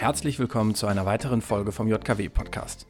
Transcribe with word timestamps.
Herzlich 0.00 0.38
willkommen 0.38 0.74
zu 0.74 0.86
einer 0.86 1.04
weiteren 1.04 1.42
Folge 1.42 1.72
vom 1.72 1.86
JKW-Podcast. 1.86 2.86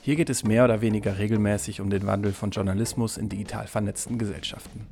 Hier 0.00 0.16
geht 0.16 0.30
es 0.30 0.42
mehr 0.42 0.64
oder 0.64 0.80
weniger 0.80 1.18
regelmäßig 1.18 1.82
um 1.82 1.90
den 1.90 2.06
Wandel 2.06 2.32
von 2.32 2.50
Journalismus 2.50 3.18
in 3.18 3.28
digital 3.28 3.66
vernetzten 3.66 4.16
Gesellschaften. 4.16 4.86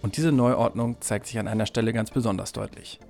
Und 0.00 0.16
diese 0.16 0.30
Neuordnung 0.30 1.00
zeigt 1.00 1.26
sich 1.26 1.40
an 1.40 1.48
einer 1.48 1.66
Stelle 1.66 1.92
ganz 1.92 2.12
besonders 2.12 2.52
deutlich. 2.52 3.00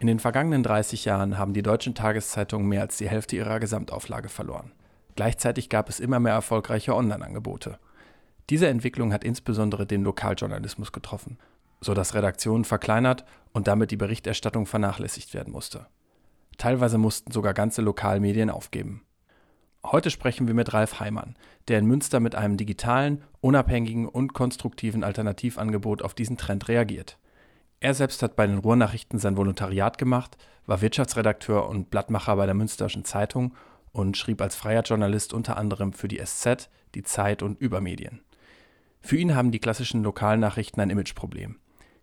In 0.00 0.06
den 0.06 0.18
vergangenen 0.18 0.62
30 0.62 1.06
Jahren 1.06 1.38
haben 1.38 1.54
die 1.54 1.62
deutschen 1.62 1.94
Tageszeitungen 1.94 2.68
mehr 2.68 2.82
als 2.82 2.98
die 2.98 3.08
Hälfte 3.08 3.36
ihrer 3.36 3.58
Gesamtauflage 3.58 4.28
verloren. 4.28 4.72
Gleichzeitig 5.16 5.70
gab 5.70 5.88
es 5.88 5.98
immer 5.98 6.20
mehr 6.20 6.34
erfolgreiche 6.34 6.94
Online-Angebote. 6.94 7.78
Diese 8.50 8.68
Entwicklung 8.68 9.14
hat 9.14 9.24
insbesondere 9.24 9.86
den 9.86 10.02
Lokaljournalismus 10.02 10.92
getroffen, 10.92 11.38
sodass 11.80 12.12
Redaktionen 12.12 12.66
verkleinert 12.66 13.24
und 13.54 13.66
damit 13.66 13.92
die 13.92 13.96
Berichterstattung 13.96 14.66
vernachlässigt 14.66 15.32
werden 15.32 15.54
musste. 15.54 15.86
Teilweise 16.60 16.98
mussten 16.98 17.32
sogar 17.32 17.54
ganze 17.54 17.80
Lokalmedien 17.80 18.50
aufgeben. 18.50 19.06
Heute 19.82 20.10
sprechen 20.10 20.46
wir 20.46 20.52
mit 20.52 20.74
Ralf 20.74 21.00
Heimann, 21.00 21.34
der 21.68 21.78
in 21.78 21.86
Münster 21.86 22.20
mit 22.20 22.34
einem 22.34 22.58
digitalen, 22.58 23.22
unabhängigen 23.40 24.06
und 24.06 24.34
konstruktiven 24.34 25.02
Alternativangebot 25.02 26.02
auf 26.02 26.12
diesen 26.12 26.36
Trend 26.36 26.68
reagiert. 26.68 27.18
Er 27.80 27.94
selbst 27.94 28.22
hat 28.22 28.36
bei 28.36 28.46
den 28.46 28.58
Ruhrnachrichten 28.58 29.18
sein 29.18 29.38
Volontariat 29.38 29.96
gemacht, 29.96 30.36
war 30.66 30.82
Wirtschaftsredakteur 30.82 31.66
und 31.66 31.88
Blattmacher 31.88 32.36
bei 32.36 32.44
der 32.44 32.54
Münsterschen 32.54 33.06
Zeitung 33.06 33.54
und 33.92 34.18
schrieb 34.18 34.42
als 34.42 34.54
freier 34.54 34.82
Journalist 34.82 35.32
unter 35.32 35.56
anderem 35.56 35.94
für 35.94 36.08
die 36.08 36.22
SZ, 36.22 36.68
die 36.94 37.02
Zeit 37.02 37.42
und 37.42 37.58
Übermedien. 37.58 38.20
Für 39.00 39.16
ihn 39.16 39.34
haben 39.34 39.50
die 39.50 39.60
klassischen 39.60 40.02
Lokalnachrichten 40.02 40.82
ein 40.82 40.90
Imageproblem. 40.90 41.58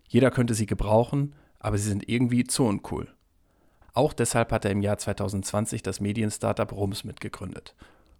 Jeder 0.08 0.32
könnte 0.32 0.54
sie 0.54 0.66
gebrauchen, 0.66 1.36
aber 1.60 1.78
sie 1.78 1.88
sind 1.88 2.08
irgendwie 2.08 2.42
zu 2.42 2.64
uncool. 2.64 3.14
Auch 3.98 4.12
deshalb 4.12 4.52
hat 4.52 4.64
er 4.64 4.70
im 4.70 4.80
Jahr 4.80 4.96
2020 4.96 5.82
das 5.82 5.98
Medien-Startup 5.98 6.70
Rums 6.70 7.02
mitgegründet. 7.02 7.74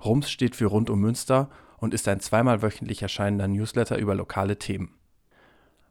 Rums 0.05 0.29
steht 0.29 0.57
für 0.57 0.67
Rund 0.67 0.91
um 0.91 0.99
Münster 0.99 1.51
und 1.77 1.95
ist 1.95 2.09
ein 2.09 2.19
zweimal 2.19 2.63
wöchentlich 2.63 3.01
erscheinender 3.01 3.47
Newsletter 3.47 3.97
über 3.97 4.17
lokale 4.17 4.59
Themen. 4.59 4.99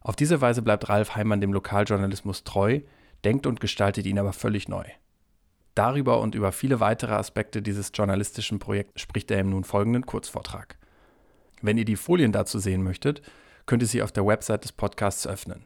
Auf 0.02 0.14
diese 0.14 0.42
Weise 0.42 0.60
bleibt 0.60 0.90
Ralf 0.90 1.16
Heimann 1.16 1.40
dem 1.40 1.54
Lokaljournalismus 1.54 2.44
treu, 2.44 2.80
denkt 3.24 3.46
und 3.46 3.60
gestaltet 3.60 4.04
ihn 4.04 4.18
aber 4.18 4.34
völlig 4.34 4.68
neu. 4.68 4.84
Darüber 5.74 6.20
und 6.20 6.34
über 6.34 6.52
viele 6.52 6.80
weitere 6.80 7.14
Aspekte 7.14 7.62
dieses 7.62 7.90
journalistischen 7.94 8.58
Projekts 8.58 9.00
spricht 9.00 9.30
er 9.30 9.40
im 9.40 9.48
nun 9.48 9.64
folgenden 9.64 10.04
Kurzvortrag. 10.04 10.76
Wenn 11.62 11.78
ihr 11.78 11.86
die 11.86 11.96
Folien 11.96 12.32
dazu 12.32 12.58
sehen 12.58 12.82
möchtet, 12.82 13.22
könnt 13.64 13.82
ihr 13.82 13.88
sie 13.88 14.02
auf 14.02 14.12
der 14.12 14.26
Website 14.26 14.64
des 14.64 14.72
Podcasts 14.72 15.26
öffnen. 15.26 15.64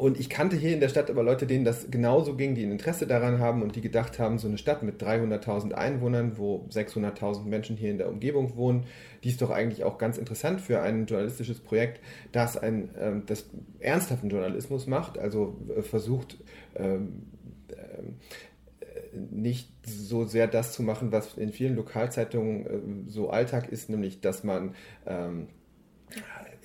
und 0.00 0.18
ich 0.18 0.30
kannte 0.30 0.56
hier 0.56 0.72
in 0.72 0.80
der 0.80 0.88
Stadt 0.88 1.10
aber 1.10 1.22
Leute, 1.22 1.46
denen 1.46 1.66
das 1.66 1.90
genauso 1.90 2.34
ging, 2.34 2.54
die 2.54 2.64
ein 2.64 2.72
Interesse 2.72 3.06
daran 3.06 3.38
haben 3.38 3.60
und 3.60 3.76
die 3.76 3.82
gedacht 3.82 4.18
haben, 4.18 4.38
so 4.38 4.48
eine 4.48 4.56
Stadt 4.56 4.82
mit 4.82 5.02
300.000 5.02 5.72
Einwohnern, 5.72 6.38
wo 6.38 6.66
600.000 6.70 7.44
Menschen 7.44 7.76
hier 7.76 7.90
in 7.90 7.98
der 7.98 8.08
Umgebung 8.08 8.56
wohnen, 8.56 8.86
die 9.22 9.28
ist 9.28 9.42
doch 9.42 9.50
eigentlich 9.50 9.84
auch 9.84 9.98
ganz 9.98 10.16
interessant 10.16 10.62
für 10.62 10.80
ein 10.80 11.04
journalistisches 11.04 11.60
Projekt, 11.60 12.00
das, 12.32 12.56
ein, 12.56 12.94
äh, 12.94 13.12
das 13.26 13.50
ernsthaften 13.78 14.30
Journalismus 14.30 14.86
macht, 14.86 15.18
also 15.18 15.58
äh, 15.76 15.82
versucht, 15.82 16.38
ähm, 16.76 17.26
äh, 17.68 19.18
nicht 19.30 19.70
so 19.84 20.24
sehr 20.24 20.46
das 20.46 20.72
zu 20.72 20.82
machen, 20.82 21.12
was 21.12 21.36
in 21.36 21.52
vielen 21.52 21.76
Lokalzeitungen 21.76 22.66
äh, 23.06 23.10
so 23.10 23.28
Alltag 23.28 23.68
ist, 23.68 23.90
nämlich 23.90 24.22
dass 24.22 24.44
man 24.44 24.74
ähm, 25.06 25.48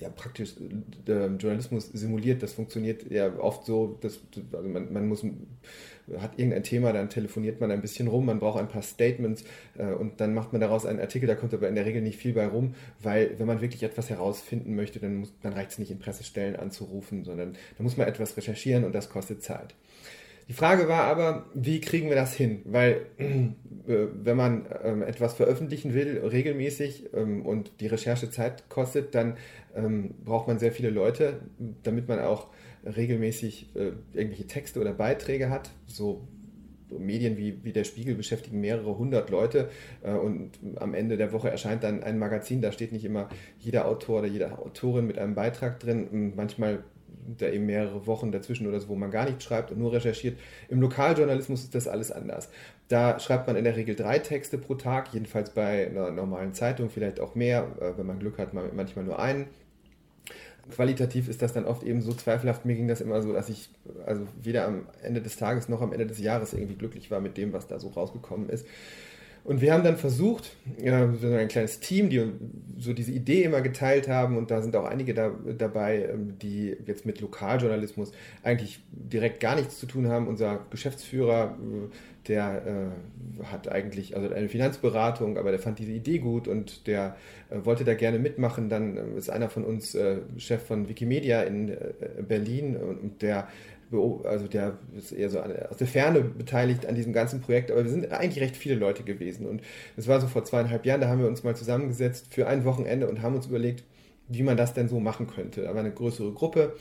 ja, 0.00 0.08
praktisch 0.10 0.54
äh, 1.06 1.26
Journalismus 1.26 1.88
simuliert. 1.88 2.42
Das 2.42 2.52
funktioniert 2.52 3.10
ja 3.10 3.38
oft 3.38 3.64
so, 3.64 3.98
dass 4.00 4.20
also 4.52 4.68
man, 4.68 4.92
man 4.92 5.08
muss 5.08 5.24
hat 6.20 6.38
irgendein 6.38 6.62
Thema, 6.62 6.92
dann 6.92 7.10
telefoniert 7.10 7.60
man 7.60 7.70
ein 7.70 7.80
bisschen 7.80 8.08
rum, 8.08 8.26
man 8.26 8.38
braucht 8.38 8.60
ein 8.60 8.68
paar 8.68 8.82
Statements 8.82 9.44
äh, 9.76 9.92
und 9.92 10.20
dann 10.20 10.34
macht 10.34 10.52
man 10.52 10.60
daraus 10.60 10.86
einen 10.86 11.00
Artikel, 11.00 11.26
da 11.26 11.34
kommt 11.34 11.52
aber 11.52 11.68
in 11.68 11.74
der 11.74 11.84
Regel 11.84 12.02
nicht 12.02 12.18
viel 12.18 12.32
bei 12.32 12.46
rum, 12.46 12.74
weil 13.02 13.38
wenn 13.38 13.46
man 13.46 13.60
wirklich 13.60 13.82
etwas 13.82 14.10
herausfinden 14.10 14.76
möchte, 14.76 15.00
dann, 15.00 15.26
dann 15.42 15.52
reicht 15.52 15.72
es 15.72 15.78
nicht 15.78 15.90
in 15.90 15.98
Pressestellen 15.98 16.56
anzurufen, 16.56 17.24
sondern 17.24 17.54
da 17.76 17.82
muss 17.82 17.96
man 17.96 18.06
etwas 18.06 18.36
recherchieren 18.36 18.84
und 18.84 18.94
das 18.94 19.10
kostet 19.10 19.42
Zeit. 19.42 19.74
Die 20.48 20.52
Frage 20.52 20.88
war 20.88 21.04
aber, 21.04 21.46
wie 21.54 21.80
kriegen 21.80 22.08
wir 22.08 22.14
das 22.14 22.34
hin? 22.34 22.62
Weil 22.64 23.06
äh, 23.18 24.06
wenn 24.22 24.36
man 24.36 24.66
ähm, 24.84 25.02
etwas 25.02 25.34
veröffentlichen 25.34 25.92
will, 25.92 26.18
regelmäßig 26.18 27.10
ähm, 27.14 27.44
und 27.44 27.80
die 27.80 27.88
Recherche 27.88 28.30
Zeit 28.30 28.68
kostet, 28.68 29.14
dann 29.16 29.36
ähm, 29.74 30.14
braucht 30.24 30.46
man 30.46 30.60
sehr 30.60 30.70
viele 30.70 30.90
Leute, 30.90 31.40
damit 31.82 32.06
man 32.06 32.20
auch 32.20 32.46
regelmäßig 32.84 33.74
äh, 33.74 33.92
irgendwelche 34.12 34.46
Texte 34.46 34.80
oder 34.80 34.92
Beiträge 34.92 35.50
hat. 35.50 35.70
So 35.86 36.28
Medien 36.96 37.36
wie, 37.36 37.64
wie 37.64 37.72
der 37.72 37.82
Spiegel 37.82 38.14
beschäftigen 38.14 38.60
mehrere 38.60 38.96
hundert 38.96 39.30
Leute 39.30 39.68
äh, 40.02 40.12
und 40.12 40.52
am 40.76 40.94
Ende 40.94 41.16
der 41.16 41.32
Woche 41.32 41.50
erscheint 41.50 41.82
dann 41.82 42.04
ein 42.04 42.20
Magazin, 42.20 42.62
da 42.62 42.70
steht 42.70 42.92
nicht 42.92 43.04
immer 43.04 43.28
jeder 43.58 43.88
Autor 43.88 44.20
oder 44.20 44.28
jede 44.28 44.56
Autorin 44.56 45.08
mit 45.08 45.18
einem 45.18 45.34
Beitrag 45.34 45.80
drin. 45.80 46.06
Und 46.06 46.36
manchmal 46.36 46.84
da 47.38 47.48
eben 47.48 47.66
mehrere 47.66 48.06
Wochen 48.06 48.32
dazwischen 48.32 48.66
oder 48.66 48.80
so, 48.80 48.88
wo 48.88 48.94
man 48.94 49.10
gar 49.10 49.24
nicht 49.24 49.42
schreibt 49.42 49.70
und 49.70 49.78
nur 49.78 49.92
recherchiert. 49.92 50.38
Im 50.68 50.80
Lokaljournalismus 50.80 51.64
ist 51.64 51.74
das 51.74 51.88
alles 51.88 52.12
anders. 52.12 52.48
Da 52.88 53.18
schreibt 53.18 53.46
man 53.46 53.56
in 53.56 53.64
der 53.64 53.76
Regel 53.76 53.96
drei 53.96 54.18
Texte 54.18 54.58
pro 54.58 54.74
Tag, 54.74 55.12
jedenfalls 55.12 55.50
bei 55.50 55.86
einer 55.88 56.10
normalen 56.10 56.54
Zeitung, 56.54 56.90
vielleicht 56.90 57.20
auch 57.20 57.34
mehr, 57.34 57.66
äh, 57.80 57.98
wenn 57.98 58.06
man 58.06 58.18
Glück 58.18 58.38
hat, 58.38 58.54
manchmal 58.54 59.04
nur 59.04 59.18
einen. 59.18 59.46
Qualitativ 60.70 61.28
ist 61.28 61.42
das 61.42 61.52
dann 61.52 61.64
oft 61.64 61.84
eben 61.84 62.02
so 62.02 62.12
zweifelhaft. 62.12 62.64
Mir 62.64 62.74
ging 62.74 62.88
das 62.88 63.00
immer 63.00 63.22
so, 63.22 63.32
dass 63.32 63.48
ich 63.48 63.70
also 64.04 64.26
weder 64.42 64.66
am 64.66 64.86
Ende 65.02 65.22
des 65.22 65.36
Tages 65.36 65.68
noch 65.68 65.80
am 65.80 65.92
Ende 65.92 66.06
des 66.06 66.18
Jahres 66.18 66.54
irgendwie 66.54 66.74
glücklich 66.74 67.10
war 67.10 67.20
mit 67.20 67.36
dem, 67.36 67.52
was 67.52 67.68
da 67.68 67.78
so 67.78 67.88
rausgekommen 67.88 68.48
ist. 68.48 68.66
Und 69.46 69.60
wir 69.60 69.72
haben 69.72 69.84
dann 69.84 69.96
versucht, 69.96 70.56
ja, 70.82 71.08
so 71.14 71.28
ein 71.28 71.46
kleines 71.46 71.78
Team, 71.78 72.10
die 72.10 72.32
so 72.78 72.92
diese 72.92 73.12
Idee 73.12 73.44
immer 73.44 73.60
geteilt 73.60 74.08
haben 74.08 74.36
und 74.36 74.50
da 74.50 74.60
sind 74.60 74.74
auch 74.74 74.84
einige 74.84 75.14
da, 75.14 75.30
dabei, 75.56 76.08
ähm, 76.12 76.36
die 76.42 76.76
jetzt 76.84 77.06
mit 77.06 77.20
Lokaljournalismus 77.20 78.10
eigentlich 78.42 78.80
direkt 78.90 79.38
gar 79.38 79.54
nichts 79.54 79.78
zu 79.78 79.86
tun 79.86 80.08
haben. 80.08 80.26
Unser 80.26 80.66
Geschäftsführer, 80.70 81.56
äh, 81.60 82.26
der 82.26 82.90
äh, 83.40 83.44
hat 83.44 83.68
eigentlich 83.68 84.16
also 84.16 84.28
eine 84.34 84.48
Finanzberatung, 84.48 85.38
aber 85.38 85.52
der 85.52 85.60
fand 85.60 85.78
diese 85.78 85.92
Idee 85.92 86.18
gut 86.18 86.48
und 86.48 86.88
der 86.88 87.16
äh, 87.48 87.64
wollte 87.64 87.84
da 87.84 87.94
gerne 87.94 88.18
mitmachen. 88.18 88.68
Dann 88.68 89.16
ist 89.16 89.30
einer 89.30 89.48
von 89.48 89.64
uns 89.64 89.96
Chef 90.38 90.62
von 90.62 90.88
Wikimedia 90.88 91.42
in 91.42 91.76
Berlin 92.26 92.76
und 92.76 93.22
der 93.22 93.46
also 94.24 94.48
der 94.48 94.78
ist 94.96 95.12
eher 95.12 95.30
so 95.30 95.40
aus 95.40 95.76
der 95.76 95.86
Ferne 95.86 96.20
beteiligt 96.20 96.86
an 96.86 96.94
diesem 96.94 97.12
ganzen 97.12 97.40
Projekt, 97.40 97.70
aber 97.70 97.84
wir 97.84 97.90
sind 97.90 98.10
eigentlich 98.12 98.42
recht 98.42 98.56
viele 98.56 98.74
Leute 98.74 99.04
gewesen. 99.04 99.46
Und 99.46 99.62
es 99.96 100.08
war 100.08 100.20
so 100.20 100.26
vor 100.26 100.44
zweieinhalb 100.44 100.84
Jahren, 100.84 101.00
da 101.00 101.08
haben 101.08 101.20
wir 101.20 101.28
uns 101.28 101.44
mal 101.44 101.54
zusammengesetzt 101.54 102.26
für 102.30 102.46
ein 102.46 102.64
Wochenende 102.64 103.08
und 103.08 103.22
haben 103.22 103.36
uns 103.36 103.46
überlegt, 103.46 103.84
wie 104.28 104.42
man 104.42 104.56
das 104.56 104.74
denn 104.74 104.88
so 104.88 104.98
machen 104.98 105.26
könnte. 105.28 105.62
Da 105.62 105.74
war 105.74 105.80
eine 105.80 105.92
größere 105.92 106.32
Gruppe. 106.32 106.74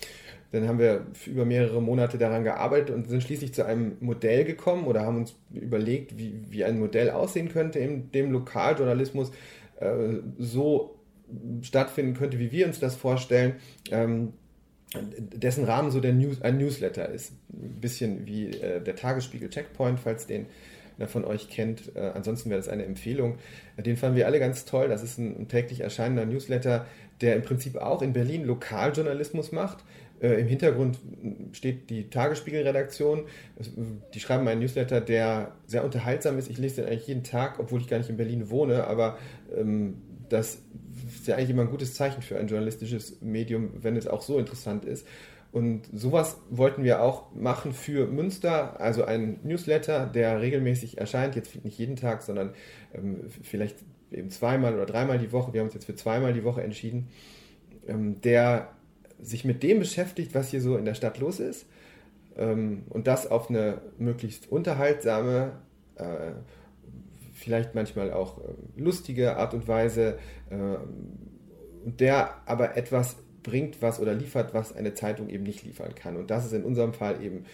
Dann 0.51 0.67
haben 0.67 0.79
wir 0.79 1.05
über 1.25 1.45
mehrere 1.45 1.81
Monate 1.81 2.17
daran 2.17 2.43
gearbeitet 2.43 2.95
und 2.95 3.07
sind 3.07 3.21
schließlich 3.21 3.53
zu 3.53 3.65
einem 3.65 3.97
Modell 3.99 4.45
gekommen 4.45 4.85
oder 4.85 5.01
haben 5.01 5.17
uns 5.17 5.35
überlegt, 5.51 6.17
wie, 6.17 6.41
wie 6.49 6.63
ein 6.63 6.79
Modell 6.79 7.11
aussehen 7.11 7.49
könnte, 7.49 7.79
in 7.79 8.11
dem 8.11 8.31
Lokaljournalismus 8.31 9.31
äh, 9.79 10.19
so 10.37 10.95
stattfinden 11.61 12.13
könnte, 12.13 12.39
wie 12.39 12.51
wir 12.51 12.67
uns 12.67 12.79
das 12.79 12.95
vorstellen. 12.95 13.55
Ähm, 13.91 14.33
dessen 15.17 15.65
Rahmen 15.65 15.91
so 15.91 15.99
der 15.99 16.13
News, 16.13 16.41
ein 16.41 16.57
Newsletter 16.57 17.09
ist. 17.09 17.33
Ein 17.53 17.81
bisschen 17.81 18.25
wie 18.25 18.49
äh, 18.49 18.81
der 18.81 18.95
Tagesspiegel 18.95 19.49
Checkpoint, 19.49 19.99
falls 19.99 20.27
den 20.27 20.47
einer 20.97 21.07
von 21.07 21.25
euch 21.25 21.49
kennt. 21.49 21.95
Äh, 21.95 22.11
ansonsten 22.13 22.49
wäre 22.49 22.59
das 22.59 22.69
eine 22.69 22.85
Empfehlung. 22.85 23.37
Den 23.77 23.97
fanden 23.97 24.15
wir 24.15 24.27
alle 24.27 24.39
ganz 24.39 24.65
toll. 24.65 24.87
Das 24.87 25.03
ist 25.03 25.17
ein, 25.17 25.41
ein 25.41 25.47
täglich 25.47 25.81
erscheinender 25.81 26.25
Newsletter, 26.25 26.85
der 27.21 27.35
im 27.35 27.41
Prinzip 27.41 27.75
auch 27.77 28.01
in 28.01 28.13
Berlin 28.13 28.45
Lokaljournalismus 28.45 29.51
macht. 29.51 29.83
Äh, 30.21 30.39
Im 30.39 30.47
Hintergrund 30.47 30.99
steht 31.51 31.89
die 31.89 32.09
Tagesspiegel-Redaktion. 32.09 33.25
Die 34.13 34.19
schreiben 34.19 34.47
einen 34.47 34.61
Newsletter, 34.61 35.01
der 35.01 35.51
sehr 35.67 35.83
unterhaltsam 35.83 36.37
ist. 36.37 36.49
Ich 36.49 36.57
lese 36.57 36.81
den 36.81 36.85
eigentlich 36.85 37.07
jeden 37.07 37.23
Tag, 37.23 37.59
obwohl 37.59 37.81
ich 37.81 37.87
gar 37.87 37.97
nicht 37.97 38.09
in 38.09 38.17
Berlin 38.17 38.49
wohne, 38.49 38.85
aber 38.87 39.17
ähm, 39.55 40.01
das 40.29 40.59
ist 41.07 41.27
ja 41.27 41.35
eigentlich 41.35 41.51
immer 41.51 41.63
ein 41.63 41.69
gutes 41.69 41.93
Zeichen 41.93 42.21
für 42.21 42.37
ein 42.37 42.47
journalistisches 42.47 43.21
Medium, 43.21 43.71
wenn 43.81 43.95
es 43.95 44.07
auch 44.07 44.21
so 44.21 44.39
interessant 44.39 44.85
ist. 44.85 45.07
Und 45.51 45.83
sowas 45.93 46.37
wollten 46.49 46.83
wir 46.83 47.01
auch 47.01 47.33
machen 47.33 47.71
für 47.71 48.07
Münster, 48.07 48.79
also 48.81 49.05
ein 49.05 49.39
Newsletter, 49.43 50.05
der 50.05 50.41
regelmäßig 50.41 50.97
erscheint, 50.97 51.35
jetzt 51.35 51.63
nicht 51.63 51.79
jeden 51.79 51.95
Tag, 51.95 52.23
sondern 52.23 52.53
ähm, 52.93 53.21
vielleicht 53.41 53.77
eben 54.11 54.29
zweimal 54.31 54.75
oder 54.75 54.85
dreimal 54.85 55.17
die 55.17 55.31
Woche. 55.31 55.53
Wir 55.53 55.61
haben 55.61 55.67
uns 55.67 55.73
jetzt 55.73 55.85
für 55.85 55.95
zweimal 55.95 56.33
die 56.33 56.43
Woche 56.43 56.61
entschieden, 56.61 57.07
ähm, 57.87 58.19
der 58.21 58.69
sich 59.21 59.45
mit 59.45 59.63
dem 59.63 59.79
beschäftigt, 59.79 60.35
was 60.35 60.49
hier 60.49 60.59
so 60.59 60.75
in 60.75 60.83
der 60.85 60.93
Stadt 60.93 61.19
los 61.19 61.39
ist. 61.39 61.65
Ähm, 62.37 62.83
und 62.89 63.07
das 63.07 63.31
auf 63.31 63.49
eine 63.49 63.81
möglichst 63.97 64.51
unterhaltsame, 64.51 65.53
äh, 65.95 66.31
vielleicht 67.45 67.75
manchmal 67.75 68.11
auch 68.11 68.39
äh, 68.39 68.51
lustige 68.75 69.37
Art 69.37 69.53
und 69.53 69.67
Weise. 69.67 70.17
Äh, 70.49 70.55
und 71.85 72.01
der 72.01 72.41
aber 72.47 72.75
etwas 72.75 73.17
bringt, 73.43 73.81
was 73.81 73.99
oder 73.99 74.15
liefert, 74.15 74.55
was 74.55 74.75
eine 74.75 74.95
Zeitung 74.95 75.29
eben 75.29 75.43
nicht 75.43 75.63
liefern 75.63 75.93
kann. 75.93 76.17
Und 76.17 76.31
das 76.31 76.45
ist 76.45 76.53
in 76.53 76.63
unserem 76.63 76.93
Fall 76.93 77.23
eben 77.23 77.45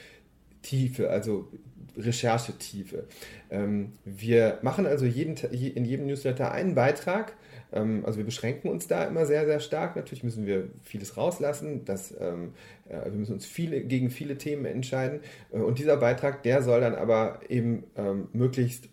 Tiefe, 0.61 1.09
also 1.09 1.49
Recherchetiefe. 1.97 3.03
Ähm, 3.49 3.91
wir 4.05 4.59
machen 4.61 4.85
also 4.85 5.05
jeden, 5.05 5.35
in 5.35 5.83
jedem 5.83 6.07
Newsletter 6.07 6.51
einen 6.53 6.75
Beitrag. 6.75 7.35
Ähm, 7.73 8.05
also 8.05 8.17
wir 8.17 8.25
beschränken 8.25 8.69
uns 8.69 8.87
da 8.87 9.03
immer 9.03 9.25
sehr, 9.25 9.45
sehr 9.45 9.59
stark. 9.59 9.97
Natürlich 9.97 10.23
müssen 10.23 10.45
wir 10.45 10.69
vieles 10.83 11.17
rauslassen. 11.17 11.83
Das, 11.83 12.15
ähm, 12.17 12.53
äh, 12.87 13.11
wir 13.11 13.17
müssen 13.17 13.33
uns 13.33 13.45
viele, 13.45 13.81
gegen 13.81 14.09
viele 14.09 14.37
Themen 14.37 14.63
entscheiden. 14.63 15.19
Äh, 15.51 15.57
und 15.57 15.79
dieser 15.79 15.97
Beitrag, 15.97 16.43
der 16.43 16.61
soll 16.61 16.79
dann 16.79 16.95
aber 16.95 17.41
eben 17.49 17.83
ähm, 17.97 18.29
möglichst 18.31 18.87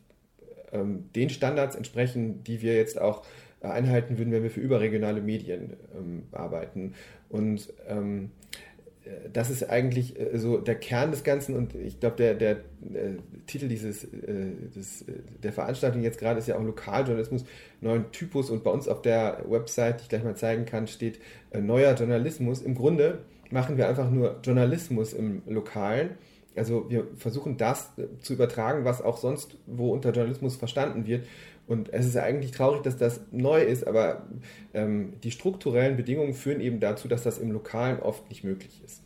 ähm, 0.72 1.10
den 1.14 1.30
Standards 1.30 1.76
entsprechen, 1.76 2.44
die 2.44 2.62
wir 2.62 2.76
jetzt 2.76 3.00
auch 3.00 3.24
einhalten 3.60 4.18
würden, 4.18 4.32
wenn 4.32 4.42
wir 4.42 4.50
für 4.50 4.60
überregionale 4.60 5.20
Medien 5.20 5.74
ähm, 5.96 6.22
arbeiten. 6.32 6.94
Und 7.28 7.72
ähm, 7.88 8.30
das 9.32 9.50
ist 9.50 9.68
eigentlich 9.68 10.18
äh, 10.18 10.38
so 10.38 10.58
der 10.58 10.74
Kern 10.74 11.10
des 11.10 11.24
Ganzen 11.24 11.56
und 11.56 11.74
ich 11.74 12.00
glaube, 12.00 12.16
der, 12.16 12.34
der, 12.34 12.52
äh, 12.52 13.16
Titel 13.46 13.68
dieses, 13.68 14.04
äh, 14.04 14.52
des, 14.74 15.04
der 15.42 15.52
Veranstaltung 15.52 16.02
jetzt 16.02 16.18
gerade 16.18 16.38
ist 16.38 16.48
ja 16.48 16.56
auch 16.56 16.62
Lokaljournalismus, 16.62 17.44
neuen 17.80 18.10
Typus 18.12 18.50
und 18.50 18.64
bei 18.64 18.70
uns 18.70 18.88
auf 18.88 19.02
der 19.02 19.44
Website, 19.48 20.00
die 20.00 20.02
ich 20.04 20.08
gleich 20.08 20.24
mal 20.24 20.36
zeigen 20.36 20.66
kann, 20.66 20.86
steht 20.86 21.20
neuer 21.58 21.94
Journalismus. 21.94 22.60
Im 22.60 22.74
Grunde 22.74 23.20
machen 23.50 23.76
wir 23.76 23.88
einfach 23.88 24.10
nur 24.10 24.40
Journalismus 24.42 25.12
im 25.12 25.42
Lokalen. 25.46 26.10
Also 26.56 26.90
wir 26.90 27.06
versuchen 27.16 27.56
das 27.56 27.90
zu 28.20 28.32
übertragen, 28.32 28.84
was 28.84 29.02
auch 29.02 29.16
sonst 29.16 29.56
wo 29.66 29.92
unter 29.92 30.10
Journalismus 30.10 30.56
verstanden 30.56 31.06
wird. 31.06 31.26
Und 31.66 31.92
es 31.92 32.06
ist 32.06 32.16
eigentlich 32.16 32.52
traurig, 32.52 32.82
dass 32.82 32.96
das 32.96 33.20
neu 33.30 33.60
ist, 33.62 33.86
aber 33.86 34.26
ähm, 34.72 35.12
die 35.22 35.30
strukturellen 35.30 35.96
Bedingungen 35.96 36.32
führen 36.32 36.60
eben 36.60 36.80
dazu, 36.80 37.08
dass 37.08 37.22
das 37.22 37.38
im 37.38 37.52
Lokalen 37.52 38.00
oft 38.00 38.28
nicht 38.30 38.42
möglich 38.42 38.80
ist. 38.84 39.02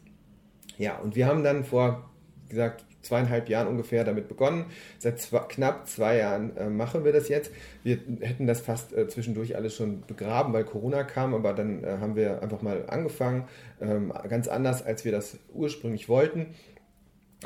Ja, 0.79 0.99
und 0.99 1.17
wir 1.17 1.27
haben 1.27 1.43
dann 1.43 1.65
vor, 1.65 2.09
wie 2.47 2.51
gesagt, 2.51 2.85
zweieinhalb 3.03 3.49
Jahren 3.49 3.67
ungefähr 3.67 4.05
damit 4.05 4.29
begonnen. 4.29 4.67
Seit 4.99 5.19
zwei, 5.21 5.41
knapp 5.41 5.89
zwei 5.89 6.19
Jahren 6.19 6.57
äh, 6.57 6.71
machen 6.71 7.05
wir 7.05 7.13
das 7.13 7.29
jetzt. 7.29 7.51
Wir 7.83 7.99
hätten 8.21 8.47
das 8.47 8.61
fast 8.61 8.93
äh, 8.93 9.09
zwischendurch 9.09 9.57
alles 9.57 9.75
schon 9.75 10.03
begraben, 10.07 10.53
weil 10.53 10.65
Corona 10.65 11.03
kam, 11.03 11.35
aber 11.35 11.53
dann 11.53 11.83
äh, 11.83 11.99
haben 12.01 12.17
wir 12.17 12.43
einfach 12.43 12.63
mal 12.63 12.85
angefangen, 12.89 13.49
ähm, 13.81 14.13
ganz 14.29 14.49
anders, 14.49 14.85
als 14.85 15.05
wir 15.05 15.13
das 15.13 15.37
ursprünglich 15.53 16.09
wollten. 16.09 16.55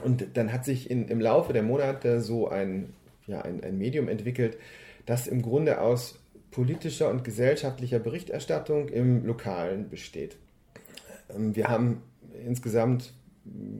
Und 0.02 0.36
dann 0.36 0.52
hat 0.52 0.64
sich 0.64 0.90
in, 0.90 1.08
im 1.08 1.20
Laufe 1.20 1.52
der 1.52 1.62
Monate 1.62 2.20
so 2.20 2.48
ein, 2.48 2.92
ja, 3.26 3.42
ein, 3.42 3.62
ein 3.62 3.78
Medium 3.78 4.08
entwickelt, 4.08 4.58
das 5.06 5.26
im 5.26 5.42
Grunde 5.42 5.80
aus 5.80 6.18
politischer 6.50 7.10
und 7.10 7.24
gesellschaftlicher 7.24 7.98
Berichterstattung 7.98 8.88
im 8.88 9.26
Lokalen 9.26 9.88
besteht. 9.88 10.36
Ähm, 11.34 11.56
wir 11.56 11.68
haben 11.68 12.02
insgesamt, 12.44 13.12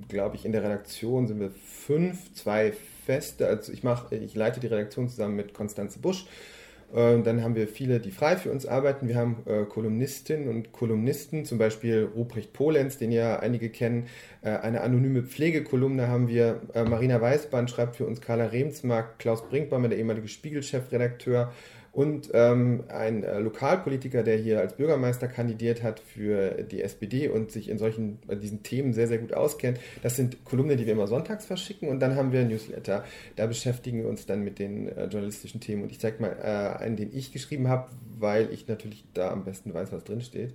glaube 0.08 0.36
ich, 0.36 0.44
in 0.44 0.52
der 0.52 0.62
Redaktion 0.62 1.26
sind 1.26 1.40
wir 1.40 1.50
fünf, 1.50 2.32
zwei 2.34 2.72
feste. 3.04 3.46
Also 3.46 3.72
ich 3.72 3.82
mache, 3.82 4.14
ich 4.16 4.34
leite 4.34 4.60
die 4.60 4.66
Redaktion 4.66 5.08
zusammen 5.08 5.36
mit 5.36 5.54
Konstanze 5.54 5.98
Busch. 5.98 6.26
Ähm, 6.94 7.24
dann 7.24 7.42
haben 7.42 7.54
wir 7.54 7.68
viele, 7.68 8.00
die 8.00 8.10
frei 8.10 8.36
für 8.36 8.50
uns 8.50 8.66
arbeiten. 8.66 9.08
Wir 9.08 9.16
haben 9.16 9.38
äh, 9.46 9.64
Kolumnistinnen 9.64 10.48
und 10.48 10.72
Kolumnisten, 10.72 11.44
zum 11.44 11.58
Beispiel 11.58 12.08
Ruprecht 12.14 12.52
Polenz, 12.52 12.98
den 12.98 13.12
ja 13.12 13.38
einige 13.40 13.70
kennen. 13.70 14.06
Äh, 14.42 14.50
eine 14.50 14.82
anonyme 14.82 15.22
Pflegekolumne 15.22 16.08
haben 16.08 16.28
wir. 16.28 16.60
Äh, 16.74 16.84
Marina 16.84 17.20
Weißband 17.20 17.70
schreibt 17.70 17.96
für 17.96 18.06
uns 18.06 18.20
Carla 18.20 18.46
Remsmark, 18.46 19.18
Klaus 19.18 19.48
Brinkbaumer, 19.48 19.88
der 19.88 19.98
ehemalige 19.98 20.28
Spiegel-Chefredakteur 20.28 21.52
und 21.96 22.28
ähm, 22.34 22.84
ein 22.88 23.24
äh, 23.24 23.38
Lokalpolitiker, 23.38 24.22
der 24.22 24.36
hier 24.36 24.60
als 24.60 24.74
Bürgermeister 24.76 25.28
kandidiert 25.28 25.82
hat 25.82 25.98
für 25.98 26.62
die 26.62 26.82
SPD 26.82 27.28
und 27.28 27.50
sich 27.50 27.70
in 27.70 27.78
solchen 27.78 28.18
äh, 28.28 28.36
diesen 28.36 28.62
Themen 28.62 28.92
sehr, 28.92 29.08
sehr 29.08 29.16
gut 29.16 29.32
auskennt. 29.32 29.80
Das 30.02 30.14
sind 30.14 30.44
Kolumnen, 30.44 30.76
die 30.76 30.84
wir 30.84 30.92
immer 30.92 31.06
sonntags 31.06 31.46
verschicken 31.46 31.88
und 31.88 32.00
dann 32.00 32.14
haben 32.14 32.32
wir 32.32 32.44
Newsletter. 32.44 33.02
Da 33.36 33.46
beschäftigen 33.46 34.02
wir 34.02 34.10
uns 34.10 34.26
dann 34.26 34.44
mit 34.44 34.58
den 34.58 34.88
äh, 34.88 35.06
journalistischen 35.06 35.62
Themen 35.62 35.84
und 35.84 35.90
ich 35.90 35.98
zeige 35.98 36.20
mal 36.20 36.36
äh, 36.38 36.84
einen, 36.84 36.96
den 36.96 37.16
ich 37.16 37.32
geschrieben 37.32 37.68
habe, 37.68 37.88
weil 38.18 38.52
ich 38.52 38.68
natürlich 38.68 39.06
da 39.14 39.30
am 39.30 39.44
besten 39.44 39.72
weiß, 39.72 39.90
was 39.90 40.04
drin 40.04 40.20
steht. 40.20 40.52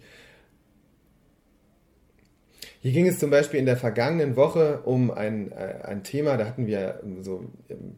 Hier 2.82 2.92
ging 2.92 3.08
es 3.08 3.18
zum 3.18 3.32
Beispiel 3.32 3.60
in 3.60 3.66
der 3.66 3.78
vergangenen 3.78 4.36
Woche 4.36 4.82
um 4.86 5.10
ein, 5.10 5.52
äh, 5.52 5.80
ein 5.86 6.04
Thema, 6.04 6.38
da 6.38 6.46
hatten 6.46 6.68
wir 6.68 7.02
so 7.22 7.46
ähm, 7.68 7.96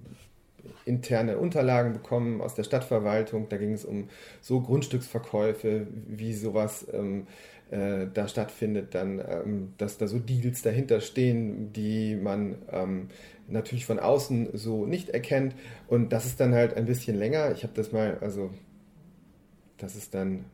interne 0.86 1.38
Unterlagen 1.38 1.94
bekommen 1.94 2.42
aus 2.42 2.56
der 2.56 2.64
Stadtverwaltung. 2.64 3.48
Da 3.50 3.58
ging 3.58 3.74
es 3.74 3.86
um 3.86 4.10
so 4.42 4.62
Grundstücksverkäufe, 4.62 5.88
wie 6.08 6.34
sowas 6.34 6.86
ähm, 6.94 7.28
äh, 7.72 8.08
da 8.14 8.28
stattfindet, 8.28 8.94
dann, 8.94 9.20
ähm, 9.20 9.74
dass 9.78 9.98
da 9.98 10.08
so 10.08 10.20
Deals 10.20 10.62
dahinter 10.62 11.02
stehen, 11.02 11.74
die 11.74 12.16
man 12.16 12.56
ähm, 12.72 13.10
natürlich 13.48 13.86
von 13.86 14.00
außen 14.00 14.50
so 14.54 14.86
nicht 14.86 15.10
erkennt. 15.10 15.56
Und 15.88 16.14
das 16.14 16.26
ist 16.26 16.40
dann 16.40 16.54
halt 16.54 16.76
ein 16.76 16.86
bisschen 16.86 17.18
länger. 17.18 17.52
Ich 17.52 17.64
habe 17.64 17.74
das 17.74 17.92
mal, 17.92 18.18
also 18.22 18.52
das 19.78 19.96
ist 19.96 20.14
dann 20.14 20.46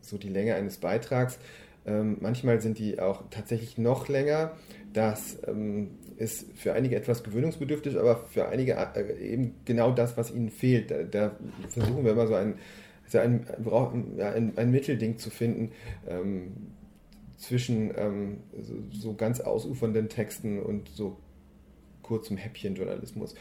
so 0.00 0.16
die 0.18 0.28
Länge 0.28 0.54
eines 0.54 0.78
Beitrags. 0.78 1.38
Ähm, 1.86 2.18
manchmal 2.20 2.60
sind 2.60 2.78
die 2.78 3.00
auch 3.00 3.24
tatsächlich 3.30 3.78
noch 3.78 4.08
länger. 4.08 4.52
Das 4.92 5.38
ähm, 5.46 5.90
ist 6.16 6.46
für 6.54 6.72
einige 6.72 6.96
etwas 6.96 7.22
gewöhnungsbedürftig, 7.22 7.98
aber 7.98 8.24
für 8.26 8.48
einige 8.48 8.72
äh, 8.72 9.32
eben 9.32 9.54
genau 9.64 9.92
das, 9.92 10.16
was 10.16 10.30
ihnen 10.32 10.50
fehlt. 10.50 10.90
Da, 10.90 11.02
da 11.02 11.36
versuchen 11.68 12.04
wir 12.04 12.12
immer 12.12 12.26
so 12.26 12.34
ein, 12.34 12.54
so 13.06 13.18
ein, 13.18 13.46
ein, 14.20 14.52
ein 14.56 14.70
Mittelding 14.70 15.18
zu 15.18 15.30
finden 15.30 15.72
ähm, 16.08 16.52
zwischen 17.36 17.92
ähm, 17.96 18.38
so, 18.60 18.74
so, 18.90 19.14
ganz 19.14 19.40
ausufernden 19.40 20.08
Texten 20.08 20.58
und 20.60 20.88
so 20.88 21.18
kurzem 22.06 22.36
Häppchenjournalismus. 22.36 23.34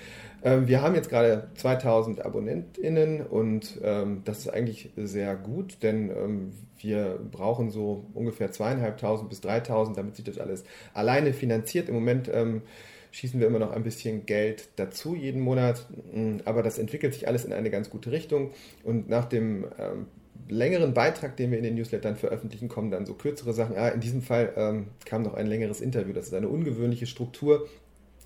Ähm, 0.43 0.67
wir 0.67 0.81
haben 0.81 0.95
jetzt 0.95 1.09
gerade 1.09 1.49
2000 1.55 2.25
AbonnentInnen 2.25 3.21
und 3.21 3.79
ähm, 3.83 4.21
das 4.25 4.39
ist 4.39 4.49
eigentlich 4.49 4.91
sehr 4.97 5.35
gut, 5.35 5.77
denn 5.83 6.09
ähm, 6.09 6.51
wir 6.79 7.19
brauchen 7.31 7.69
so 7.69 8.05
ungefähr 8.13 8.51
zweieinhalbtausend 8.51 9.29
bis 9.29 9.41
dreitausend, 9.41 9.97
damit 9.97 10.15
sich 10.15 10.25
das 10.25 10.37
alles 10.37 10.63
alleine 10.93 11.33
finanziert. 11.33 11.89
Im 11.89 11.95
Moment 11.95 12.29
ähm, 12.33 12.63
schießen 13.11 13.39
wir 13.39 13.47
immer 13.47 13.59
noch 13.59 13.71
ein 13.71 13.83
bisschen 13.83 14.25
Geld 14.25 14.67
dazu 14.75 15.15
jeden 15.15 15.41
Monat, 15.41 15.85
mm, 16.13 16.37
aber 16.45 16.63
das 16.63 16.77
entwickelt 16.79 17.13
sich 17.13 17.27
alles 17.27 17.45
in 17.45 17.53
eine 17.53 17.69
ganz 17.69 17.89
gute 17.89 18.11
Richtung 18.11 18.51
und 18.83 19.07
nach 19.09 19.25
dem 19.25 19.65
ähm, 19.79 20.07
längeren 20.49 20.93
Beitrag, 20.93 21.37
den 21.37 21.51
wir 21.51 21.57
in 21.57 21.63
den 21.63 21.75
Newslettern 21.75 22.15
veröffentlichen, 22.15 22.67
kommen 22.67 22.91
dann 22.91 23.05
so 23.05 23.13
kürzere 23.13 23.53
Sachen. 23.53 23.75
Ja, 23.75 23.87
in 23.89 24.01
diesem 24.01 24.21
Fall 24.21 24.53
ähm, 24.55 24.87
kam 25.05 25.23
noch 25.23 25.33
ein 25.33 25.47
längeres 25.47 25.81
Interview. 25.81 26.13
Das 26.13 26.27
ist 26.27 26.33
eine 26.33 26.49
ungewöhnliche 26.49 27.07
Struktur. 27.07 27.67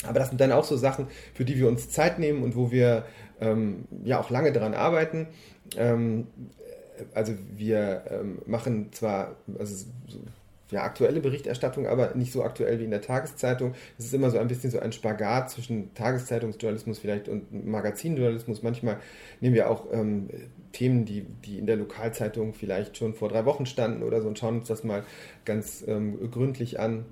Aber 0.08 0.20
das 0.20 0.30
sind 0.30 0.40
dann 0.40 0.52
auch 0.52 0.64
so 0.64 0.78
Sachen, 0.78 1.08
für 1.34 1.46
die 1.46 1.58
wir 1.58 1.68
uns 1.68 1.90
Zeit 1.90 2.20
nehmen 2.20 2.44
und 2.44 2.56
wo 2.56 2.72
wir 2.72 3.06
ähm, 3.42 3.86
ja 4.04 4.20
auch 4.20 4.30
lange 4.30 4.52
daran 4.52 4.74
arbeiten. 4.74 5.28
Ähm, 5.78 6.28
also 7.14 7.34
wir 7.56 8.04
ähm, 8.10 8.40
machen 8.46 8.92
zwar 8.92 9.36
also 9.58 9.86
so, 10.08 10.20
ja, 10.72 10.84
aktuelle 10.84 11.20
Berichterstattung, 11.20 11.88
aber 11.88 12.14
nicht 12.16 12.32
so 12.32 12.44
aktuell 12.44 12.80
wie 12.80 12.84
in 12.84 12.92
der 12.92 13.02
Tageszeitung. 13.02 13.74
Es 13.98 14.06
ist 14.06 14.14
immer 14.14 14.30
so 14.30 14.38
ein 14.38 14.48
bisschen 14.48 14.70
so 14.70 14.80
ein 14.80 14.92
Spagat 14.92 15.50
zwischen 15.50 15.94
Tageszeitungsjournalismus 15.96 17.00
vielleicht 17.00 17.28
und 17.28 17.66
Magazinjournalismus. 17.66 18.62
Manchmal 18.62 18.98
nehmen 19.42 19.56
wir 19.56 19.70
auch 19.70 19.88
ähm, 19.92 20.30
Themen, 20.72 21.06
die, 21.06 21.22
die 21.46 21.58
in 21.58 21.66
der 21.66 21.76
Lokalzeitung 21.76 22.54
vielleicht 22.54 22.98
schon 22.98 23.16
vor 23.16 23.30
drei 23.30 23.46
Wochen 23.46 23.66
standen 23.66 24.04
oder 24.04 24.22
so 24.22 24.28
und 24.28 24.38
schauen 24.38 24.60
uns 24.60 24.68
das 24.68 24.84
mal 24.84 25.04
ganz 25.44 25.84
ähm, 25.88 26.30
gründlich 26.30 26.80
an. 26.80 27.06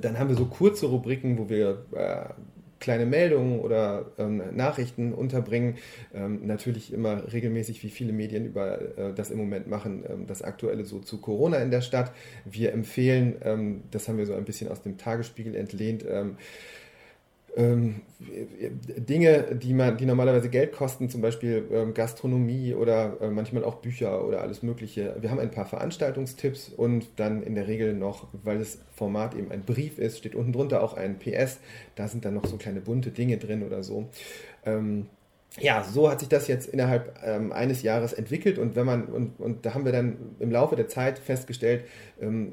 Dann 0.00 0.18
haben 0.18 0.28
wir 0.28 0.36
so 0.36 0.46
kurze 0.46 0.86
Rubriken, 0.86 1.38
wo 1.38 1.48
wir 1.48 1.84
äh, 1.92 2.32
kleine 2.80 3.06
Meldungen 3.06 3.60
oder 3.60 4.12
ähm, 4.18 4.42
Nachrichten 4.52 5.12
unterbringen. 5.12 5.76
Ähm, 6.14 6.46
natürlich 6.46 6.92
immer 6.92 7.32
regelmäßig, 7.32 7.82
wie 7.82 7.90
viele 7.90 8.12
Medien 8.12 8.46
über 8.46 8.80
äh, 8.98 9.14
das 9.14 9.30
im 9.30 9.38
Moment 9.38 9.68
machen, 9.68 10.04
ähm, 10.08 10.26
das 10.26 10.42
Aktuelle 10.42 10.84
so 10.84 11.00
zu 11.00 11.20
Corona 11.20 11.58
in 11.58 11.70
der 11.70 11.80
Stadt. 11.80 12.12
Wir 12.44 12.72
empfehlen, 12.72 13.36
ähm, 13.42 13.82
das 13.90 14.08
haben 14.08 14.18
wir 14.18 14.26
so 14.26 14.34
ein 14.34 14.44
bisschen 14.44 14.70
aus 14.70 14.82
dem 14.82 14.98
Tagesspiegel 14.98 15.54
entlehnt, 15.54 16.04
ähm, 17.58 18.02
Dinge, 18.20 19.56
die, 19.56 19.74
man, 19.74 19.96
die 19.96 20.06
normalerweise 20.06 20.48
Geld 20.48 20.72
kosten, 20.72 21.10
zum 21.10 21.20
Beispiel 21.20 21.66
ähm, 21.72 21.92
Gastronomie 21.92 22.72
oder 22.72 23.16
äh, 23.20 23.30
manchmal 23.30 23.64
auch 23.64 23.76
Bücher 23.76 24.24
oder 24.24 24.42
alles 24.42 24.62
Mögliche. 24.62 25.16
Wir 25.20 25.30
haben 25.30 25.40
ein 25.40 25.50
paar 25.50 25.66
Veranstaltungstipps 25.66 26.68
und 26.68 27.08
dann 27.16 27.42
in 27.42 27.56
der 27.56 27.66
Regel 27.66 27.94
noch, 27.94 28.28
weil 28.44 28.58
das 28.58 28.78
Format 28.94 29.34
eben 29.34 29.50
ein 29.50 29.62
Brief 29.62 29.98
ist, 29.98 30.18
steht 30.18 30.36
unten 30.36 30.52
drunter 30.52 30.82
auch 30.82 30.94
ein 30.94 31.18
PS. 31.18 31.58
Da 31.96 32.06
sind 32.06 32.24
dann 32.24 32.34
noch 32.34 32.46
so 32.46 32.58
kleine 32.58 32.80
bunte 32.80 33.10
Dinge 33.10 33.38
drin 33.38 33.64
oder 33.64 33.82
so. 33.82 34.08
Ähm, 34.64 35.06
ja, 35.58 35.82
so 35.82 36.08
hat 36.08 36.20
sich 36.20 36.28
das 36.28 36.46
jetzt 36.46 36.68
innerhalb 36.68 37.18
ähm, 37.24 37.52
eines 37.52 37.82
Jahres 37.82 38.12
entwickelt 38.12 38.58
und 38.58 38.76
wenn 38.76 38.86
man 38.86 39.06
und, 39.06 39.40
und 39.40 39.66
da 39.66 39.74
haben 39.74 39.84
wir 39.84 39.92
dann 39.92 40.16
im 40.38 40.52
Laufe 40.52 40.76
der 40.76 40.86
Zeit 40.86 41.18
festgestellt, 41.18 41.84
ähm, 42.20 42.52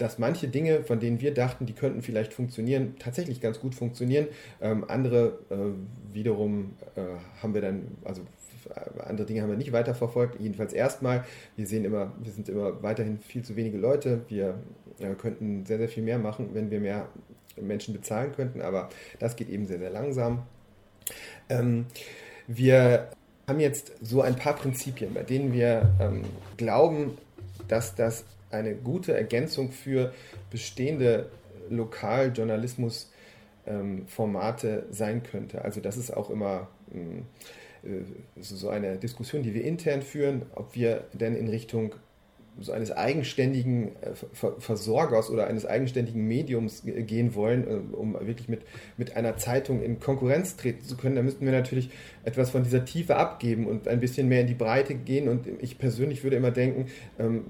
dass 0.00 0.18
manche 0.18 0.48
Dinge, 0.48 0.82
von 0.82 0.98
denen 1.00 1.20
wir 1.20 1.34
dachten, 1.34 1.66
die 1.66 1.74
könnten 1.74 2.02
vielleicht 2.02 2.32
funktionieren, 2.32 2.94
tatsächlich 2.98 3.40
ganz 3.40 3.60
gut 3.60 3.74
funktionieren. 3.74 4.28
Ähm, 4.60 4.84
andere 4.88 5.38
äh, 5.50 6.14
wiederum 6.14 6.72
äh, 6.96 7.02
haben 7.42 7.54
wir 7.54 7.60
dann, 7.60 7.88
also 8.04 8.22
andere 8.98 9.26
Dinge 9.26 9.42
haben 9.42 9.50
wir 9.50 9.56
nicht 9.56 9.72
weiterverfolgt, 9.72 10.40
jedenfalls 10.40 10.72
erstmal. 10.72 11.24
Wir 11.56 11.66
sehen 11.66 11.84
immer, 11.84 12.12
wir 12.22 12.32
sind 12.32 12.48
immer 12.48 12.82
weiterhin 12.82 13.18
viel 13.18 13.42
zu 13.42 13.56
wenige 13.56 13.78
Leute. 13.78 14.22
Wir 14.28 14.54
äh, 15.00 15.14
könnten 15.14 15.66
sehr, 15.66 15.78
sehr 15.78 15.88
viel 15.88 16.02
mehr 16.02 16.18
machen, 16.18 16.50
wenn 16.54 16.70
wir 16.70 16.80
mehr 16.80 17.08
Menschen 17.60 17.92
bezahlen 17.92 18.32
könnten, 18.32 18.62
aber 18.62 18.88
das 19.18 19.36
geht 19.36 19.50
eben 19.50 19.66
sehr, 19.66 19.78
sehr 19.78 19.90
langsam. 19.90 20.42
Ähm, 21.48 21.86
wir 22.46 23.10
haben 23.46 23.60
jetzt 23.60 23.92
so 24.00 24.22
ein 24.22 24.36
paar 24.36 24.54
Prinzipien, 24.54 25.12
bei 25.12 25.24
denen 25.24 25.52
wir 25.52 25.92
ähm, 26.00 26.22
glauben, 26.56 27.18
dass 27.68 27.94
das 27.94 28.24
eine 28.50 28.74
gute 28.74 29.14
Ergänzung 29.14 29.72
für 29.72 30.12
bestehende 30.50 31.30
Lokaljournalismusformate 31.68 34.68
ähm, 34.68 34.92
sein 34.92 35.22
könnte. 35.22 35.64
Also 35.64 35.80
das 35.80 35.96
ist 35.96 36.16
auch 36.16 36.30
immer 36.30 36.68
ähm, 36.92 37.26
äh, 37.82 38.02
so 38.40 38.68
eine 38.68 38.96
Diskussion, 38.96 39.42
die 39.42 39.54
wir 39.54 39.64
intern 39.64 40.02
führen, 40.02 40.42
ob 40.54 40.74
wir 40.74 41.04
denn 41.12 41.36
in 41.36 41.48
Richtung 41.48 41.94
so 42.58 42.72
eines 42.72 42.92
eigenständigen 42.92 43.96
äh, 44.02 44.14
Versorgers 44.58 45.30
oder 45.30 45.46
eines 45.46 45.66
eigenständigen 45.66 46.26
Mediums 46.26 46.82
gehen 46.84 47.34
wollen, 47.34 47.66
äh, 47.66 47.96
um 47.96 48.14
wirklich 48.14 48.48
mit, 48.48 48.62
mit 48.96 49.16
einer 49.16 49.36
Zeitung 49.36 49.82
in 49.82 50.00
Konkurrenz 50.00 50.56
treten 50.56 50.84
zu 50.84 50.96
können, 50.96 51.14
da 51.14 51.22
müssten 51.22 51.44
wir 51.44 51.52
natürlich 51.52 51.90
etwas 52.24 52.50
von 52.50 52.62
dieser 52.62 52.84
Tiefe 52.84 53.16
abgeben 53.16 53.66
und 53.66 53.88
ein 53.88 54.00
bisschen 54.00 54.28
mehr 54.28 54.42
in 54.42 54.46
die 54.46 54.54
Breite 54.54 54.94
gehen. 54.94 55.28
Und 55.28 55.46
ich 55.60 55.78
persönlich 55.78 56.22
würde 56.22 56.36
immer 56.36 56.50
denken, 56.50 56.86
ähm, 57.18 57.44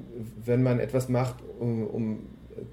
wenn 0.45 0.63
man 0.63 0.81
etwas 0.81 1.09
macht, 1.09 1.37
um, 1.59 1.87
um 1.87 2.19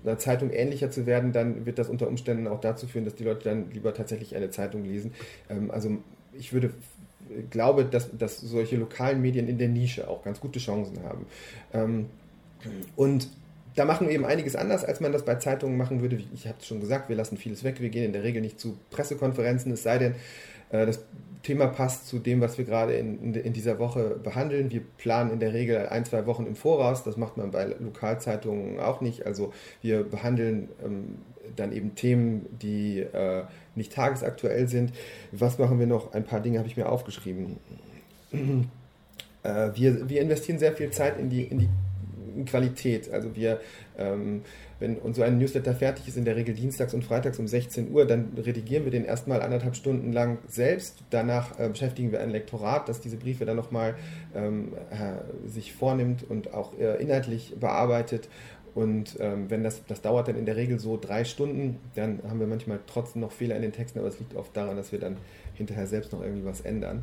einer 0.04 0.18
Zeitung 0.18 0.52
ähnlicher 0.52 0.92
zu 0.92 1.06
werden, 1.06 1.32
dann 1.32 1.66
wird 1.66 1.80
das 1.80 1.90
unter 1.90 2.08
Umständen 2.08 2.48
auch 2.48 2.60
dazu 2.60 2.88
führen, 2.88 3.06
dass 3.06 3.16
die 3.16 3.24
Leute 3.24 3.46
dann 3.46 3.72
lieber 3.72 3.94
tatsächlich 3.94 4.36
eine 4.36 4.50
Zeitung 4.50 4.84
lesen. 4.84 5.14
Ähm, 5.50 5.72
also 5.72 5.98
ich 6.34 6.54
würde 6.54 6.72
glaube, 7.50 7.86
dass, 7.86 8.16
dass 8.18 8.40
solche 8.40 8.78
lokalen 8.78 9.22
Medien 9.22 9.48
in 9.48 9.58
der 9.58 9.70
Nische 9.70 10.08
auch 10.08 10.24
ganz 10.24 10.40
gute 10.40 10.60
Chancen 10.60 11.04
haben. 11.04 11.26
Ähm, 11.74 12.06
und 12.96 13.30
da 13.76 13.86
machen 13.86 14.08
wir 14.08 14.16
eben 14.16 14.26
einiges 14.26 14.56
anders, 14.56 14.84
als 14.84 15.00
man 15.00 15.12
das 15.12 15.24
bei 15.24 15.36
Zeitungen 15.36 15.78
machen 15.78 16.02
würde. 16.02 16.20
Ich 16.34 16.48
habe 16.48 16.58
es 16.60 16.66
schon 16.66 16.80
gesagt, 16.80 17.10
wir 17.10 17.16
lassen 17.16 17.38
vieles 17.38 17.64
weg. 17.64 17.80
Wir 17.80 17.90
gehen 17.90 18.06
in 18.06 18.14
der 18.14 18.24
Regel 18.24 18.42
nicht 18.42 18.60
zu 18.60 18.78
Pressekonferenzen, 18.90 19.72
es 19.72 19.84
sei 19.84 20.00
denn, 20.00 20.16
äh, 20.72 20.86
das 20.86 21.00
Thema 21.44 21.68
passt 21.68 22.08
zu 22.08 22.20
dem, 22.20 22.42
was 22.42 22.58
wir 22.58 22.66
gerade 22.66 22.94
in, 22.96 23.34
in, 23.34 23.54
dieser 23.54 23.80
Woche 23.80 24.20
behandeln. 24.22 24.72
Wir 24.72 24.82
planen 24.98 25.32
in 25.32 25.40
der 25.40 25.54
Regel 25.54 25.88
ein, 25.88 26.04
zwei 26.04 26.26
Wochen 26.26 26.46
im 26.46 26.56
Voraus. 26.56 27.04
Das 27.04 27.16
macht 27.16 27.38
man 27.38 27.52
bei 27.52 27.66
Lokalzeitungen 27.80 28.80
auch 28.80 29.00
nicht. 29.00 29.26
Also 29.26 29.54
wir 29.82 30.04
behandeln 30.04 30.68
ähm, 30.84 31.20
dann 31.56 31.72
eben 31.72 31.96
Themen, 31.96 32.48
die 32.62 33.00
äh, 33.00 33.44
nicht 33.78 33.94
tagesaktuell 33.94 34.68
sind. 34.68 34.92
Was 35.32 35.58
machen 35.58 35.80
wir 35.80 35.88
noch? 35.88 36.14
Ein 36.14 36.26
paar 36.26 36.42
Dinge 36.42 36.60
habe 36.60 36.68
ich 36.68 36.78
mir 36.78 36.90
aufgeschrieben. 36.90 37.58
Äh, 39.44 39.72
wir, 39.76 40.10
wir 40.10 40.22
investieren 40.22 40.60
sehr 40.60 40.74
viel 40.74 40.92
Zeit 40.92 41.20
in 41.20 41.30
die, 41.30 41.44
in 41.44 41.60
die 41.60 42.46
Qualität. 42.46 43.12
Also 43.12 43.36
wir, 43.36 43.60
ähm, 43.98 44.42
wenn 44.80 44.98
so 45.14 45.24
ein 45.24 45.40
Newsletter 45.40 45.74
fertig 45.74 46.08
ist, 46.08 46.18
in 46.18 46.26
der 46.26 46.36
Regel 46.36 46.54
dienstags 46.54 46.94
und 46.94 47.04
freitags 47.04 47.40
um 47.40 47.48
16 47.48 47.92
Uhr, 47.92 48.06
dann 48.06 48.34
redigieren 48.38 48.84
wir 48.84 48.92
den 48.92 49.06
erstmal 49.06 49.42
anderthalb 49.42 49.76
Stunden 49.76 50.14
lang 50.14 50.38
selbst. 50.48 51.00
Danach 51.10 51.60
äh, 51.60 51.70
beschäftigen 51.70 52.12
wir 52.12 52.22
ein 52.22 52.30
Lektorat, 52.30 52.90
das 52.90 53.00
diese 53.00 53.18
Briefe 53.18 53.46
dann 53.46 53.56
nochmal 53.56 53.96
ähm, 54.36 54.74
äh, 54.92 55.50
sich 55.50 55.74
vornimmt 55.74 56.30
und 56.30 56.54
auch 56.54 56.74
inhaltlich 56.78 57.56
bearbeitet. 57.60 58.30
Und 58.78 59.18
ähm, 59.20 59.50
wenn 59.50 59.64
das, 59.64 59.82
das 59.88 60.04
dauert 60.04 60.28
dann 60.28 60.38
in 60.38 60.46
der 60.46 60.56
Regel 60.56 60.78
so 60.78 61.00
drei 61.02 61.26
Stunden, 61.26 61.80
dann 61.96 62.20
haben 62.30 62.40
wir 62.40 62.46
manchmal 62.46 62.78
trotzdem 62.86 63.24
noch 63.24 63.32
Fehler 63.32 63.56
in 63.56 63.64
den 63.64 63.72
Texten, 63.72 63.98
aber 63.98 64.08
es 64.08 64.20
liegt 64.20 64.36
oft 64.36 64.56
daran, 64.56 64.78
dass 64.78 64.92
wir 64.92 65.00
dann 65.00 65.18
hinterher 65.56 65.88
selbst 65.88 66.14
noch 66.14 66.22
irgendwie 66.22 66.46
was 66.46 66.62
ändern. 66.62 67.02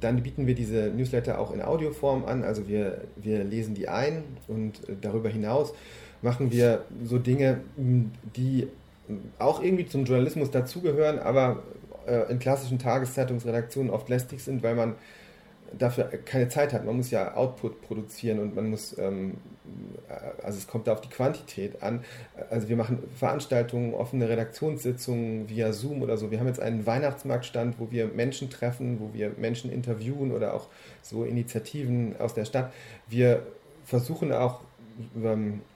Dann 0.00 0.22
bieten 0.22 0.46
wir 0.46 0.54
diese 0.54 0.88
Newsletter 0.88 1.38
auch 1.38 1.52
in 1.52 1.60
Audioform 1.60 2.24
an, 2.24 2.44
also 2.44 2.66
wir, 2.66 3.02
wir 3.16 3.44
lesen 3.44 3.74
die 3.74 3.90
ein 3.90 4.24
und 4.48 4.88
äh, 4.88 4.94
darüber 4.98 5.28
hinaus 5.28 5.74
machen 6.22 6.50
wir 6.50 6.86
so 7.04 7.18
Dinge, 7.18 7.60
die 7.76 8.66
auch 9.38 9.62
irgendwie 9.62 9.84
zum 9.84 10.06
Journalismus 10.06 10.50
dazugehören, 10.50 11.18
aber 11.18 11.62
äh, 12.06 12.30
in 12.30 12.38
klassischen 12.38 12.78
Tageszeitungsredaktionen 12.78 13.90
oft 13.90 14.08
lästig 14.08 14.42
sind, 14.42 14.62
weil 14.62 14.74
man 14.74 14.94
dafür 15.76 16.04
keine 16.24 16.48
Zeit 16.48 16.72
hat. 16.72 16.86
Man 16.86 16.96
muss 16.96 17.10
ja 17.10 17.34
Output 17.34 17.82
produzieren 17.82 18.38
und 18.38 18.56
man 18.56 18.70
muss, 18.70 18.96
ähm, 18.98 19.34
also 20.42 20.58
es 20.58 20.66
kommt 20.66 20.86
da 20.86 20.92
auf 20.92 21.00
die 21.00 21.08
Quantität 21.08 21.82
an. 21.82 22.04
Also 22.50 22.68
wir 22.68 22.76
machen 22.76 22.98
Veranstaltungen, 23.16 23.94
offene 23.94 24.28
Redaktionssitzungen 24.28 25.48
via 25.48 25.72
Zoom 25.72 26.02
oder 26.02 26.16
so. 26.16 26.30
Wir 26.30 26.40
haben 26.40 26.46
jetzt 26.46 26.60
einen 26.60 26.86
Weihnachtsmarktstand, 26.86 27.78
wo 27.78 27.90
wir 27.90 28.06
Menschen 28.08 28.50
treffen, 28.50 29.00
wo 29.00 29.12
wir 29.12 29.32
Menschen 29.36 29.72
interviewen 29.72 30.32
oder 30.32 30.54
auch 30.54 30.68
so 31.02 31.24
Initiativen 31.24 32.16
aus 32.18 32.34
der 32.34 32.44
Stadt. 32.44 32.72
Wir 33.08 33.42
versuchen 33.84 34.32
auch 34.32 34.60
ähm, 35.16 35.60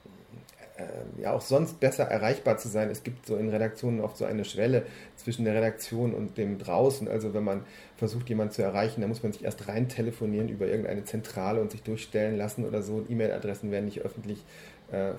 ja 1.21 1.33
auch 1.33 1.41
sonst 1.41 1.79
besser 1.79 2.03
erreichbar 2.05 2.57
zu 2.57 2.67
sein. 2.67 2.89
Es 2.89 3.03
gibt 3.03 3.25
so 3.25 3.35
in 3.37 3.49
Redaktionen 3.49 4.01
oft 4.01 4.17
so 4.17 4.25
eine 4.25 4.45
Schwelle 4.45 4.85
zwischen 5.15 5.45
der 5.45 5.55
Redaktion 5.55 6.13
und 6.13 6.37
dem 6.37 6.57
draußen. 6.57 7.07
Also 7.07 7.33
wenn 7.33 7.43
man 7.43 7.63
versucht, 7.97 8.29
jemanden 8.29 8.53
zu 8.53 8.61
erreichen, 8.61 9.01
dann 9.01 9.09
muss 9.09 9.23
man 9.23 9.31
sich 9.31 9.43
erst 9.43 9.67
rein 9.67 9.89
telefonieren 9.89 10.49
über 10.49 10.67
irgendeine 10.67 11.03
Zentrale 11.03 11.61
und 11.61 11.71
sich 11.71 11.83
durchstellen 11.83 12.37
lassen 12.37 12.65
oder 12.65 12.81
so. 12.81 13.05
E-Mail-Adressen 13.07 13.71
werden 13.71 13.85
nicht 13.85 14.01
öffentlich, 14.01 14.43
äh, 14.91 15.11
äh, 15.11 15.15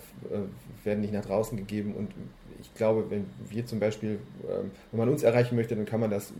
werden 0.84 1.00
nicht 1.00 1.12
nach 1.12 1.24
draußen 1.24 1.56
gegeben. 1.56 1.94
Und 1.94 2.12
ich 2.60 2.74
glaube, 2.74 3.10
wenn 3.10 3.26
wir 3.48 3.66
zum 3.66 3.80
Beispiel, 3.80 4.18
äh, 4.44 4.64
wenn 4.90 4.98
man 4.98 5.08
uns 5.08 5.22
erreichen 5.22 5.56
möchte, 5.56 5.76
dann 5.76 5.86
kann 5.86 6.00
man 6.00 6.10
das 6.10 6.32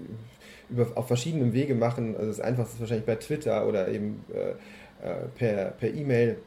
über, 0.71 0.89
auf 0.95 1.07
verschiedenen 1.07 1.53
Wege 1.53 1.75
machen. 1.75 2.17
Also 2.17 2.29
das 2.29 2.41
Einfachste 2.41 2.75
ist 2.75 2.81
wahrscheinlich 2.81 3.07
bei 3.07 3.17
Twitter 3.17 3.67
oder 3.67 3.89
eben 3.89 4.25
äh, 4.33 4.51
äh 5.07 5.27
per, 5.37 5.71
per 5.73 5.93
E-Mail 5.93 6.39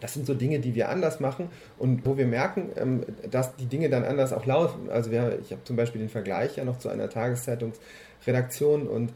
das 0.00 0.14
sind 0.14 0.26
so 0.26 0.34
Dinge, 0.34 0.60
die 0.60 0.74
wir 0.74 0.88
anders 0.88 1.20
machen 1.20 1.48
und 1.78 2.06
wo 2.06 2.16
wir 2.16 2.26
merken, 2.26 2.70
ähm, 2.76 3.02
dass 3.30 3.56
die 3.56 3.66
Dinge 3.66 3.88
dann 3.88 4.04
anders 4.04 4.32
auch 4.32 4.46
laufen. 4.46 4.90
Also 4.90 5.10
wir, 5.10 5.38
ich 5.42 5.52
habe 5.52 5.64
zum 5.64 5.76
Beispiel 5.76 6.00
den 6.00 6.10
Vergleich 6.10 6.56
ja 6.56 6.64
noch 6.64 6.78
zu 6.78 6.88
einer 6.88 7.08
Tageszeitungsredaktion 7.08 8.86
und 8.86 9.12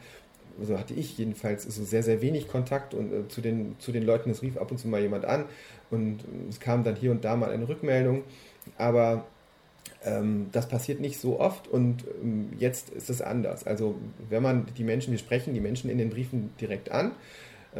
so 0.60 0.78
hatte 0.78 0.94
ich 0.94 1.16
jedenfalls 1.16 1.64
so 1.64 1.84
sehr, 1.84 2.02
sehr 2.02 2.20
wenig 2.20 2.48
Kontakt 2.48 2.94
und 2.94 3.12
äh, 3.12 3.28
zu, 3.28 3.40
den, 3.40 3.76
zu 3.78 3.92
den 3.92 4.02
Leuten, 4.02 4.30
es 4.30 4.42
rief 4.42 4.56
ab 4.56 4.70
und 4.70 4.78
zu 4.78 4.88
mal 4.88 5.00
jemand 5.00 5.24
an 5.24 5.44
und 5.90 6.20
es 6.48 6.60
kam 6.60 6.84
dann 6.84 6.96
hier 6.96 7.10
und 7.10 7.24
da 7.24 7.36
mal 7.36 7.50
eine 7.50 7.68
Rückmeldung, 7.68 8.22
aber 8.76 9.24
ähm, 10.04 10.48
das 10.52 10.68
passiert 10.68 11.00
nicht 11.00 11.20
so 11.20 11.40
oft 11.40 11.68
und 11.68 12.04
ähm, 12.22 12.50
jetzt 12.58 12.90
ist 12.90 13.10
es 13.10 13.22
anders. 13.22 13.66
Also 13.66 13.96
wenn 14.28 14.42
man 14.42 14.66
die 14.76 14.84
Menschen, 14.84 15.12
wir 15.12 15.18
sprechen 15.18 15.54
die 15.54 15.60
Menschen 15.60 15.90
in 15.90 15.98
den 15.98 16.10
Briefen 16.10 16.50
direkt 16.60 16.90
an, 16.90 17.12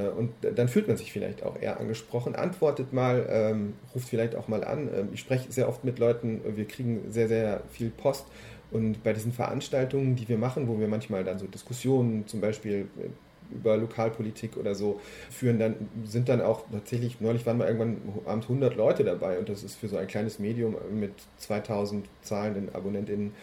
und 0.01 0.33
dann 0.41 0.69
fühlt 0.69 0.89
man 0.89 0.97
sich 0.97 1.13
vielleicht 1.13 1.43
auch 1.43 1.61
eher 1.61 1.79
angesprochen, 1.79 2.35
antwortet 2.35 2.93
mal, 2.93 3.27
ähm, 3.29 3.75
ruft 3.95 4.09
vielleicht 4.09 4.35
auch 4.37 4.49
mal 4.49 4.65
an. 4.65 4.89
Ähm, 4.95 5.09
ich 5.13 5.21
spreche 5.21 5.53
sehr 5.53 5.69
oft 5.69 5.85
mit 5.85 5.99
Leuten, 5.99 6.41
wir 6.57 6.67
kriegen 6.67 7.11
sehr, 7.11 7.29
sehr 7.29 7.63
viel 7.71 7.91
Post. 7.91 8.27
Und 8.71 9.03
bei 9.05 9.13
diesen 9.13 9.33
Veranstaltungen, 9.33 10.17
die 10.17 10.27
wir 10.29 10.39
machen, 10.39 10.67
wo 10.67 10.81
wir 10.81 10.89
manchmal 10.89 11.25
dann 11.25 11.39
so 11.39 11.47
Diskussionen 11.47 12.27
zum 12.27 12.41
Beispiel 12.41 12.87
äh, 12.99 13.09
über 13.55 13.77
Lokalpolitik 13.77 14.57
oder 14.57 14.75
so 14.75 14.99
führen, 15.31 15.59
dann 15.59 15.75
sind 16.05 16.31
dann 16.31 16.41
auch 16.41 16.65
tatsächlich, 16.73 17.21
neulich 17.21 17.45
waren 17.45 17.59
wir 17.59 17.67
irgendwann 17.67 17.99
abends 18.25 18.47
100 18.47 18.75
Leute 18.77 19.05
dabei 19.05 19.39
und 19.39 19.51
das 19.51 19.63
ist 19.63 19.75
für 19.75 19.89
so 19.89 19.99
ein 19.99 20.07
kleines 20.07 20.39
Medium 20.39 20.75
mit 20.91 21.13
2000 21.37 22.07
zahlenden 22.23 22.75
AbonnentInnen 22.75 23.35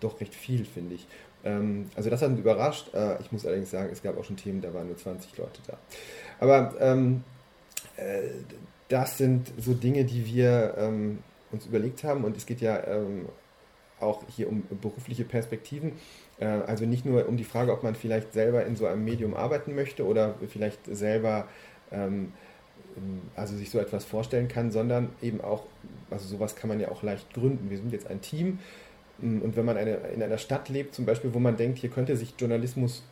doch 0.00 0.20
recht 0.20 0.34
viel, 0.34 0.64
finde 0.64 0.96
ich. 0.96 1.06
Ähm, 1.44 1.90
also 1.94 2.10
das 2.10 2.22
hat 2.22 2.30
uns 2.30 2.40
überrascht. 2.40 2.92
Äh, 2.94 3.20
ich 3.20 3.32
muss 3.32 3.46
allerdings 3.46 3.70
sagen, 3.70 3.90
es 3.92 4.02
gab 4.02 4.18
auch 4.18 4.24
schon 4.24 4.36
Themen, 4.36 4.60
da 4.60 4.72
waren 4.74 4.86
nur 4.86 4.96
20 4.96 5.36
Leute 5.38 5.60
da. 5.66 5.78
Aber 6.40 6.74
ähm, 6.80 7.24
äh, 7.96 8.22
das 8.88 9.18
sind 9.18 9.52
so 9.58 9.74
Dinge, 9.74 10.04
die 10.04 10.26
wir 10.26 10.74
ähm, 10.76 11.18
uns 11.50 11.66
überlegt 11.66 12.04
haben 12.04 12.24
und 12.24 12.36
es 12.36 12.46
geht 12.46 12.60
ja 12.60 12.86
ähm, 12.86 13.28
auch 14.00 14.22
hier 14.28 14.48
um 14.48 14.64
berufliche 14.80 15.24
Perspektiven. 15.24 15.92
Äh, 16.38 16.46
also 16.46 16.84
nicht 16.86 17.04
nur 17.04 17.28
um 17.28 17.36
die 17.36 17.44
Frage, 17.44 17.72
ob 17.72 17.82
man 17.82 17.94
vielleicht 17.94 18.32
selber 18.32 18.64
in 18.66 18.76
so 18.76 18.86
einem 18.86 19.04
Medium 19.04 19.34
arbeiten 19.34 19.74
möchte 19.74 20.04
oder 20.04 20.34
vielleicht 20.48 20.80
selber 20.86 21.46
ähm, 21.90 22.32
also 23.36 23.56
sich 23.56 23.70
so 23.70 23.78
etwas 23.78 24.04
vorstellen 24.04 24.48
kann, 24.48 24.70
sondern 24.70 25.10
eben 25.22 25.40
auch, 25.40 25.64
also 26.10 26.26
sowas 26.26 26.56
kann 26.56 26.68
man 26.68 26.80
ja 26.80 26.90
auch 26.90 27.02
leicht 27.02 27.32
gründen. 27.32 27.70
Wir 27.70 27.78
sind 27.78 27.92
jetzt 27.92 28.08
ein 28.08 28.20
Team 28.20 28.58
und 29.22 29.56
wenn 29.56 29.64
man 29.64 29.76
eine, 29.76 29.98
in 30.14 30.22
einer 30.22 30.38
Stadt 30.38 30.68
lebt, 30.68 30.94
zum 30.94 31.06
Beispiel, 31.06 31.32
wo 31.32 31.38
man 31.38 31.56
denkt, 31.56 31.78
hier 31.78 31.90
könnte 31.90 32.16
sich 32.16 32.34
Journalismus 32.38 33.02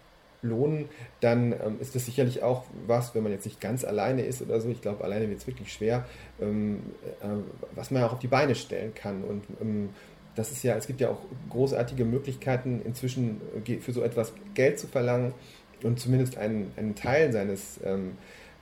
lohnen, 0.42 0.88
dann 1.20 1.52
ähm, 1.52 1.76
ist 1.80 1.94
das 1.94 2.06
sicherlich 2.06 2.42
auch 2.42 2.64
was, 2.86 3.14
wenn 3.14 3.22
man 3.22 3.32
jetzt 3.32 3.44
nicht 3.44 3.60
ganz 3.60 3.84
alleine 3.84 4.22
ist 4.22 4.42
oder 4.42 4.60
so, 4.60 4.68
ich 4.68 4.80
glaube, 4.80 5.04
alleine 5.04 5.28
wird 5.28 5.40
es 5.40 5.46
wirklich 5.46 5.72
schwer, 5.72 6.06
ähm, 6.40 6.80
äh, 7.22 7.26
was 7.74 7.90
man 7.90 8.02
auch 8.02 8.12
auf 8.12 8.18
die 8.18 8.26
Beine 8.26 8.54
stellen 8.54 8.94
kann. 8.94 9.22
Und 9.22 9.44
ähm, 9.60 9.90
das 10.36 10.50
ist 10.52 10.62
ja, 10.62 10.76
es 10.76 10.86
gibt 10.86 11.00
ja 11.00 11.10
auch 11.10 11.20
großartige 11.50 12.04
Möglichkeiten, 12.04 12.80
inzwischen 12.84 13.40
äh, 13.66 13.78
für 13.78 13.92
so 13.92 14.02
etwas 14.02 14.32
Geld 14.54 14.78
zu 14.78 14.86
verlangen 14.86 15.34
und 15.82 16.00
zumindest 16.00 16.38
einen, 16.38 16.72
einen 16.76 16.94
Teil 16.94 17.32
seines 17.32 17.80
ähm, 17.84 18.12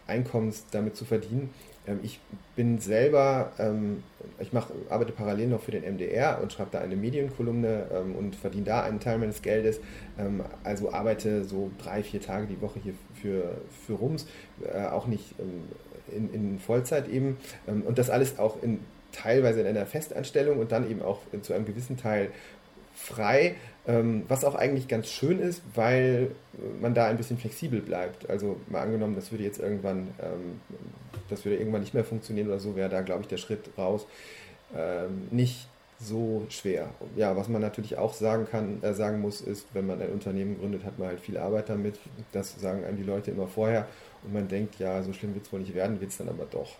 Einkommens 0.06 0.64
damit 0.70 0.96
zu 0.96 1.04
verdienen. 1.04 1.50
Ähm, 1.88 2.00
ich 2.02 2.20
bin 2.54 2.78
selber, 2.78 3.52
ähm, 3.58 4.02
ich 4.38 4.52
mache, 4.52 4.72
arbeite 4.88 5.12
parallel 5.12 5.48
noch 5.48 5.62
für 5.62 5.70
den 5.70 5.82
MDR 5.82 6.40
und 6.42 6.52
schreibe 6.52 6.70
da 6.72 6.80
eine 6.80 6.96
Medienkolumne 6.96 7.86
ähm, 7.92 8.14
und 8.14 8.36
verdiene 8.36 8.64
da 8.64 8.82
einen 8.82 9.00
Teil 9.00 9.18
meines 9.18 9.42
Geldes. 9.42 9.80
also 10.64 10.92
arbeite 10.92 11.44
so 11.44 11.70
drei, 11.82 12.02
vier 12.02 12.20
Tage 12.20 12.46
die 12.46 12.60
Woche 12.60 12.80
hier 12.82 12.94
für, 13.14 13.56
für 13.86 13.94
Rums, 13.94 14.26
äh, 14.64 14.86
auch 14.86 15.06
nicht 15.06 15.34
in, 16.08 16.32
in 16.32 16.58
Vollzeit 16.58 17.08
eben. 17.08 17.36
und 17.66 17.98
das 17.98 18.10
alles 18.10 18.38
auch 18.38 18.62
in 18.62 18.80
teilweise 19.12 19.60
in 19.60 19.66
einer 19.66 19.86
Festanstellung 19.86 20.58
und 20.58 20.72
dann 20.72 20.90
eben 20.90 21.02
auch 21.02 21.20
zu 21.42 21.52
einem 21.52 21.64
gewissen 21.64 21.96
Teil 21.96 22.30
frei, 22.94 23.54
was 24.28 24.44
auch 24.44 24.54
eigentlich 24.54 24.86
ganz 24.86 25.08
schön 25.08 25.38
ist, 25.38 25.62
weil 25.74 26.32
man 26.78 26.92
da 26.92 27.06
ein 27.06 27.16
bisschen 27.16 27.38
flexibel 27.38 27.80
bleibt. 27.80 28.28
Also 28.28 28.60
mal 28.68 28.82
angenommen, 28.82 29.14
das 29.14 29.32
würde 29.32 29.44
jetzt 29.44 29.58
irgendwann, 29.58 30.08
ähm, 30.20 30.60
das 31.30 31.46
würde 31.46 31.56
irgendwann 31.56 31.80
nicht 31.80 31.94
mehr 31.94 32.04
funktionieren 32.04 32.48
oder 32.48 32.58
so, 32.58 32.76
wäre 32.76 32.90
da, 32.90 33.00
glaube 33.00 33.22
ich, 33.22 33.28
der 33.28 33.38
Schritt 33.38 33.70
raus 33.78 34.06
ähm, 34.76 35.28
nicht 35.30 35.68
so 36.00 36.46
schwer. 36.48 36.90
Ja, 37.16 37.36
was 37.36 37.48
man 37.48 37.60
natürlich 37.60 37.98
auch 37.98 38.14
sagen 38.14 38.46
kann, 38.48 38.82
äh, 38.82 38.94
sagen 38.94 39.20
muss, 39.20 39.40
ist, 39.40 39.66
wenn 39.72 39.86
man 39.86 40.00
ein 40.00 40.10
Unternehmen 40.10 40.58
gründet, 40.58 40.84
hat 40.84 40.98
man 40.98 41.08
halt 41.08 41.20
viel 41.20 41.38
Arbeit 41.38 41.68
damit. 41.68 41.98
Das 42.32 42.60
sagen 42.60 42.84
einem 42.84 42.96
die 42.96 43.02
Leute 43.02 43.30
immer 43.32 43.48
vorher 43.48 43.86
und 44.22 44.32
man 44.32 44.48
denkt, 44.48 44.78
ja, 44.78 45.02
so 45.02 45.12
schlimm 45.12 45.34
wird 45.34 45.46
es 45.46 45.52
wohl 45.52 45.60
nicht 45.60 45.74
werden, 45.74 46.00
wird 46.00 46.10
es 46.10 46.18
dann 46.18 46.28
aber 46.28 46.46
doch. 46.50 46.76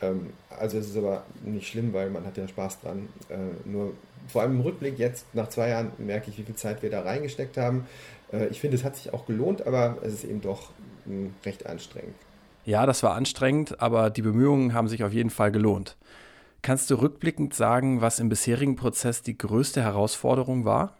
Ähm, 0.00 0.30
also 0.48 0.78
es 0.78 0.88
ist 0.88 0.96
aber 0.96 1.24
nicht 1.44 1.68
schlimm, 1.68 1.92
weil 1.92 2.08
man 2.08 2.24
hat 2.24 2.36
ja 2.38 2.48
Spaß 2.48 2.80
dran. 2.80 3.08
Äh, 3.28 3.68
nur 3.68 3.92
vor 4.28 4.42
allem 4.42 4.52
im 4.52 4.60
Rückblick 4.60 4.98
jetzt 4.98 5.26
nach 5.34 5.48
zwei 5.48 5.68
Jahren 5.70 5.92
merke 5.98 6.30
ich, 6.30 6.38
wie 6.38 6.42
viel 6.42 6.54
Zeit 6.54 6.82
wir 6.82 6.90
da 6.90 7.02
reingesteckt 7.02 7.56
haben. 7.56 7.86
Äh, 8.32 8.46
ich 8.46 8.60
finde, 8.60 8.76
es 8.76 8.84
hat 8.84 8.96
sich 8.96 9.12
auch 9.12 9.26
gelohnt, 9.26 9.66
aber 9.66 9.98
es 10.02 10.14
ist 10.14 10.24
eben 10.24 10.40
doch 10.40 10.70
hm, 11.04 11.34
recht 11.44 11.66
anstrengend. 11.66 12.14
Ja, 12.64 12.84
das 12.84 13.02
war 13.02 13.14
anstrengend, 13.14 13.80
aber 13.80 14.10
die 14.10 14.22
Bemühungen 14.22 14.74
haben 14.74 14.88
sich 14.88 15.04
auf 15.04 15.12
jeden 15.12 15.30
Fall 15.30 15.52
gelohnt. 15.52 15.96
Kannst 16.62 16.90
du 16.90 16.96
rückblickend 16.96 17.54
sagen, 17.54 18.00
was 18.00 18.18
im 18.18 18.28
bisherigen 18.28 18.74
Prozess 18.74 19.22
die 19.22 19.38
größte 19.38 19.82
Herausforderung 19.82 20.64
war? 20.64 20.96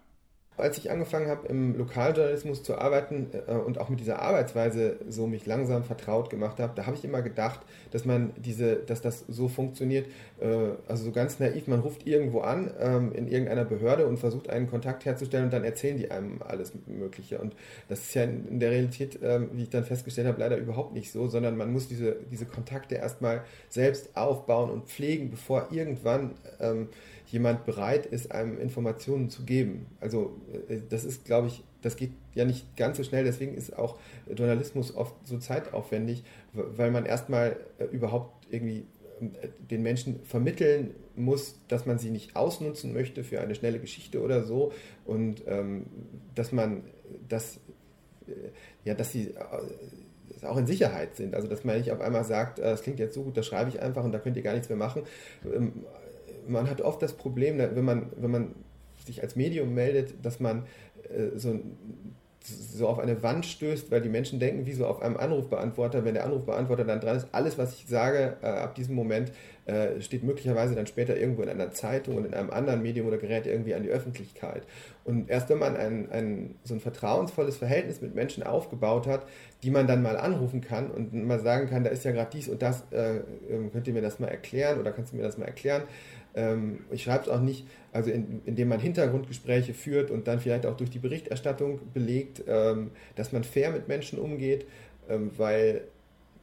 Als 0.58 0.78
ich 0.78 0.90
angefangen 0.90 1.28
habe, 1.28 1.46
im 1.48 1.76
Lokaljournalismus 1.76 2.62
zu 2.62 2.78
arbeiten 2.78 3.28
äh, 3.46 3.52
und 3.52 3.78
auch 3.78 3.90
mit 3.90 4.00
dieser 4.00 4.22
Arbeitsweise 4.22 4.96
so 5.08 5.26
mich 5.26 5.44
langsam 5.44 5.84
vertraut 5.84 6.30
gemacht 6.30 6.60
habe, 6.60 6.72
da 6.74 6.86
habe 6.86 6.96
ich 6.96 7.04
immer 7.04 7.20
gedacht, 7.20 7.60
dass 7.90 8.06
man 8.06 8.32
diese, 8.36 8.76
dass 8.76 9.02
das 9.02 9.24
so 9.28 9.48
funktioniert, 9.48 10.06
äh, 10.40 10.46
also 10.88 11.04
so 11.04 11.12
ganz 11.12 11.38
naiv, 11.40 11.66
man 11.66 11.80
ruft 11.80 12.06
irgendwo 12.06 12.40
an 12.40 12.70
ähm, 12.80 13.12
in 13.12 13.28
irgendeiner 13.28 13.66
Behörde 13.66 14.06
und 14.06 14.18
versucht 14.18 14.48
einen 14.48 14.66
Kontakt 14.66 15.04
herzustellen 15.04 15.46
und 15.46 15.52
dann 15.52 15.64
erzählen 15.64 15.98
die 15.98 16.10
einem 16.10 16.40
alles 16.42 16.72
Mögliche. 16.86 17.38
Und 17.38 17.54
das 17.88 18.00
ist 18.00 18.14
ja 18.14 18.22
in 18.22 18.58
der 18.58 18.70
Realität, 18.70 19.18
ähm, 19.22 19.50
wie 19.52 19.64
ich 19.64 19.70
dann 19.70 19.84
festgestellt 19.84 20.26
habe, 20.26 20.40
leider 20.40 20.56
überhaupt 20.56 20.94
nicht 20.94 21.12
so, 21.12 21.28
sondern 21.28 21.56
man 21.56 21.70
muss 21.70 21.86
diese, 21.88 22.16
diese 22.30 22.46
Kontakte 22.46 22.94
erstmal 22.94 23.42
selbst 23.68 24.16
aufbauen 24.16 24.70
und 24.70 24.86
pflegen, 24.86 25.30
bevor 25.30 25.68
irgendwann 25.70 26.32
ähm, 26.60 26.88
jemand 27.26 27.66
bereit 27.66 28.06
ist, 28.06 28.32
einem 28.32 28.58
Informationen 28.58 29.30
zu 29.30 29.44
geben. 29.44 29.86
Also 30.00 30.36
äh, 30.68 30.78
das 30.88 31.04
ist, 31.04 31.24
glaube 31.24 31.48
ich, 31.48 31.64
das 31.82 31.96
geht 31.96 32.12
ja 32.34 32.44
nicht 32.44 32.76
ganz 32.76 32.96
so 32.96 33.04
schnell, 33.04 33.24
deswegen 33.24 33.54
ist 33.54 33.76
auch 33.76 33.98
Journalismus 34.34 34.94
oft 34.94 35.14
so 35.24 35.38
zeitaufwendig, 35.38 36.24
weil 36.52 36.90
man 36.90 37.04
erstmal 37.04 37.56
äh, 37.78 37.84
überhaupt 37.84 38.46
irgendwie 38.50 38.86
äh, 39.20 39.48
den 39.70 39.82
Menschen 39.82 40.20
vermitteln 40.24 40.94
muss, 41.16 41.60
dass 41.68 41.86
man 41.86 41.98
sie 41.98 42.10
nicht 42.10 42.36
ausnutzen 42.36 42.92
möchte 42.92 43.24
für 43.24 43.40
eine 43.40 43.54
schnelle 43.54 43.80
Geschichte 43.80 44.20
oder 44.22 44.44
so 44.44 44.72
und 45.04 45.42
ähm, 45.46 45.86
dass 46.34 46.52
man 46.52 46.82
das, 47.28 47.58
ja, 48.84 48.94
dass 48.94 49.12
sie 49.12 49.32
auch 50.42 50.56
in 50.56 50.66
Sicherheit 50.66 51.16
sind. 51.16 51.34
Also 51.34 51.48
dass 51.48 51.64
man 51.64 51.78
nicht 51.78 51.92
auf 51.92 52.00
einmal 52.00 52.24
sagt, 52.24 52.58
das 52.58 52.82
klingt 52.82 52.98
jetzt 52.98 53.14
so 53.14 53.22
gut, 53.22 53.36
das 53.36 53.46
schreibe 53.46 53.70
ich 53.70 53.80
einfach 53.80 54.04
und 54.04 54.12
da 54.12 54.18
könnt 54.18 54.36
ihr 54.36 54.42
gar 54.42 54.52
nichts 54.52 54.68
mehr 54.68 54.78
machen. 54.78 55.02
Ähm, 55.44 55.84
man 56.48 56.68
hat 56.68 56.80
oft 56.80 57.02
das 57.02 57.14
Problem, 57.14 57.58
wenn 57.58 57.84
man, 57.84 58.12
wenn 58.16 58.30
man 58.30 58.54
sich 59.04 59.22
als 59.22 59.36
Medium 59.36 59.74
meldet, 59.74 60.24
dass 60.24 60.40
man 60.40 60.64
äh, 61.10 61.36
so, 61.38 61.60
so 62.46 62.86
auf 62.86 62.98
eine 62.98 63.22
Wand 63.22 63.44
stößt, 63.46 63.90
weil 63.90 64.00
die 64.00 64.08
Menschen 64.08 64.38
denken, 64.38 64.66
wie 64.66 64.72
so 64.72 64.86
auf 64.86 65.02
einem 65.02 65.16
Anrufbeantworter. 65.16 66.04
Wenn 66.04 66.14
der 66.14 66.24
Anrufbeantworter 66.24 66.84
dann 66.84 67.00
dran 67.00 67.16
ist, 67.16 67.28
alles, 67.32 67.58
was 67.58 67.74
ich 67.74 67.86
sage, 67.86 68.36
äh, 68.42 68.46
ab 68.46 68.74
diesem 68.74 68.94
Moment 68.94 69.32
äh, 69.66 70.00
steht 70.00 70.22
möglicherweise 70.22 70.76
dann 70.76 70.86
später 70.86 71.16
irgendwo 71.16 71.42
in 71.42 71.48
einer 71.48 71.72
Zeitung 71.72 72.16
und 72.16 72.24
in 72.24 72.34
einem 72.34 72.50
anderen 72.50 72.82
Medium 72.82 73.08
oder 73.08 73.16
gerät 73.16 73.46
irgendwie 73.46 73.74
an 73.74 73.82
die 73.82 73.88
Öffentlichkeit. 73.88 74.62
Und 75.04 75.28
erst 75.28 75.48
wenn 75.48 75.58
man 75.58 75.76
ein, 75.76 76.10
ein, 76.12 76.54
so 76.62 76.74
ein 76.74 76.80
vertrauensvolles 76.80 77.56
Verhältnis 77.56 78.00
mit 78.00 78.14
Menschen 78.14 78.44
aufgebaut 78.44 79.08
hat, 79.08 79.26
die 79.64 79.70
man 79.70 79.88
dann 79.88 80.02
mal 80.02 80.16
anrufen 80.16 80.60
kann 80.60 80.90
und 80.90 81.12
mal 81.12 81.40
sagen 81.40 81.68
kann, 81.68 81.82
da 81.82 81.90
ist 81.90 82.04
ja 82.04 82.12
gerade 82.12 82.30
dies 82.32 82.48
und 82.48 82.62
das, 82.62 82.84
äh, 82.92 83.20
ähm, 83.50 83.72
könnt 83.72 83.88
ihr 83.88 83.94
mir 83.94 84.02
das 84.02 84.20
mal 84.20 84.28
erklären 84.28 84.78
oder 84.78 84.92
kannst 84.92 85.12
du 85.12 85.16
mir 85.16 85.22
das 85.24 85.36
mal 85.36 85.46
erklären, 85.46 85.82
ähm, 86.36 86.80
ich 86.90 87.02
schreibe 87.02 87.24
es 87.24 87.28
auch 87.30 87.40
nicht, 87.40 87.66
also 87.92 88.10
in, 88.10 88.42
indem 88.44 88.68
man 88.68 88.78
Hintergrundgespräche 88.78 89.74
führt 89.74 90.10
und 90.10 90.28
dann 90.28 90.38
vielleicht 90.38 90.66
auch 90.66 90.76
durch 90.76 90.90
die 90.90 90.98
Berichterstattung 90.98 91.80
belegt, 91.92 92.44
ähm, 92.46 92.90
dass 93.16 93.32
man 93.32 93.42
fair 93.42 93.70
mit 93.70 93.88
Menschen 93.88 94.18
umgeht, 94.18 94.66
ähm, 95.08 95.30
weil 95.36 95.82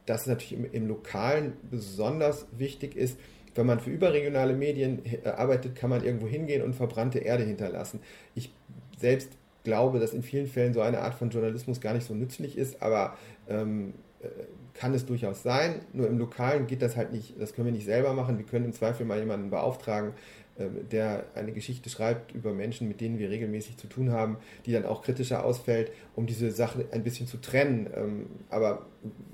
das 0.04 0.26
natürlich 0.26 0.52
im, 0.52 0.70
im 0.70 0.88
Lokalen 0.88 1.54
besonders 1.70 2.46
wichtig 2.56 2.96
ist. 2.96 3.18
Wenn 3.54 3.66
man 3.66 3.78
für 3.78 3.90
überregionale 3.90 4.52
Medien 4.52 5.02
äh, 5.06 5.28
arbeitet, 5.28 5.76
kann 5.76 5.90
man 5.90 6.04
irgendwo 6.04 6.26
hingehen 6.26 6.62
und 6.62 6.74
verbrannte 6.74 7.20
Erde 7.20 7.44
hinterlassen. 7.44 8.00
Ich 8.34 8.52
selbst 8.98 9.30
glaube, 9.62 10.00
dass 10.00 10.12
in 10.12 10.24
vielen 10.24 10.48
Fällen 10.48 10.74
so 10.74 10.80
eine 10.80 11.00
Art 11.00 11.14
von 11.14 11.30
Journalismus 11.30 11.80
gar 11.80 11.94
nicht 11.94 12.06
so 12.06 12.14
nützlich 12.14 12.58
ist, 12.58 12.82
aber 12.82 13.16
ähm, 13.48 13.94
äh, 14.20 14.26
kann 14.74 14.92
es 14.92 15.06
durchaus 15.06 15.42
sein. 15.42 15.80
Nur 15.92 16.08
im 16.08 16.18
Lokalen 16.18 16.66
geht 16.66 16.82
das 16.82 16.96
halt 16.96 17.12
nicht, 17.12 17.40
das 17.40 17.54
können 17.54 17.66
wir 17.66 17.72
nicht 17.72 17.86
selber 17.86 18.12
machen. 18.12 18.38
Wir 18.38 18.44
können 18.44 18.66
im 18.66 18.72
Zweifel 18.72 19.06
mal 19.06 19.18
jemanden 19.18 19.50
beauftragen, 19.50 20.12
ähm, 20.58 20.88
der 20.90 21.24
eine 21.34 21.52
Geschichte 21.52 21.90
schreibt 21.90 22.34
über 22.34 22.52
Menschen, 22.52 22.88
mit 22.88 23.00
denen 23.00 23.18
wir 23.18 23.30
regelmäßig 23.30 23.76
zu 23.76 23.86
tun 23.86 24.10
haben, 24.10 24.36
die 24.66 24.72
dann 24.72 24.84
auch 24.84 25.02
kritischer 25.02 25.44
ausfällt, 25.44 25.90
um 26.14 26.26
diese 26.26 26.50
Sache 26.50 26.86
ein 26.92 27.02
bisschen 27.02 27.26
zu 27.26 27.38
trennen. 27.40 27.88
Ähm, 27.94 28.26
aber 28.50 28.86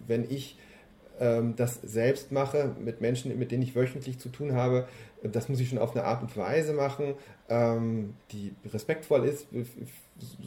wenn 0.06 0.24
ich 0.30 0.58
ähm, 1.18 1.54
das 1.56 1.80
selbst 1.82 2.32
mache, 2.32 2.74
mit 2.82 3.00
Menschen, 3.00 3.36
mit 3.38 3.50
denen 3.50 3.62
ich 3.62 3.74
wöchentlich 3.74 4.18
zu 4.18 4.28
tun 4.30 4.54
habe, 4.54 4.86
das 5.22 5.50
muss 5.50 5.60
ich 5.60 5.68
schon 5.68 5.78
auf 5.78 5.94
eine 5.94 6.04
Art 6.04 6.22
und 6.22 6.34
Weise 6.34 6.72
machen, 6.72 7.14
die 8.30 8.54
respektvoll 8.72 9.26
ist, 9.26 9.48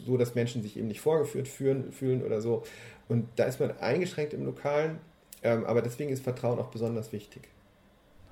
so 0.06 0.18
dass 0.18 0.34
Menschen 0.34 0.64
sich 0.64 0.78
eben 0.78 0.88
nicht 0.88 1.02
vorgeführt 1.02 1.48
fühlen 1.48 2.24
oder 2.26 2.42
so. 2.42 2.64
Und 3.08 3.28
da 3.36 3.46
ist 3.46 3.60
man 3.60 3.78
eingeschränkt 3.80 4.34
im 4.34 4.46
Lokalen, 4.46 5.00
ähm, 5.44 5.66
aber 5.66 5.82
deswegen 5.82 6.12
ist 6.12 6.24
Vertrauen 6.24 6.60
auch 6.60 6.70
besonders 6.70 7.12
wichtig. 7.12 7.50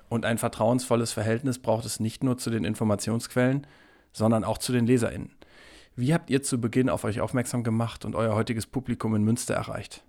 Und 0.08 0.24
ein 0.24 0.38
vertrauensvolles 0.38 1.12
Verhältnis 1.12 1.58
braucht 1.58 1.86
es 1.86 2.00
nicht 2.00 2.22
nur 2.22 2.36
zu 2.36 2.50
den 2.50 2.64
Informationsquellen, 2.64 3.66
sondern 4.12 4.44
auch 4.44 4.58
zu 4.58 4.72
den 4.72 4.86
LeserInnen. 4.86 5.30
Wie 5.96 6.14
habt 6.14 6.30
ihr 6.30 6.42
zu 6.42 6.60
Beginn 6.60 6.88
auf 6.88 7.04
euch 7.04 7.20
aufmerksam 7.20 7.64
gemacht 7.64 8.04
und 8.04 8.14
euer 8.14 8.34
heutiges 8.34 8.66
Publikum 8.66 9.14
in 9.14 9.22
Münster 9.22 9.54
erreicht? 9.54 10.02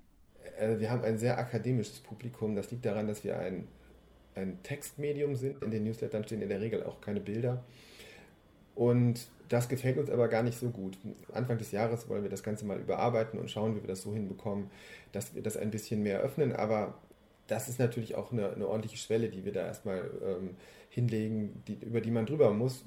Äh, 0.58 0.80
wir 0.80 0.90
haben 0.90 1.04
ein 1.04 1.18
sehr 1.18 1.38
akademisches 1.38 2.00
Publikum. 2.00 2.56
Das 2.56 2.72
liegt 2.72 2.86
daran, 2.86 3.08
dass 3.08 3.24
wir 3.24 3.38
ein, 3.38 3.68
ein 4.36 4.62
Textmedium 4.64 5.36
sind. 5.36 5.62
In 5.64 5.72
den 5.72 5.84
Newslettern 5.84 6.24
stehen 6.24 6.42
in 6.42 6.50
der 6.50 6.62
Regel 6.62 6.84
auch 6.84 7.02
keine 7.02 7.20
Bilder. 7.20 7.64
Und 8.76 9.28
das 9.50 9.70
gefällt 9.70 9.98
uns 9.98 10.10
aber 10.10 10.28
gar 10.28 10.44
nicht 10.44 10.58
so 10.58 10.70
gut. 10.70 10.98
Anfang 11.32 11.58
des 11.58 11.72
Jahres 11.72 12.10
wollen 12.10 12.24
wir 12.24 12.30
das 12.30 12.44
Ganze 12.44 12.66
mal 12.66 12.80
überarbeiten 12.80 13.40
und 13.40 13.52
schauen, 13.52 13.76
wie 13.76 13.82
wir 13.82 13.88
das 13.88 14.02
so 14.02 14.14
hinbekommen, 14.14 14.70
dass 15.12 15.36
wir 15.36 15.44
das 15.44 15.58
ein 15.58 15.72
bisschen 15.72 16.02
mehr 16.02 16.22
öffnen. 16.22 16.54
Aber 16.54 16.96
das 17.48 17.70
ist 17.70 17.80
natürlich 17.80 18.16
auch 18.16 18.32
eine, 18.32 18.52
eine 18.52 18.68
ordentliche 18.68 18.98
Schwelle, 18.98 19.30
die 19.30 19.46
wir 19.46 19.52
da 19.52 19.66
erstmal 19.66 20.10
ähm, 20.26 20.52
hinlegen, 20.90 21.64
die, 21.68 21.78
über 21.82 22.02
die 22.02 22.12
man 22.12 22.26
drüber 22.26 22.52
muss, 22.52 22.86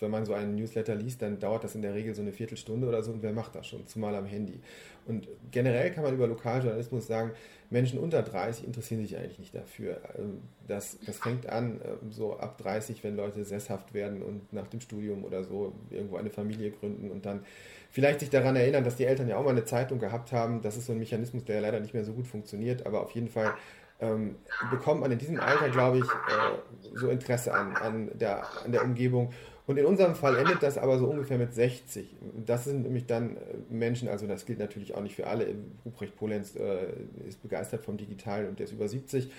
wenn 0.00 0.10
man 0.10 0.24
so 0.24 0.34
einen 0.34 0.54
Newsletter 0.54 0.94
liest, 0.94 1.22
dann 1.22 1.38
dauert 1.38 1.64
das 1.64 1.74
in 1.74 1.82
der 1.82 1.94
Regel 1.94 2.14
so 2.14 2.22
eine 2.22 2.32
Viertelstunde 2.32 2.86
oder 2.86 3.02
so 3.02 3.12
und 3.12 3.22
wer 3.22 3.32
macht 3.32 3.54
das 3.54 3.66
schon, 3.66 3.86
zumal 3.86 4.14
am 4.14 4.26
Handy. 4.26 4.60
Und 5.06 5.28
generell 5.50 5.90
kann 5.90 6.04
man 6.04 6.14
über 6.14 6.26
Lokaljournalismus 6.26 7.06
sagen, 7.06 7.32
Menschen 7.70 7.98
unter 7.98 8.22
30 8.22 8.66
interessieren 8.66 9.02
sich 9.02 9.16
eigentlich 9.16 9.38
nicht 9.38 9.54
dafür. 9.54 10.00
Ähm, 10.18 10.40
das, 10.66 10.98
das 11.06 11.18
fängt 11.18 11.48
an 11.48 11.80
ähm, 11.84 12.10
so 12.10 12.38
ab 12.38 12.58
30, 12.58 13.04
wenn 13.04 13.16
Leute 13.16 13.44
sesshaft 13.44 13.94
werden 13.94 14.22
und 14.22 14.52
nach 14.52 14.66
dem 14.66 14.80
Studium 14.80 15.24
oder 15.24 15.44
so 15.44 15.72
irgendwo 15.90 16.16
eine 16.16 16.30
Familie 16.30 16.70
gründen 16.70 17.10
und 17.10 17.26
dann 17.26 17.44
vielleicht 17.90 18.20
sich 18.20 18.30
daran 18.30 18.56
erinnern, 18.56 18.84
dass 18.84 18.96
die 18.96 19.04
Eltern 19.04 19.28
ja 19.28 19.36
auch 19.36 19.44
mal 19.44 19.50
eine 19.50 19.64
Zeitung 19.64 19.98
gehabt 19.98 20.32
haben. 20.32 20.62
Das 20.62 20.76
ist 20.76 20.86
so 20.86 20.92
ein 20.92 20.98
Mechanismus, 20.98 21.44
der 21.44 21.60
leider 21.60 21.80
nicht 21.80 21.94
mehr 21.94 22.04
so 22.04 22.12
gut 22.12 22.26
funktioniert, 22.26 22.86
aber 22.86 23.02
auf 23.02 23.12
jeden 23.12 23.28
Fall 23.28 23.54
ähm, 24.00 24.36
bekommt 24.70 25.00
man 25.00 25.12
in 25.12 25.18
diesem 25.18 25.38
Alter, 25.38 25.68
glaube 25.68 25.98
ich, 25.98 26.04
äh, 26.04 26.96
so 26.96 27.08
Interesse 27.08 27.52
an, 27.52 27.76
an, 27.76 28.10
der, 28.18 28.44
an 28.64 28.72
der 28.72 28.82
Umgebung. 28.82 29.32
Und 29.70 29.76
in 29.76 29.86
unserem 29.86 30.16
Fall 30.16 30.36
endet 30.36 30.64
das 30.64 30.78
aber 30.78 30.98
so 30.98 31.06
ungefähr 31.06 31.38
mit 31.38 31.54
60. 31.54 32.16
Das 32.44 32.64
sind 32.64 32.82
nämlich 32.82 33.06
dann 33.06 33.36
äh, 33.36 33.40
Menschen, 33.68 34.08
also 34.08 34.26
das 34.26 34.44
gilt 34.44 34.58
natürlich 34.58 34.96
auch 34.96 35.00
nicht 35.00 35.14
für 35.14 35.28
alle. 35.28 35.46
Ruprecht 35.84 36.16
Polenz 36.16 36.56
äh, 36.56 36.88
ist 37.28 37.40
begeistert 37.40 37.84
vom 37.84 37.96
Digitalen 37.96 38.48
und 38.48 38.58
der 38.58 38.66
ist 38.66 38.72
über 38.72 38.88
70. 38.88 39.30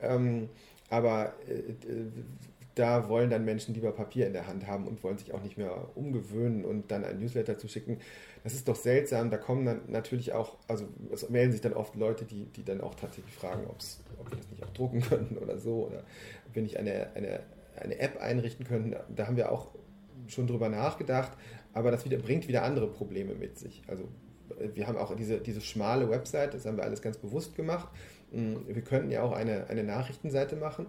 Ähm, 0.00 0.48
aber 0.90 1.34
äh, 1.48 1.72
da 2.76 3.08
wollen 3.08 3.30
dann 3.30 3.44
Menschen 3.44 3.74
lieber 3.74 3.90
Papier 3.90 4.28
in 4.28 4.32
der 4.32 4.46
Hand 4.46 4.68
haben 4.68 4.86
und 4.86 5.02
wollen 5.02 5.18
sich 5.18 5.34
auch 5.34 5.42
nicht 5.42 5.58
mehr 5.58 5.88
umgewöhnen 5.96 6.64
und 6.64 6.92
dann 6.92 7.02
ein 7.02 7.18
Newsletter 7.18 7.58
zu 7.58 7.66
schicken. 7.66 7.98
Das 8.44 8.54
ist 8.54 8.68
doch 8.68 8.76
seltsam. 8.76 9.28
Da 9.32 9.38
kommen 9.38 9.66
dann 9.66 9.80
natürlich 9.88 10.34
auch, 10.34 10.56
also 10.68 10.86
es 11.12 11.28
melden 11.30 11.50
sich 11.50 11.62
dann 11.62 11.72
oft 11.72 11.96
Leute, 11.96 12.26
die, 12.26 12.44
die 12.44 12.64
dann 12.64 12.80
auch 12.80 12.94
tatsächlich 12.94 13.34
fragen, 13.34 13.64
ob 13.66 13.80
wir 14.30 14.38
das 14.38 14.48
nicht 14.52 14.62
auch 14.62 14.70
drucken 14.70 15.00
könnten 15.08 15.36
oder 15.36 15.58
so 15.58 15.88
oder 15.88 16.04
ob 16.46 16.54
wir 16.54 16.62
nicht 16.62 16.76
eine, 16.76 17.08
eine, 17.16 17.40
eine 17.80 17.98
App 17.98 18.20
einrichten 18.20 18.66
könnten. 18.66 18.94
Da 19.14 19.26
haben 19.26 19.36
wir 19.36 19.50
auch 19.52 19.74
schon 20.28 20.46
drüber 20.46 20.68
nachgedacht, 20.68 21.32
aber 21.72 21.90
das 21.90 22.04
wieder, 22.04 22.18
bringt 22.18 22.48
wieder 22.48 22.62
andere 22.62 22.86
Probleme 22.88 23.34
mit 23.34 23.58
sich. 23.58 23.82
Also 23.88 24.08
wir 24.74 24.86
haben 24.86 24.98
auch 24.98 25.14
diese, 25.14 25.38
diese 25.38 25.60
schmale 25.60 26.10
Website, 26.10 26.54
das 26.54 26.66
haben 26.66 26.76
wir 26.76 26.84
alles 26.84 27.02
ganz 27.02 27.18
bewusst 27.18 27.54
gemacht. 27.56 27.88
Wir 28.32 28.82
könnten 28.82 29.10
ja 29.10 29.22
auch 29.22 29.32
eine, 29.32 29.68
eine 29.68 29.82
Nachrichtenseite 29.82 30.54
machen, 30.54 30.86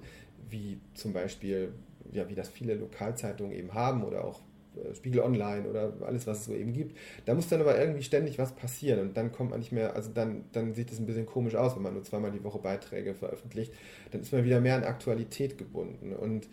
wie 0.50 0.80
zum 0.94 1.14
Beispiel, 1.14 1.74
ja, 2.12 2.30
wie 2.30 2.36
das 2.36 2.50
viele 2.50 2.76
Lokalzeitungen 2.76 3.54
eben 3.54 3.74
haben 3.74 4.04
oder 4.04 4.26
auch 4.26 4.42
äh, 4.76 4.94
Spiegel 4.94 5.22
Online 5.22 5.68
oder 5.68 5.94
alles, 6.06 6.28
was 6.28 6.40
es 6.40 6.46
so 6.46 6.54
eben 6.54 6.74
gibt. 6.74 6.98
Da 7.26 7.34
muss 7.34 7.50
dann 7.50 7.62
aber 7.62 7.80
irgendwie 7.80 8.04
ständig 8.04 8.38
was 8.38 8.54
passieren 8.54 9.00
und 9.00 9.18
dann 9.18 9.32
kommt 9.32 9.52
man 9.52 9.60
nicht 9.60 9.72
mehr, 9.72 9.96
also 9.96 10.12
dann, 10.14 10.46
dann 10.52 10.74
sieht 10.74 10.92
es 10.92 11.00
ein 11.00 11.06
bisschen 11.06 11.26
komisch 11.26 11.56
aus, 11.56 11.76
wenn 11.76 11.82
man 11.82 11.94
nur 11.94 12.04
zweimal 12.04 12.32
die 12.32 12.44
Woche 12.44 12.60
Beiträge 12.60 13.14
veröffentlicht. 13.14 13.74
Dann 14.12 14.22
ist 14.22 14.32
man 14.32 14.44
wieder 14.44 14.62
mehr 14.62 14.76
an 14.76 14.84
Aktualität 14.84 15.58
gebunden 15.58 16.14
und 16.14 16.48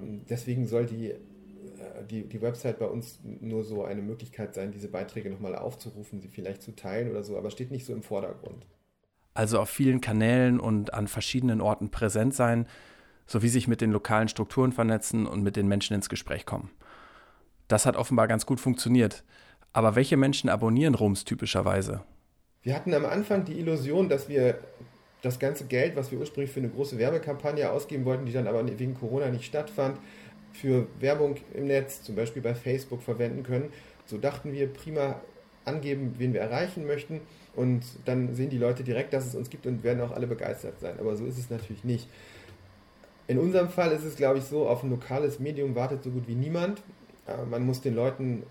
deswegen 0.00 0.66
soll 0.66 0.86
die, 0.86 1.10
äh, 1.10 1.18
die, 2.10 2.28
die 2.28 2.42
Website 2.42 2.78
bei 2.78 2.86
uns 2.86 3.20
nur 3.22 3.64
so 3.64 3.84
eine 3.84 4.02
Möglichkeit 4.02 4.54
sein, 4.54 4.72
diese 4.72 4.88
Beiträge 4.88 5.30
nochmal 5.30 5.56
aufzurufen, 5.56 6.20
sie 6.20 6.28
vielleicht 6.28 6.62
zu 6.62 6.74
teilen 6.74 7.10
oder 7.10 7.22
so, 7.22 7.36
aber 7.36 7.50
steht 7.50 7.70
nicht 7.70 7.86
so 7.86 7.92
im 7.92 8.02
Vordergrund. 8.02 8.66
Also 9.34 9.58
auf 9.58 9.68
vielen 9.68 10.00
Kanälen 10.00 10.60
und 10.60 10.94
an 10.94 11.08
verschiedenen 11.08 11.60
Orten 11.60 11.90
präsent 11.90 12.34
sein, 12.34 12.66
sowie 13.26 13.48
sich 13.48 13.66
mit 13.68 13.80
den 13.80 13.90
lokalen 13.90 14.28
Strukturen 14.28 14.72
vernetzen 14.72 15.26
und 15.26 15.42
mit 15.42 15.56
den 15.56 15.66
Menschen 15.66 15.94
ins 15.94 16.08
Gespräch 16.08 16.46
kommen. 16.46 16.70
Das 17.68 17.86
hat 17.86 17.96
offenbar 17.96 18.28
ganz 18.28 18.46
gut 18.46 18.60
funktioniert. 18.60 19.24
Aber 19.72 19.96
welche 19.96 20.16
Menschen 20.16 20.48
abonnieren 20.48 20.94
Rums 20.94 21.24
typischerweise? 21.24 22.02
Wir 22.62 22.74
hatten 22.74 22.94
am 22.94 23.04
Anfang 23.04 23.44
die 23.44 23.58
Illusion, 23.58 24.08
dass 24.08 24.28
wir 24.28 24.58
das 25.24 25.38
ganze 25.38 25.64
Geld, 25.64 25.96
was 25.96 26.10
wir 26.10 26.18
ursprünglich 26.18 26.52
für 26.52 26.60
eine 26.60 26.68
große 26.68 26.98
Werbekampagne 26.98 27.70
ausgeben 27.70 28.04
wollten, 28.04 28.26
die 28.26 28.32
dann 28.32 28.46
aber 28.46 28.66
wegen 28.66 28.94
Corona 28.94 29.28
nicht 29.28 29.44
stattfand, 29.44 29.98
für 30.52 30.86
Werbung 31.00 31.36
im 31.54 31.66
Netz, 31.66 32.02
zum 32.02 32.14
Beispiel 32.14 32.42
bei 32.42 32.54
Facebook, 32.54 33.02
verwenden 33.02 33.42
können. 33.42 33.72
So 34.06 34.18
dachten 34.18 34.52
wir 34.52 34.72
prima 34.72 35.20
angeben, 35.64 36.14
wen 36.18 36.32
wir 36.32 36.40
erreichen 36.40 36.86
möchten 36.86 37.20
und 37.56 37.82
dann 38.04 38.34
sehen 38.34 38.50
die 38.50 38.58
Leute 38.58 38.84
direkt, 38.84 39.12
dass 39.12 39.26
es 39.26 39.34
uns 39.34 39.50
gibt 39.50 39.66
und 39.66 39.82
werden 39.82 40.00
auch 40.02 40.12
alle 40.12 40.26
begeistert 40.26 40.78
sein. 40.80 40.96
Aber 41.00 41.16
so 41.16 41.24
ist 41.24 41.38
es 41.38 41.50
natürlich 41.50 41.84
nicht. 41.84 42.08
In 43.26 43.38
unserem 43.38 43.70
Fall 43.70 43.92
ist 43.92 44.04
es, 44.04 44.16
glaube 44.16 44.38
ich, 44.38 44.44
so, 44.44 44.68
auf 44.68 44.82
ein 44.82 44.90
lokales 44.90 45.40
Medium 45.40 45.74
wartet 45.74 46.04
so 46.04 46.10
gut 46.10 46.28
wie 46.28 46.34
niemand. 46.34 46.82
Äh, 47.26 47.46
man 47.46 47.64
muss 47.64 47.80
den 47.80 47.94
Leuten 47.94 48.42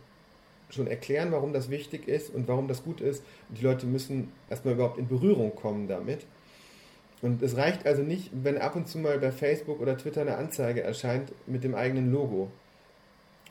schon 0.71 0.87
erklären, 0.87 1.31
warum 1.31 1.53
das 1.53 1.69
wichtig 1.69 2.07
ist 2.07 2.33
und 2.33 2.47
warum 2.47 2.67
das 2.67 2.83
gut 2.83 2.99
ist. 2.99 3.23
Die 3.49 3.63
Leute 3.63 3.85
müssen 3.85 4.31
erstmal 4.49 4.73
überhaupt 4.73 4.97
in 4.97 5.07
Berührung 5.07 5.55
kommen 5.55 5.87
damit. 5.87 6.25
Und 7.23 7.41
es 7.41 7.55
reicht 7.55 7.87
also 7.87 8.03
nicht, 8.03 8.31
wenn 8.33 8.57
ab 8.57 8.75
und 8.75 8.85
zu 8.89 8.97
mal 8.97 9.17
bei 9.17 9.31
Facebook 9.31 9.79
oder 9.79 9.97
Twitter 9.97 10.21
eine 10.21 10.35
Anzeige 10.35 10.83
erscheint 10.83 11.31
mit 11.47 11.63
dem 11.63 11.73
eigenen 11.73 12.11
Logo. 12.11 12.51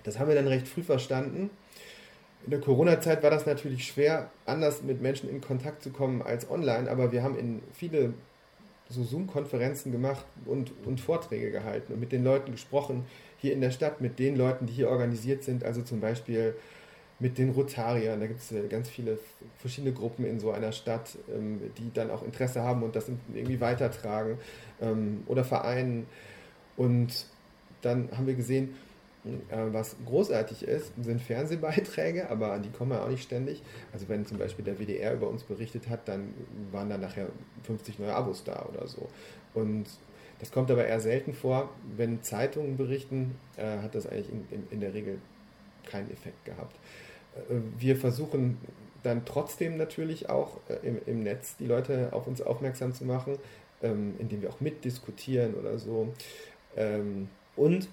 Das 0.04 0.18
haben 0.18 0.28
wir 0.28 0.35
dann 0.35 0.46
recht 0.46 0.68
früh 0.68 0.82
verstanden. 0.82 1.48
In 2.44 2.50
der 2.50 2.61
Corona-Zeit 2.61 3.22
war 3.22 3.30
das 3.30 3.46
natürlich 3.46 3.87
schwer, 3.87 4.30
anders 4.44 4.82
mit 4.82 5.00
Menschen 5.00 5.30
in 5.30 5.40
Kontakt 5.40 5.82
zu 5.82 5.88
kommen 5.88 6.20
als 6.20 6.50
online, 6.50 6.90
aber 6.90 7.12
wir 7.12 7.22
haben 7.22 7.38
in 7.38 7.62
viele 7.72 8.12
so 8.90 9.04
Zoom-Konferenzen 9.04 9.90
gemacht 9.90 10.26
und, 10.44 10.72
und 10.85 11.00
Vorträge 11.00 11.50
gehalten 11.50 11.94
und 11.94 12.00
mit 12.00 12.12
den 12.12 12.24
Leuten 12.24 12.52
gesprochen, 12.52 13.06
hier 13.38 13.54
in 13.54 13.62
der 13.62 13.70
Stadt 13.70 14.02
mit 14.02 14.18
den 14.18 14.37
Leuten, 14.37 14.66
die 14.66 14.74
hier 14.74 14.90
organisiert 14.90 15.44
sind, 15.44 15.64
also 15.64 15.80
zum 15.80 16.00
Beispiel 16.00 16.54
mit 17.22 17.38
den 17.38 17.50
Rotariern. 17.50 18.18
Da 18.18 18.26
gibt 18.26 18.40
es 18.40 18.50
äh, 18.50 18.66
ganz 18.68 18.88
viele 18.88 19.18
verschiedene 19.58 19.94
Gruppen 19.94 20.24
in 20.24 20.40
so 20.40 20.50
einer 20.50 20.72
Stadt, 20.72 21.16
ähm, 21.32 21.61
die 21.78 21.92
dann 21.94 22.11
auch 22.11 22.22
Interesse 22.24 22.62
haben 22.62 22.82
und 22.82 22.96
das 22.96 23.06
irgendwie 23.32 23.61
weitertragen 23.61 24.38
ähm, 24.80 25.22
oder 25.26 25.44
Vereinen. 25.44 26.06
Und 26.76 27.26
dann 27.80 28.08
haben 28.16 28.26
wir 28.26 28.35
gesehen, 28.35 28.74
äh, 29.24 29.28
was 29.70 29.94
großartig 30.04 30.64
ist, 30.64 30.92
sind 31.00 31.22
Fernsehbeiträge, 31.22 32.28
aber 32.28 32.58
die 32.58 32.70
kommen 32.70 32.90
ja 32.90 33.04
auch 33.04 33.08
nicht 33.08 33.22
ständig. 33.22 33.62
Also 33.92 34.08
wenn 34.08 34.26
zum 34.26 34.38
Beispiel 34.38 34.64
der 34.64 34.80
WDR 34.80 35.14
über 35.14 35.28
uns 35.28 35.44
berichtet 35.44 35.88
hat, 35.88 36.08
dann 36.08 36.35
waren 36.72 36.90
da 36.90 36.98
nachher 36.98 37.28
50 37.62 38.00
neue 38.00 38.14
Abos 38.14 38.42
da 38.42 38.66
oder 38.68 38.88
so. 38.88 39.08
Und 39.54 39.87
das 40.40 40.50
kommt 40.50 40.72
aber 40.72 40.85
eher 40.85 40.98
selten 40.98 41.35
vor. 41.35 41.70
Wenn 41.96 42.20
Zeitungen 42.22 42.76
berichten, 42.76 43.37
äh, 43.56 43.78
hat 43.78 43.94
das 43.94 44.08
eigentlich 44.08 44.28
in, 44.28 44.44
in, 44.50 44.66
in, 44.72 44.80
der 44.80 44.92
Regel 44.92 45.18
keinen 45.88 46.11
Effekt 46.11 46.44
gehabt. 46.44 46.74
Äh, 47.37 47.55
wir 47.79 47.97
versuchen 47.97 48.59
dann 49.03 49.25
trotzdem 49.25 49.77
natürlich 49.77 50.29
auch 50.29 50.59
äh, 50.68 50.87
im, 50.87 50.99
im, 51.07 51.23
Netz 51.23 51.57
die 51.57 51.66
Leute 51.66 52.12
auf 52.12 52.27
uns 52.27 52.40
aufmerksam 52.40 52.92
zu 52.92 53.05
machen, 53.05 53.38
ähm, 53.83 54.14
indem 54.18 54.42
wir 54.42 54.51
auch 54.51 54.61
mitdiskutieren 54.61 55.55
oder 55.55 55.79
so. 55.79 56.12
Ähm, 56.77 57.29
und 57.57 57.88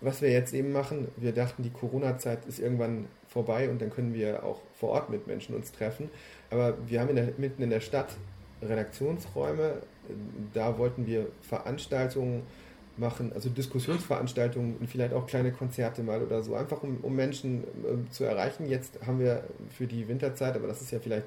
was 0.00 0.22
wir 0.22 0.30
jetzt 0.30 0.54
eben 0.54 0.72
machen, 0.72 1.08
wir 1.16 1.32
dachten, 1.32 1.62
die 1.62 1.70
Corona-Zeit 1.70 2.46
ist 2.46 2.60
irgendwann 2.60 3.06
vorbei 3.26 3.68
und 3.68 3.82
dann 3.82 3.90
können 3.90 4.14
wir 4.14 4.44
auch 4.44 4.60
vor 4.74 4.90
Ort 4.90 5.10
mit 5.10 5.26
Menschen 5.26 5.56
uns 5.56 5.72
treffen. 5.72 6.08
Aber 6.50 6.76
wir 6.86 7.00
haben 7.00 7.08
in 7.10 7.16
der, 7.16 7.32
mitten 7.36 7.62
in 7.62 7.70
der 7.70 7.80
Stadt 7.80 8.16
Redaktionsräume. 8.62 9.82
Da 10.54 10.78
wollten 10.78 11.06
wir 11.06 11.26
Veranstaltungen 11.42 12.42
machen, 12.98 13.32
also 13.34 13.48
Diskussionsveranstaltungen 13.48 14.76
und 14.76 14.88
vielleicht 14.88 15.12
auch 15.12 15.26
kleine 15.26 15.52
Konzerte 15.52 16.02
mal 16.02 16.22
oder 16.22 16.42
so, 16.42 16.54
einfach 16.54 16.82
um, 16.82 16.98
um 17.02 17.14
Menschen 17.14 17.64
äh, 17.64 18.10
zu 18.10 18.24
erreichen. 18.24 18.68
Jetzt 18.68 18.98
haben 19.06 19.20
wir 19.20 19.44
für 19.70 19.86
die 19.86 20.08
Winterzeit, 20.08 20.56
aber 20.56 20.66
das 20.66 20.82
ist 20.82 20.90
ja 20.90 20.98
vielleicht 20.98 21.26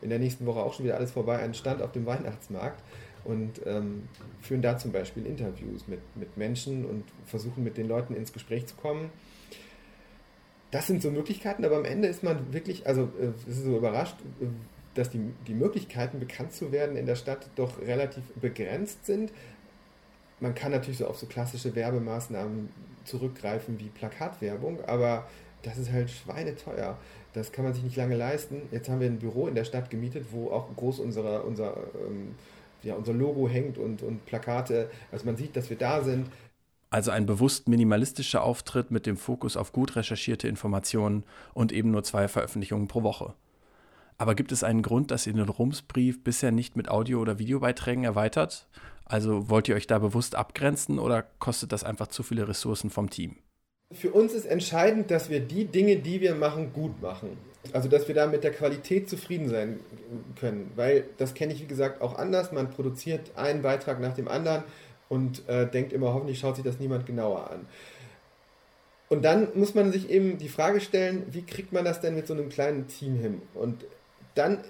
in 0.00 0.10
der 0.10 0.18
nächsten 0.18 0.46
Woche 0.46 0.60
auch 0.60 0.74
schon 0.74 0.84
wieder 0.84 0.96
alles 0.96 1.12
vorbei, 1.12 1.38
einen 1.38 1.54
Stand 1.54 1.80
auf 1.80 1.92
dem 1.92 2.06
Weihnachtsmarkt 2.06 2.82
und 3.24 3.60
ähm, 3.66 4.08
führen 4.40 4.62
da 4.62 4.78
zum 4.78 4.92
Beispiel 4.92 5.26
Interviews 5.26 5.86
mit, 5.86 6.00
mit 6.16 6.36
Menschen 6.36 6.84
und 6.84 7.04
versuchen 7.26 7.62
mit 7.62 7.76
den 7.76 7.88
Leuten 7.88 8.14
ins 8.14 8.32
Gespräch 8.32 8.66
zu 8.66 8.74
kommen. 8.74 9.10
Das 10.72 10.86
sind 10.86 11.02
so 11.02 11.10
Möglichkeiten, 11.10 11.64
aber 11.64 11.76
am 11.76 11.84
Ende 11.84 12.08
ist 12.08 12.22
man 12.22 12.52
wirklich, 12.52 12.86
also 12.86 13.10
äh, 13.20 13.48
ist 13.48 13.62
so 13.62 13.76
überrascht, 13.76 14.16
dass 14.94 15.10
die, 15.10 15.20
die 15.46 15.54
Möglichkeiten, 15.54 16.18
bekannt 16.18 16.52
zu 16.52 16.72
werden 16.72 16.96
in 16.96 17.06
der 17.06 17.16
Stadt, 17.16 17.48
doch 17.56 17.80
relativ 17.80 18.24
begrenzt 18.40 19.06
sind. 19.06 19.32
Man 20.42 20.56
kann 20.56 20.72
natürlich 20.72 20.98
so 20.98 21.06
auf 21.06 21.16
so 21.16 21.26
klassische 21.26 21.72
Werbemaßnahmen 21.76 22.68
zurückgreifen 23.04 23.78
wie 23.78 23.88
Plakatwerbung, 23.90 24.84
aber 24.86 25.28
das 25.62 25.78
ist 25.78 25.92
halt 25.92 26.10
schweineteuer. 26.10 26.98
Das 27.32 27.52
kann 27.52 27.64
man 27.64 27.72
sich 27.72 27.84
nicht 27.84 27.94
lange 27.94 28.16
leisten. 28.16 28.62
Jetzt 28.72 28.88
haben 28.88 28.98
wir 28.98 29.06
ein 29.06 29.20
Büro 29.20 29.46
in 29.46 29.54
der 29.54 29.62
Stadt 29.62 29.88
gemietet, 29.88 30.26
wo 30.32 30.50
auch 30.50 30.66
groß 30.74 30.98
unsere, 30.98 31.44
unser, 31.44 31.76
ähm, 31.94 32.34
ja, 32.82 32.96
unser 32.96 33.12
Logo 33.12 33.48
hängt 33.48 33.78
und, 33.78 34.02
und 34.02 34.26
Plakate. 34.26 34.90
Also 35.12 35.26
man 35.26 35.36
sieht, 35.36 35.56
dass 35.56 35.70
wir 35.70 35.78
da 35.78 36.02
sind. 36.02 36.26
Also 36.90 37.12
ein 37.12 37.24
bewusst 37.24 37.68
minimalistischer 37.68 38.42
Auftritt 38.42 38.90
mit 38.90 39.06
dem 39.06 39.16
Fokus 39.16 39.56
auf 39.56 39.72
gut 39.72 39.94
recherchierte 39.94 40.48
Informationen 40.48 41.22
und 41.54 41.70
eben 41.70 41.92
nur 41.92 42.02
zwei 42.02 42.26
Veröffentlichungen 42.26 42.88
pro 42.88 43.04
Woche. 43.04 43.34
Aber 44.18 44.34
gibt 44.34 44.50
es 44.50 44.64
einen 44.64 44.82
Grund, 44.82 45.12
dass 45.12 45.26
ihr 45.26 45.32
den 45.34 45.48
Rumsbrief 45.48 46.22
bisher 46.22 46.50
nicht 46.50 46.76
mit 46.76 46.88
Audio- 46.88 47.20
oder 47.20 47.38
Videobeiträgen 47.38 48.02
erweitert? 48.04 48.66
Also 49.04 49.48
wollt 49.48 49.68
ihr 49.68 49.74
euch 49.74 49.86
da 49.86 49.98
bewusst 49.98 50.34
abgrenzen 50.34 50.98
oder 50.98 51.22
kostet 51.38 51.72
das 51.72 51.84
einfach 51.84 52.08
zu 52.08 52.22
viele 52.22 52.48
Ressourcen 52.48 52.90
vom 52.90 53.10
Team? 53.10 53.36
Für 53.92 54.10
uns 54.10 54.32
ist 54.32 54.46
entscheidend, 54.46 55.10
dass 55.10 55.28
wir 55.28 55.40
die 55.40 55.66
Dinge, 55.66 55.96
die 55.96 56.20
wir 56.20 56.34
machen, 56.34 56.72
gut 56.72 57.02
machen. 57.02 57.36
Also, 57.72 57.88
dass 57.88 58.08
wir 58.08 58.14
da 58.14 58.26
mit 58.26 58.42
der 58.42 58.52
Qualität 58.52 59.08
zufrieden 59.08 59.48
sein 59.48 59.80
können. 60.40 60.72
Weil 60.74 61.04
das 61.18 61.34
kenne 61.34 61.52
ich, 61.52 61.60
wie 61.60 61.66
gesagt, 61.66 62.00
auch 62.00 62.18
anders. 62.18 62.52
Man 62.52 62.70
produziert 62.70 63.36
einen 63.36 63.62
Beitrag 63.62 64.00
nach 64.00 64.14
dem 64.14 64.28
anderen 64.28 64.64
und 65.08 65.48
äh, 65.48 65.66
denkt 65.66 65.92
immer, 65.92 66.12
hoffentlich 66.14 66.40
schaut 66.40 66.56
sich 66.56 66.64
das 66.64 66.80
niemand 66.80 67.06
genauer 67.06 67.50
an. 67.50 67.66
Und 69.08 69.26
dann 69.26 69.48
muss 69.54 69.74
man 69.74 69.92
sich 69.92 70.08
eben 70.08 70.38
die 70.38 70.48
Frage 70.48 70.80
stellen, 70.80 71.26
wie 71.30 71.42
kriegt 71.42 71.72
man 71.72 71.84
das 71.84 72.00
denn 72.00 72.14
mit 72.14 72.26
so 72.26 72.32
einem 72.32 72.48
kleinen 72.48 72.88
Team 72.88 73.16
hin? 73.16 73.42
Und 73.52 73.84
dann 74.34 74.64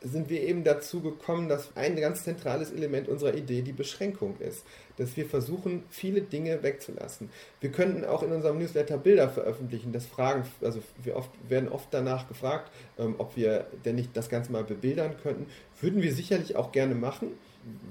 sind 0.00 0.30
wir 0.30 0.42
eben 0.42 0.62
dazu 0.62 1.00
gekommen, 1.00 1.48
dass 1.48 1.76
ein 1.76 1.96
ganz 1.96 2.22
zentrales 2.22 2.70
Element 2.70 3.08
unserer 3.08 3.34
Idee 3.34 3.62
die 3.62 3.72
Beschränkung 3.72 4.36
ist. 4.38 4.64
Dass 4.96 5.16
wir 5.16 5.26
versuchen, 5.26 5.82
viele 5.90 6.20
Dinge 6.20 6.62
wegzulassen. 6.62 7.30
Wir 7.60 7.72
könnten 7.72 8.04
auch 8.04 8.22
in 8.22 8.30
unserem 8.30 8.58
Newsletter 8.58 8.96
Bilder 8.98 9.28
veröffentlichen. 9.28 9.92
Das 9.92 10.06
fragen, 10.06 10.44
also 10.60 10.80
wir 11.02 11.16
oft, 11.16 11.30
werden 11.48 11.68
oft 11.68 11.88
danach 11.90 12.28
gefragt, 12.28 12.70
ähm, 12.98 13.16
ob 13.18 13.36
wir 13.36 13.66
denn 13.84 13.96
nicht 13.96 14.16
das 14.16 14.28
Ganze 14.28 14.52
mal 14.52 14.64
bebildern 14.64 15.14
könnten. 15.22 15.46
Würden 15.80 16.00
wir 16.00 16.12
sicherlich 16.12 16.54
auch 16.54 16.70
gerne 16.70 16.94
machen, 16.94 17.32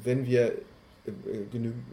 wenn 0.03 0.25
wir 0.25 0.53
äh, 1.05 1.11
genügend 1.51 1.83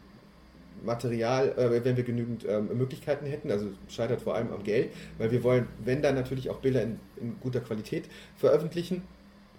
Material, 0.85 1.55
äh, 1.57 1.85
wenn 1.85 1.97
wir 1.97 2.05
genügend 2.05 2.45
ähm, 2.49 2.77
Möglichkeiten 2.77 3.27
hätten, 3.27 3.51
also 3.51 3.69
scheitert 3.89 4.21
vor 4.21 4.35
allem 4.35 4.53
am 4.53 4.63
Geld, 4.63 4.91
weil 5.19 5.31
wir 5.31 5.43
wollen, 5.43 5.67
wenn 5.85 6.03
dann 6.03 6.15
natürlich 6.15 6.51
auch 6.51 6.59
Bilder 6.59 6.83
in, 6.83 7.01
in 7.17 7.37
guter 7.41 7.61
Qualität 7.61 8.05
veröffentlichen 8.37 9.03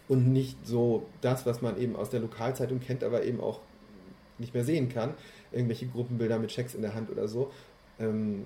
und 0.07 0.31
nicht 0.31 0.65
so 0.65 1.05
das, 1.21 1.45
was 1.45 1.61
man 1.61 1.79
eben 1.79 1.95
aus 1.95 2.09
der 2.09 2.19
Lokalzeitung 2.19 2.79
kennt, 2.79 3.03
aber 3.03 3.23
eben 3.23 3.39
auch 3.39 3.59
nicht 4.37 4.53
mehr 4.53 4.63
sehen 4.63 4.89
kann. 4.89 5.13
Irgendwelche 5.51 5.87
Gruppenbilder 5.87 6.39
mit 6.39 6.51
Checks 6.51 6.75
in 6.75 6.81
der 6.81 6.93
Hand 6.93 7.09
oder 7.09 7.27
so. 7.27 7.51
Ähm, 7.99 8.45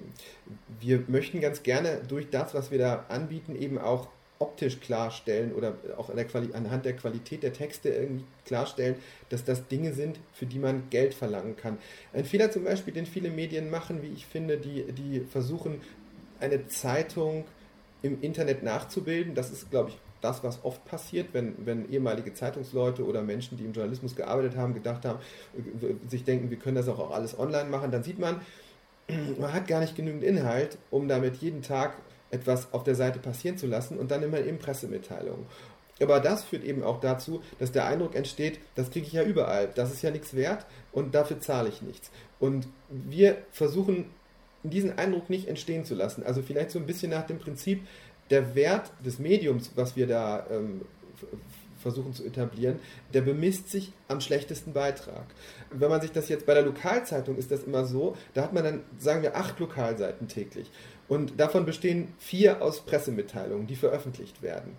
wir 0.80 1.04
möchten 1.08 1.42
ganz 1.42 1.64
gerne 1.64 2.02
durch 2.08 2.30
das, 2.30 2.54
was 2.54 2.72
wir 2.72 2.78
da 2.78 3.06
anbieten, 3.10 3.56
eben 3.56 3.78
auch 3.78 4.08
optisch 4.38 4.80
klarstellen 4.80 5.54
oder 5.54 5.76
auch 5.98 6.10
der 6.14 6.26
anhand 6.56 6.86
der 6.86 6.96
Qualität 6.96 7.44
der 7.44 7.52
Texte 7.52 7.90
irgendwie 7.90 8.24
klarstellen, 8.46 8.96
dass 9.28 9.44
das 9.44 9.68
Dinge 9.68 9.94
sind, 9.94 10.20
für 10.32 10.46
die 10.46 10.60
man 10.60 10.90
Geld 10.90 11.14
verlangen 11.14 11.58
kann. 11.58 11.78
Ein 12.14 12.24
Fehler 12.24 12.50
zum 12.50 12.64
Beispiel, 12.64 12.94
den 12.94 13.06
viele 13.06 13.32
Medien 13.32 13.70
machen, 13.70 14.02
wie 14.02 14.14
ich 14.14 14.26
finde, 14.26 14.58
die, 14.58 14.92
die 14.94 15.22
versuchen, 15.22 15.82
eine 16.40 16.68
Zeitung 16.68 17.44
im 18.02 18.22
Internet 18.22 18.64
nachzubilden. 18.64 19.36
Das 19.36 19.52
ist, 19.52 19.70
glaube 19.70 19.90
ich, 19.90 19.98
das, 20.22 20.44
was 20.44 20.64
oft 20.64 20.84
passiert, 20.86 21.34
wenn, 21.34 21.54
wenn 21.66 21.90
ehemalige 21.90 22.34
Zeitungsleute 22.34 23.06
oder 23.06 23.22
Menschen, 23.22 23.58
die 23.58 23.66
im 23.66 23.74
Journalismus 23.74 24.16
gearbeitet 24.16 24.56
haben, 24.58 24.74
gedacht 24.74 25.06
haben, 25.06 25.20
sich 26.08 26.24
denken, 26.24 26.50
wir 26.50 26.58
können 26.58 26.76
das 26.76 26.88
auch 26.88 27.12
alles 27.12 27.38
online 27.38 27.70
machen, 27.70 27.92
dann 27.92 28.04
sieht 28.04 28.20
man, 28.20 28.42
man 29.40 29.54
hat 29.54 29.68
gar 29.68 29.80
nicht 29.80 29.96
genügend 29.96 30.24
Inhalt, 30.24 30.78
um 30.92 31.08
damit 31.08 31.38
jeden 31.38 31.62
Tag 31.62 31.94
etwas 32.32 32.74
auf 32.74 32.84
der 32.84 32.96
Seite 32.96 33.20
passieren 33.20 33.58
zu 33.58 33.68
lassen 33.68 33.98
und 33.98 34.12
dann 34.12 34.24
immer 34.24 34.40
eben 34.40 34.60
Pressemitteilungen. 34.60 35.46
Aber 36.02 36.20
das 36.20 36.44
führt 36.44 36.64
eben 36.64 36.84
auch 36.84 37.02
dazu, 37.02 37.42
dass 37.60 37.72
der 37.72 37.86
Eindruck 37.86 38.16
entsteht, 38.16 38.60
das 38.76 38.90
kriege 38.90 39.06
ich 39.06 39.14
ja 39.14 39.24
überall, 39.24 39.70
das 39.76 39.92
ist 39.92 40.02
ja 40.02 40.12
nichts 40.12 40.34
wert 40.34 40.66
und 40.92 41.14
dafür 41.14 41.40
zahle 41.40 41.70
ich 41.70 41.82
nichts. 41.82 42.10
Und 42.40 42.68
wir 42.90 43.38
versuchen 43.52 44.06
diesen 44.64 44.98
Eindruck 44.98 45.30
nicht 45.30 45.48
entstehen 45.48 45.86
zu 45.86 45.96
lassen. 45.96 46.24
Also 46.24 46.42
vielleicht 46.42 46.72
so 46.72 46.80
ein 46.80 46.86
bisschen 46.86 47.12
nach 47.12 47.26
dem 47.26 47.40
Prinzip, 47.40 47.86
der 48.30 48.56
Wert 48.56 48.92
des 49.06 49.20
Mediums, 49.20 49.72
was 49.76 49.96
wir 49.96 50.08
da 50.08 50.46
ähm, 50.50 50.82
versuchen 51.80 52.14
zu 52.14 52.26
etablieren, 52.26 52.80
der 53.14 53.22
bemisst 53.22 53.70
sich 53.70 53.94
am 54.08 54.22
schlechtesten 54.22 54.74
Beitrag. 54.74 55.26
Wenn 55.72 55.90
man 55.90 56.02
sich 56.02 56.12
das 56.12 56.30
jetzt 56.30 56.46
bei 56.46 56.54
der 56.54 56.64
Lokalzeitung 56.64 57.38
ist 57.38 57.52
das 57.52 57.64
immer 57.64 57.86
so, 57.86 58.16
da 58.34 58.44
hat 58.44 58.54
man 58.54 58.64
dann, 58.64 58.84
sagen 58.98 59.22
wir, 59.22 59.36
acht 59.36 59.60
Lokalseiten 59.60 60.28
täglich. 60.28 60.70
Und 61.08 61.40
davon 61.40 61.66
bestehen 61.66 62.10
vier 62.20 62.62
aus 62.62 62.82
Pressemitteilungen, 62.82 63.66
die 63.66 63.76
veröffentlicht 63.76 64.42
werden. 64.42 64.76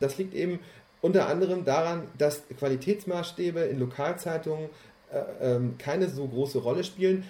Das 0.00 0.18
liegt 0.18 0.34
eben 0.34 0.60
unter 1.02 1.28
anderem 1.28 1.64
daran, 1.64 2.08
dass 2.16 2.42
Qualitätsmaßstäbe 2.58 3.60
in 3.60 3.78
Lokalzeitungen 3.78 4.70
äh, 5.12 5.54
ähm, 5.54 5.74
keine 5.78 6.08
so 6.08 6.26
große 6.26 6.58
Rolle 6.58 6.84
spielen, 6.84 7.24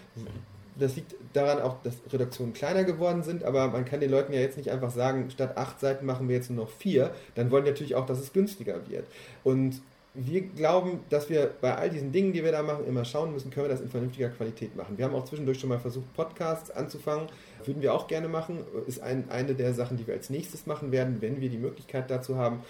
das 0.79 0.97
liegt 0.97 1.15
daran 1.33 1.61
auch, 1.61 1.83
dass 1.83 1.95
Redaktionen 2.13 2.53
kleiner 2.53 2.85
geworden 2.85 3.23
sind, 3.23 3.45
aber 3.45 3.69
man 3.69 3.85
kann 3.85 4.01
den 4.01 4.11
Leuten 4.11 4.33
ja 4.33 4.41
jetzt 4.41 4.57
nicht 4.57 4.71
einfach 4.71 4.91
sagen, 4.91 5.31
statt 5.31 5.57
acht 5.57 5.81
Seiten 5.81 6.05
machen 6.07 6.29
wir 6.29 6.37
jetzt 6.37 6.51
nur 6.51 6.65
noch 6.65 6.71
vier. 6.71 7.13
Dann 7.35 7.51
wollen 7.51 7.65
die 7.65 7.71
natürlich 7.71 7.95
auch, 7.95 8.07
dass 8.07 8.19
es 8.19 8.33
günstiger 8.33 8.89
wird. 8.89 9.07
Und 9.43 9.81
wir 10.19 10.41
glauben, 10.41 11.01
dass 11.11 11.29
wir 11.29 11.51
bei 11.61 11.75
all 11.75 11.91
diesen 11.91 12.11
Dingen, 12.11 12.33
die 12.33 12.43
wir 12.43 12.53
da 12.53 12.63
machen, 12.63 12.87
immer 12.87 13.05
schauen 13.05 13.33
müssen, 13.33 13.51
können 13.51 13.67
wir 13.67 13.71
das 13.71 13.83
in 13.83 13.91
vernünftiger 13.91 14.31
Qualität 14.31 14.75
machen. 14.75 14.97
Wir 14.97 15.05
haben 15.05 15.15
auch 15.15 15.27
zwischendurch 15.27 15.61
schon 15.61 15.69
mal 15.69 15.79
versucht, 15.79 16.13
Podcasts 16.15 16.71
anzufangen. 16.71 17.29
Würden 17.65 17.83
wir 17.83 17.93
auch 17.93 18.07
gerne 18.07 18.29
machen. 18.29 18.61
Ist 18.87 19.03
ein, 19.03 19.29
eine 19.29 19.55
der 19.55 19.75
Sachen, 19.75 19.99
die 19.99 20.07
wir 20.07 20.15
als 20.15 20.31
nächstes 20.31 20.67
machen 20.67 20.91
werden, 20.91 21.19
wenn 21.21 21.41
wir 21.41 21.51
die 21.51 21.59
Möglichkeit 21.59 22.11
dazu 22.11 22.37
haben. 22.37 22.61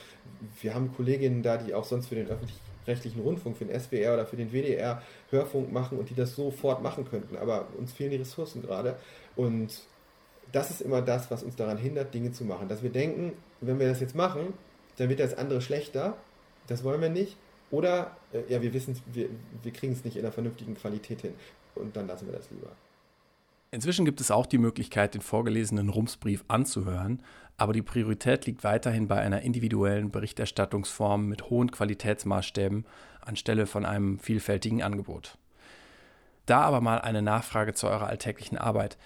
Wir 0.61 0.75
haben 0.75 0.93
Kolleginnen 0.97 1.43
da, 1.43 1.57
die 1.57 1.73
auch 1.73 1.85
sonst 1.85 2.09
für 2.09 2.17
den 2.17 2.27
öffentlichen 2.27 2.66
rechtlichen 2.87 3.21
Rundfunk, 3.21 3.57
für 3.57 3.65
den 3.65 3.79
SWR 3.79 4.15
oder 4.15 4.27
für 4.27 4.37
den 4.37 4.51
WDR 4.51 5.03
Hörfunk 5.31 5.73
machen 5.73 5.99
und 5.99 6.11
die 6.11 6.15
das 6.15 6.35
sofort 6.35 6.83
machen 6.83 7.09
könnten. 7.09 7.37
Aber 7.37 7.67
uns 7.79 7.93
fehlen 7.93 8.11
die 8.11 8.17
Ressourcen 8.17 8.63
gerade. 8.63 8.97
Und 9.35 9.83
das 10.53 10.71
ist 10.71 10.81
immer 10.81 11.03
das, 11.03 11.31
was 11.31 11.43
uns 11.43 11.57
daran 11.57 11.79
hindert, 11.79 12.15
Dinge 12.15 12.33
zu 12.33 12.45
machen. 12.45 12.69
Dass 12.69 12.83
wir 12.83 12.91
denken, 12.91 13.33
wenn 13.61 13.79
wir 13.79 13.89
das 13.89 14.01
jetzt 14.01 14.15
machen, 14.15 14.55
dann 14.97 15.09
wird 15.09 15.21
das 15.21 15.37
andere 15.37 15.61
schlechter. 15.61 16.17
Das 16.67 16.85
wollen 16.85 17.01
wir 17.01 17.11
nicht. 17.11 17.37
Oder, 17.71 18.17
äh, 18.33 18.43
ja, 18.49 18.63
wir 18.63 18.73
wissen, 18.73 18.97
wir, 19.13 19.29
wir 19.63 19.73
kriegen 19.73 19.93
es 19.93 20.05
nicht 20.05 20.17
in 20.17 20.25
einer 20.25 20.33
vernünftigen 20.33 20.75
Qualität 20.75 21.23
hin. 21.23 21.35
Und 21.75 21.97
dann 21.97 22.07
lassen 22.07 22.27
wir 22.27 22.37
das 22.37 22.51
lieber. 22.51 22.71
Inzwischen 23.71 24.05
gibt 24.05 24.21
es 24.21 24.31
auch 24.31 24.47
die 24.47 24.59
Möglichkeit, 24.59 25.15
den 25.15 25.21
vorgelesenen 25.21 25.89
Rumsbrief 25.89 26.45
anzuhören, 26.49 27.23
aber 27.57 27.73
die 27.73 27.83
Priorität 27.83 28.47
liegt 28.47 28.65
weiterhin 28.65 29.09
bei 29.09 29.21
einer 29.21 29.43
individuellen 29.43 30.11
Berichterstattungsform 30.11 31.27
mit 31.27 31.51
hohen 31.51 31.71
Qualitätsmaßstäben 31.71 32.87
anstelle 33.21 33.67
von 33.67 33.85
einem 33.85 34.19
vielfältigen 34.19 34.83
Angebot. 34.83 35.39
Da 36.45 36.61
aber 36.61 36.81
mal 36.81 37.01
eine 37.01 37.23
Nachfrage 37.23 37.75
zu 37.75 37.89
eurer 37.89 38.07
alltäglichen 38.07 38.57
Arbeit. 38.57 38.97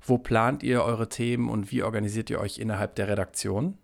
Wo 0.00 0.18
plant 0.18 0.62
ihr 0.62 0.84
eure 0.84 1.08
Themen 1.08 1.48
und 1.48 1.72
wie 1.72 1.82
organisiert 1.82 2.30
ihr 2.30 2.40
euch 2.40 2.58
innerhalb 2.58 2.94
der 2.94 3.08
Redaktion? 3.08 3.78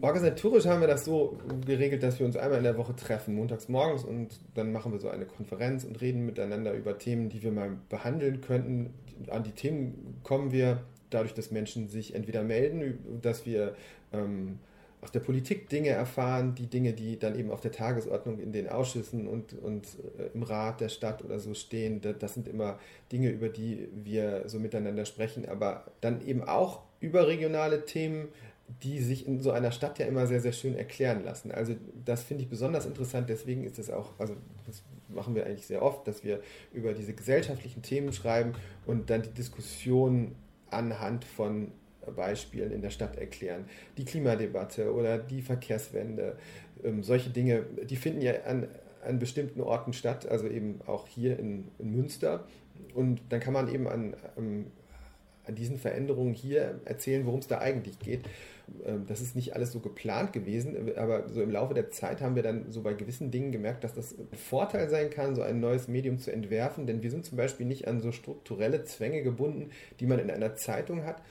Organisatorisch 0.00 0.66
haben 0.66 0.80
wir 0.80 0.88
das 0.88 1.04
so 1.04 1.38
geregelt, 1.64 2.02
dass 2.02 2.18
wir 2.18 2.26
uns 2.26 2.36
einmal 2.36 2.58
in 2.58 2.64
der 2.64 2.76
Woche 2.76 2.94
treffen, 2.94 3.34
montags 3.34 3.68
morgens, 3.68 4.04
und 4.04 4.38
dann 4.54 4.72
machen 4.72 4.92
wir 4.92 4.98
so 4.98 5.08
eine 5.08 5.26
Konferenz 5.26 5.84
und 5.84 6.00
reden 6.00 6.26
miteinander 6.26 6.74
über 6.74 6.98
Themen, 6.98 7.28
die 7.28 7.42
wir 7.42 7.52
mal 7.52 7.76
behandeln 7.88 8.40
könnten. 8.40 8.94
An 9.28 9.42
die 9.42 9.52
Themen 9.52 10.18
kommen 10.22 10.52
wir 10.52 10.82
dadurch, 11.10 11.34
dass 11.34 11.50
Menschen 11.50 11.88
sich 11.88 12.14
entweder 12.14 12.42
melden, 12.42 13.20
dass 13.22 13.46
wir 13.46 13.74
ähm, 14.12 14.58
aus 15.06 15.12
der 15.12 15.20
Politik 15.20 15.68
Dinge 15.68 15.90
erfahren, 15.90 16.54
die 16.54 16.66
Dinge, 16.66 16.92
die 16.92 17.18
dann 17.18 17.38
eben 17.38 17.50
auf 17.50 17.60
der 17.60 17.72
Tagesordnung 17.72 18.38
in 18.38 18.52
den 18.52 18.68
Ausschüssen 18.68 19.28
und, 19.28 19.52
und 19.52 19.86
äh, 20.18 20.30
im 20.34 20.42
Rat 20.42 20.80
der 20.80 20.88
Stadt 20.88 21.24
oder 21.24 21.38
so 21.38 21.54
stehen. 21.54 22.00
Das, 22.18 22.34
sind 22.34 22.48
immer 22.48 22.78
Dinge, 23.12 23.30
über 23.30 23.48
die 23.48 23.88
wir 23.94 24.44
so 24.46 24.58
miteinander 24.58 25.04
sprechen, 25.04 25.48
aber 25.48 25.84
dann 26.00 26.26
eben 26.26 26.42
auch 26.42 26.82
überregionale 27.00 27.84
Themen, 27.84 28.28
die 28.82 29.00
sich 29.00 29.26
in 29.26 29.40
so 29.40 29.50
einer 29.52 29.70
Stadt 29.70 29.98
ja 29.98 30.06
immer 30.06 30.26
sehr, 30.26 30.40
sehr 30.40 30.52
schön 30.52 30.76
erklären 30.76 31.24
lassen. 31.24 31.50
Also 31.50 31.74
das 32.04 32.22
finde 32.22 32.42
ich 32.42 32.50
besonders 32.50 32.86
interessant, 32.86 33.28
deswegen 33.28 33.64
ist 33.64 33.78
es 33.78 33.90
auch, 33.90 34.18
also 34.18 34.34
das 34.66 34.82
machen 35.08 35.34
wir 35.34 35.46
eigentlich 35.46 35.66
sehr 35.66 35.82
oft, 35.82 36.06
dass 36.08 36.24
wir 36.24 36.40
über 36.72 36.92
diese 36.92 37.14
gesellschaftlichen 37.14 37.82
Themen 37.82 38.12
schreiben 38.12 38.54
und 38.84 39.08
dann 39.10 39.22
die 39.22 39.30
Diskussion 39.30 40.34
anhand 40.70 41.24
von 41.24 41.72
Beispielen 42.14 42.70
in 42.72 42.82
der 42.82 42.90
Stadt 42.90 43.16
erklären. 43.16 43.64
Die 43.96 44.04
Klimadebatte 44.04 44.92
oder 44.92 45.18
die 45.18 45.42
Verkehrswende, 45.42 46.36
ähm, 46.84 47.02
solche 47.02 47.30
Dinge, 47.30 47.64
die 47.88 47.96
finden 47.96 48.20
ja 48.20 48.32
an, 48.46 48.68
an 49.04 49.18
bestimmten 49.18 49.60
Orten 49.60 49.92
statt, 49.92 50.28
also 50.28 50.46
eben 50.46 50.80
auch 50.86 51.06
hier 51.08 51.38
in, 51.38 51.68
in 51.78 51.94
Münster. 51.94 52.46
Und 52.94 53.20
dann 53.30 53.40
kann 53.40 53.52
man 53.52 53.72
eben 53.72 53.88
an, 53.88 54.14
ähm, 54.36 54.66
an 55.46 55.54
diesen 55.54 55.78
Veränderungen 55.78 56.34
hier 56.34 56.80
erzählen, 56.84 57.26
worum 57.26 57.40
es 57.40 57.46
da 57.46 57.58
eigentlich 57.58 57.98
geht. 57.98 58.20
Ähm, 58.84 59.06
das 59.06 59.20
ist 59.20 59.36
nicht 59.36 59.54
alles 59.54 59.72
so 59.72 59.80
geplant 59.80 60.32
gewesen, 60.32 60.76
aber 60.96 61.28
so 61.28 61.42
im 61.42 61.50
Laufe 61.50 61.74
der 61.74 61.90
Zeit 61.90 62.20
haben 62.20 62.34
wir 62.34 62.42
dann 62.42 62.70
so 62.70 62.82
bei 62.82 62.94
gewissen 62.94 63.30
Dingen 63.30 63.52
gemerkt, 63.52 63.84
dass 63.84 63.94
das 63.94 64.12
ein 64.18 64.28
Vorteil 64.36 64.88
sein 64.88 65.10
kann, 65.10 65.34
so 65.34 65.42
ein 65.42 65.60
neues 65.60 65.88
Medium 65.88 66.18
zu 66.18 66.32
entwerfen, 66.32 66.86
denn 66.86 67.02
wir 67.02 67.10
sind 67.10 67.24
zum 67.24 67.36
Beispiel 67.36 67.66
nicht 67.66 67.86
an 67.88 68.00
so 68.00 68.12
strukturelle 68.12 68.84
Zwänge 68.84 69.22
gebunden, 69.22 69.70
die 70.00 70.06
man 70.06 70.18
in 70.18 70.30
einer 70.30 70.56
Zeitung 70.56 71.04
hat. 71.04 71.22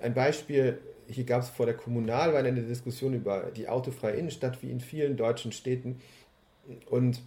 Ein 0.00 0.14
Beispiel, 0.14 0.78
hier 1.08 1.24
gab 1.24 1.42
es 1.42 1.48
vor 1.48 1.66
der 1.66 1.76
Kommunalwahl 1.76 2.46
eine 2.46 2.62
Diskussion 2.62 3.14
über 3.14 3.50
die 3.54 3.68
autofreie 3.68 4.16
Innenstadt, 4.16 4.62
wie 4.62 4.70
in 4.70 4.80
vielen 4.80 5.16
deutschen 5.16 5.52
Städten. 5.52 6.00
Und 6.88 7.20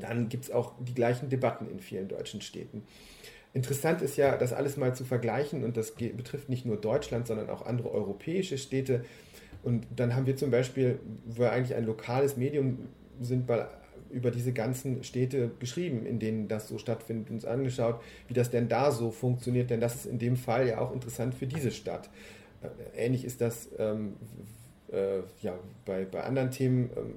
dann 0.00 0.28
gibt 0.28 0.44
es 0.44 0.50
auch 0.50 0.72
die 0.80 0.94
gleichen 0.94 1.28
Debatten 1.28 1.68
in 1.70 1.80
vielen 1.80 2.08
deutschen 2.08 2.40
Städten. 2.40 2.84
Interessant 3.58 4.02
ist 4.02 4.16
ja, 4.16 4.36
das 4.36 4.52
alles 4.52 4.76
mal 4.76 4.94
zu 4.94 5.04
vergleichen 5.04 5.64
und 5.64 5.76
das 5.76 5.90
betrifft 5.90 6.48
nicht 6.48 6.64
nur 6.64 6.76
Deutschland, 6.76 7.26
sondern 7.26 7.50
auch 7.50 7.66
andere 7.66 7.90
europäische 7.90 8.56
Städte. 8.56 9.04
Und 9.64 9.84
dann 9.96 10.14
haben 10.14 10.26
wir 10.26 10.36
zum 10.36 10.52
Beispiel, 10.52 11.00
wo 11.26 11.40
wir 11.40 11.50
eigentlich 11.50 11.76
ein 11.76 11.84
lokales 11.84 12.36
Medium 12.36 12.78
sind, 13.20 13.48
mal 13.48 13.68
über 14.10 14.30
diese 14.30 14.52
ganzen 14.52 15.02
Städte 15.02 15.50
geschrieben, 15.58 16.06
in 16.06 16.20
denen 16.20 16.46
das 16.46 16.68
so 16.68 16.78
stattfindet, 16.78 17.32
uns 17.32 17.44
angeschaut, 17.44 18.00
wie 18.28 18.34
das 18.34 18.52
denn 18.52 18.68
da 18.68 18.92
so 18.92 19.10
funktioniert, 19.10 19.70
denn 19.70 19.80
das 19.80 19.96
ist 19.96 20.06
in 20.06 20.20
dem 20.20 20.36
Fall 20.36 20.68
ja 20.68 20.78
auch 20.78 20.94
interessant 20.94 21.34
für 21.34 21.48
diese 21.48 21.72
Stadt. 21.72 22.10
Äh, 22.62 23.06
ähnlich 23.06 23.24
ist 23.24 23.40
das 23.40 23.70
ähm, 23.76 24.12
äh, 24.92 25.18
ja, 25.42 25.58
bei, 25.84 26.04
bei 26.04 26.22
anderen 26.22 26.52
Themen. 26.52 26.90
Ähm, 26.96 27.14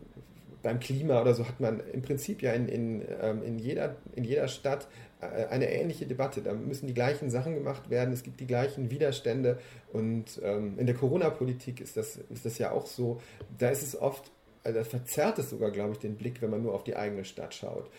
beim 0.63 0.80
Klima 0.80 1.21
oder 1.21 1.34
so 1.34 1.47
hat 1.47 1.60
man 1.60 1.82
im 1.91 2.01
Prinzip 2.01 2.41
ja 2.41 2.54
in, 2.54 2.67
in, 2.67 3.01
ähm, 3.21 3.43
in, 3.43 3.60
jeder, 3.60 3.95
in 4.15 4.23
jeder 4.23 4.47
Stadt 4.47 4.88
eine 5.21 5.71
ähnliche 5.71 6.05
Debatte. 6.05 6.41
Da 6.41 6.53
müssen 6.53 6.88
die 6.88 6.93
gleichen 6.93 7.29
Sachen 7.29 7.53
gemacht 7.53 7.89
werden, 7.89 8.13
es 8.13 8.23
gibt 8.23 8.39
die 8.39 8.47
gleichen 8.47 8.89
Widerstände 8.89 9.60
und 9.93 10.41
ähm, 10.43 10.77
in 10.77 10.86
der 10.86 10.95
Corona-Politik 10.95 11.81
ist 11.81 11.97
das, 11.97 12.17
ist 12.29 12.45
das 12.45 12.57
ja 12.57 12.71
auch 12.71 12.86
so. 12.86 13.21
Da 13.57 13.69
ist 13.69 13.84
es 13.84 13.99
oft, 13.99 14.31
also 14.63 14.79
das 14.79 14.88
verzerrt 14.88 15.39
es 15.39 15.49
sogar, 15.49 15.71
glaube 15.71 15.93
ich, 15.93 15.99
den 15.99 16.15
Blick, 16.15 16.41
wenn 16.41 16.49
man 16.49 16.63
nur 16.63 16.73
auf 16.73 16.84
die 16.84 16.95
eigene 16.95 17.25
Stadt 17.25 17.53
schaut. 17.53 17.89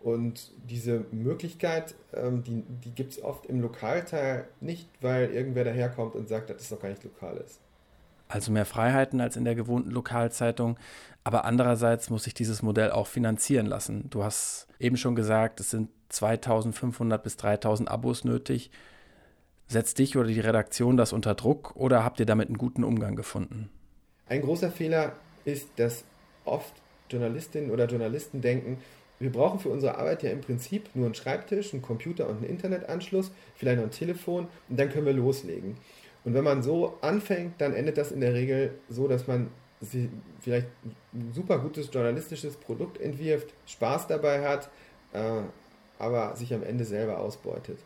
Und 0.00 0.50
diese 0.68 1.04
Möglichkeit, 1.12 1.94
ähm, 2.12 2.42
die, 2.42 2.64
die 2.84 2.90
gibt 2.90 3.12
es 3.12 3.22
oft 3.22 3.46
im 3.46 3.60
Lokalteil 3.60 4.46
nicht, 4.60 4.88
weil 5.00 5.30
irgendwer 5.30 5.64
daherkommt 5.64 6.14
und 6.16 6.28
sagt, 6.28 6.50
dass 6.50 6.58
das 6.58 6.68
doch 6.70 6.80
gar 6.80 6.88
nicht 6.88 7.04
lokal 7.04 7.36
ist. 7.36 7.60
Also 8.32 8.50
mehr 8.50 8.64
Freiheiten 8.64 9.20
als 9.20 9.36
in 9.36 9.44
der 9.44 9.54
gewohnten 9.54 9.90
Lokalzeitung. 9.90 10.78
Aber 11.24 11.44
andererseits 11.44 12.10
muss 12.10 12.24
sich 12.24 12.34
dieses 12.34 12.62
Modell 12.62 12.90
auch 12.90 13.06
finanzieren 13.06 13.66
lassen. 13.66 14.10
Du 14.10 14.24
hast 14.24 14.66
eben 14.78 14.96
schon 14.96 15.14
gesagt, 15.14 15.60
es 15.60 15.70
sind 15.70 15.88
2500 16.08 17.22
bis 17.22 17.36
3000 17.36 17.88
Abos 17.90 18.24
nötig. 18.24 18.70
Setzt 19.68 19.98
dich 19.98 20.16
oder 20.16 20.28
die 20.28 20.40
Redaktion 20.40 20.96
das 20.96 21.12
unter 21.12 21.34
Druck 21.34 21.74
oder 21.76 22.04
habt 22.04 22.20
ihr 22.20 22.26
damit 22.26 22.48
einen 22.48 22.58
guten 22.58 22.84
Umgang 22.84 23.16
gefunden? 23.16 23.70
Ein 24.28 24.42
großer 24.42 24.70
Fehler 24.70 25.12
ist, 25.44 25.68
dass 25.76 26.04
oft 26.44 26.74
Journalistinnen 27.08 27.70
oder 27.70 27.86
Journalisten 27.86 28.40
denken, 28.40 28.78
wir 29.18 29.30
brauchen 29.30 29.60
für 29.60 29.68
unsere 29.68 29.98
Arbeit 29.98 30.24
ja 30.24 30.30
im 30.30 30.40
Prinzip 30.40 30.90
nur 30.94 31.06
einen 31.06 31.14
Schreibtisch, 31.14 31.72
einen 31.72 31.82
Computer 31.82 32.28
und 32.28 32.38
einen 32.38 32.50
Internetanschluss, 32.50 33.30
vielleicht 33.54 33.78
noch 33.78 33.84
ein 33.84 33.92
Telefon 33.92 34.48
und 34.68 34.80
dann 34.80 34.90
können 34.90 35.06
wir 35.06 35.12
loslegen. 35.12 35.76
Und 36.24 36.34
wenn 36.34 36.44
man 36.44 36.62
so 36.62 36.98
anfängt, 37.00 37.60
dann 37.60 37.72
endet 37.72 37.98
das 37.98 38.10
in 38.10 38.20
der 38.20 38.34
Regel 38.34 38.74
so, 38.88 39.06
dass 39.06 39.28
man 39.28 39.48
vielleicht 40.40 40.68
ein 41.12 41.32
super 41.32 41.58
gutes 41.58 41.90
journalistisches 41.92 42.56
Produkt 42.56 43.00
entwirft, 43.00 43.52
Spaß 43.66 44.06
dabei 44.06 44.46
hat, 44.46 44.70
äh, 45.12 45.42
aber 45.98 46.36
sich 46.36 46.54
am 46.54 46.62
Ende 46.62 46.84
selber 46.84 47.18
ausbeutet. 47.18 47.78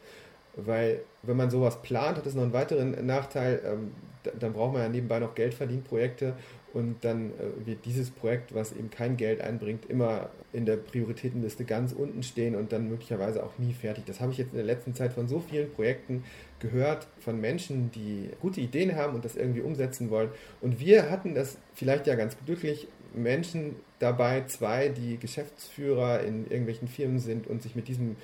Weil 0.57 1.03
wenn 1.23 1.37
man 1.37 1.51
sowas 1.51 1.83
plant, 1.83 2.19
hat 2.19 2.27
es 2.27 2.35
noch 2.35 2.43
einen 2.43 2.53
weiteren 2.53 3.07
Nachteil, 3.07 3.61
ähm, 3.65 3.93
dann 4.39 4.53
braucht 4.53 4.73
man 4.73 4.83
ja 4.83 4.89
nebenbei 4.89 5.21
noch 5.21 5.35
Geld 5.35 5.55
verdienen, 5.55 5.85
Projekte 5.85 6.35
und 6.73 7.05
dann 7.05 7.31
äh, 7.31 7.67
wird 7.67 7.85
dieses 7.85 8.11
Projekt, 8.11 8.55
was 8.55 8.73
eben 8.73 8.91
kein 8.91 9.17
Geld 9.17 9.41
einbringt, 9.41 9.87
immer 9.87 10.29
in 10.53 10.67
der 10.67 10.77
Prioritätenliste 10.77 11.65
ganz 11.65 11.93
unten 11.93 12.23
stehen 12.23 12.55
und 12.55 12.73
dann 12.73 12.89
möglicherweise 12.89 13.45
auch 13.45 13.59
nie 13.59 13.73
fertig. 13.73 14.05
Das 14.07 14.21
habe 14.21 14.33
ich 14.33 14.39
jetzt 14.39 14.51
in 14.51 14.57
der 14.57 14.67
letzten 14.67 14.95
Zeit 14.95 15.13
von 15.13 15.29
so 15.29 15.41
vielen 15.41 15.71
Projekten 15.73 16.25
gehört, 16.59 17.07
von 17.19 17.41
Menschen, 17.41 17.91
die 17.93 18.31
gute 18.41 18.61
Ideen 18.61 18.97
haben 18.97 19.15
und 19.15 19.25
das 19.25 19.37
irgendwie 19.37 19.63
umsetzen 19.63 20.11
wollen. 20.11 20.31
Und 20.61 20.81
wir 20.81 21.11
hatten 21.11 21.35
das 21.35 21.57
vielleicht 21.75 22.07
ja 22.07 22.15
ganz 22.15 22.37
glücklich, 22.45 22.89
Menschen 23.15 23.77
dabei, 23.99 24.45
zwei, 24.47 24.91
die 24.91 25.17
Geschäftsführer 25.19 26.21
in 26.25 26.45
irgendwelchen 26.45 26.89
Firmen 26.89 27.19
sind 27.19 27.47
und 27.47 27.63
sich 27.63 27.75
mit 27.75 27.89
diesem 27.89 28.17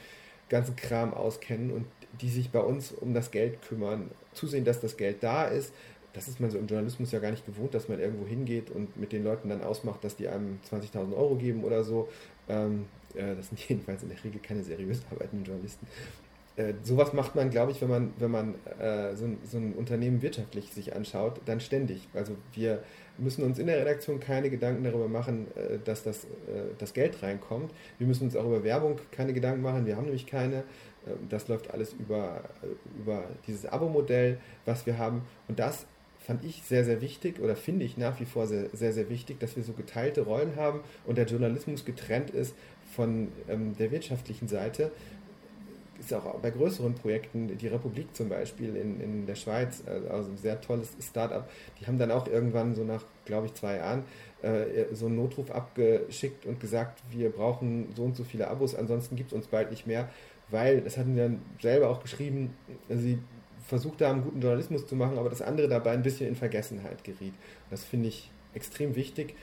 ganzen 0.51 0.77
Kram 0.77 1.15
auskennen 1.15 1.71
und 1.71 1.87
die 2.21 2.29
sich 2.29 2.51
bei 2.51 2.61
uns 2.61 2.93
um 2.93 3.15
das 3.15 3.31
Geld 3.31 3.63
kümmern, 3.63 4.11
zusehen, 4.33 4.65
dass 4.65 4.81
das 4.81 4.97
Geld 4.97 5.23
da 5.23 5.47
ist. 5.47 5.73
Das 6.13 6.29
ist 6.29 6.41
man 6.41 6.51
so 6.51 6.59
im 6.59 6.67
Journalismus 6.67 7.11
ja 7.13 7.21
gar 7.21 7.31
nicht 7.31 7.47
gewohnt, 7.47 7.75
dass 7.75 7.89
man 7.89 7.99
irgendwo 7.99 8.27
hingeht 8.27 8.71
und 8.71 8.97
mit 8.99 9.13
den 9.13 9.25
Leuten 9.25 9.49
dann 9.49 9.63
ausmacht, 9.63 10.05
dass 10.05 10.17
die 10.17 10.29
einem 10.29 10.59
20.000 10.71 11.17
Euro 11.17 11.37
geben 11.37 11.65
oder 11.65 11.85
so. 11.85 12.09
Ähm, 12.49 12.85
äh, 13.15 13.35
das 13.35 13.49
sind 13.49 13.61
jedenfalls 13.69 14.03
in 14.03 14.11
der 14.11 14.23
Regel 14.23 14.41
keine 14.41 14.63
seriös 14.63 15.01
arbeitenden 15.11 15.47
Journalisten. 15.47 15.87
Äh, 16.57 16.75
sowas 16.83 17.15
macht 17.15 17.35
man, 17.35 17.49
glaube 17.49 17.73
ich, 17.73 17.81
wenn 17.81 17.89
man, 17.89 18.13
wenn 18.19 18.31
man 18.31 18.55
äh, 18.79 19.17
so, 19.17 19.27
so, 19.51 19.57
ein 19.57 19.73
Unternehmen 19.73 20.21
wirtschaftlich 20.21 20.71
sich 20.71 20.95
anschaut, 20.95 21.41
dann 21.47 21.61
ständig. 21.61 22.09
Also 22.13 22.37
wir 22.53 22.83
müssen 23.17 23.43
uns 23.43 23.59
in 23.59 23.69
der 23.69 23.79
Redaktion 23.79 24.21
keine 24.21 24.51
Gedanken 24.51 24.85
darüber 24.85 25.09
machen, 25.09 25.47
äh, 25.57 25.79
dass 25.83 26.03
das, 26.03 26.25
äh, 26.25 26.75
das 26.79 26.93
Geld 26.93 27.23
reinkommt. 27.23 27.73
Wir 27.97 28.07
müssen 28.07 28.25
uns 28.25 28.37
auch 28.37 28.45
über 28.45 28.65
Werbung 28.65 28.99
keine 29.13 29.33
Gedanken 29.33 29.63
machen. 29.63 29.87
Wir 29.87 29.97
haben 29.97 30.05
nämlich 30.05 30.27
keine. 30.27 30.65
Äh, 31.07 31.11
das 31.29 31.49
läuft 31.49 31.71
alles 31.71 31.93
über, 31.93 32.43
über 32.99 33.25
dieses 33.47 33.67
Abo-Modell, 33.67 34.39
was 34.65 34.87
wir 34.87 34.99
haben. 34.99 35.23
Und 35.49 35.59
das 35.59 35.87
fand 36.27 36.45
ich 36.45 36.63
sehr, 36.63 36.85
sehr 36.85 37.01
wichtig 37.01 37.41
oder 37.41 37.57
finde 37.57 37.85
ich 37.85 37.97
nach 37.97 38.21
wie 38.21 38.25
vor 38.25 38.47
sehr, 38.47 38.69
sehr, 38.73 38.93
sehr 38.93 39.09
wichtig, 39.09 39.41
dass 39.41 39.57
wir 39.57 39.65
so 39.65 39.73
geteilte 39.73 40.23
Rollen 40.23 40.57
haben 40.57 40.81
und 41.05 41.19
der 41.19 41.27
Journalismus 41.27 41.85
getrennt 41.85 42.31
ist 42.31 42.55
von 42.95 43.29
ähm, 43.49 43.77
der 43.77 43.91
wirtschaftlichen 43.91 44.47
Seite 44.47 44.93
ist 46.03 46.13
auch 46.15 46.35
bei 46.41 46.51
größeren 46.51 46.95
Projekten, 46.95 47.57
die 47.57 47.69
Republik 47.69 48.15
zum 48.15 48.29
Beispiel 48.29 48.77
in, 48.77 49.01
in 49.01 49.27
der 49.27 49.37
Schweiz, 49.37 49.83
äh, 49.87 50.09
also 50.09 50.31
ein 50.31 50.37
sehr 50.37 50.61
tolles 50.61 50.91
Startup, 51.01 51.49
die 51.81 51.87
haben 51.87 51.99
dann 51.99 52.11
auch 52.11 52.27
irgendwann 52.27 52.75
so 52.75 52.85
nach, 52.85 53.05
glaube 53.25 53.47
ich, 53.47 53.55
zwei 53.55 53.77
Jahren 53.77 54.05
äh, 54.43 54.87
so 54.93 55.07
einen 55.07 55.17
Notruf 55.17 55.51
abgeschickt 55.51 56.47
und 56.47 56.61
gesagt, 56.61 57.03
wir 57.11 57.31
brauchen 57.31 57.93
so 57.97 58.03
und 58.03 58.17
so 58.17 58.25
viele 58.25 58.49
Abos, 58.49 58.75
ansonsten 58.75 59.17
gibt 59.17 59.31
es 59.31 59.37
uns 59.37 59.47
bald 59.47 59.71
nicht 59.71 59.87
mehr, 59.87 60.09
weil, 60.53 60.81
das 60.83 60.97
hatten 60.97 61.17
wir 61.17 61.25
dann 61.25 61.41
selber 61.61 61.89
auch 61.89 62.03
geschrieben, 62.03 62.55
sie 62.89 63.19
versucht 63.67 64.03
haben, 64.03 64.23
guten 64.23 64.41
Journalismus 64.41 64.87
zu 64.87 64.97
machen, 64.97 65.19
aber 65.19 65.31
das 65.31 65.43
andere 65.43 65.69
dabei 65.69 65.93
ein 65.93 66.03
bisschen 66.03 66.29
in 66.29 66.37
Vergessenheit 66.37 67.05
geriet. 67.05 67.35
Das 67.71 67.85
finde 67.85 68.09
ich 68.09 68.31
extrem 68.55 68.95
wichtig. 68.95 69.35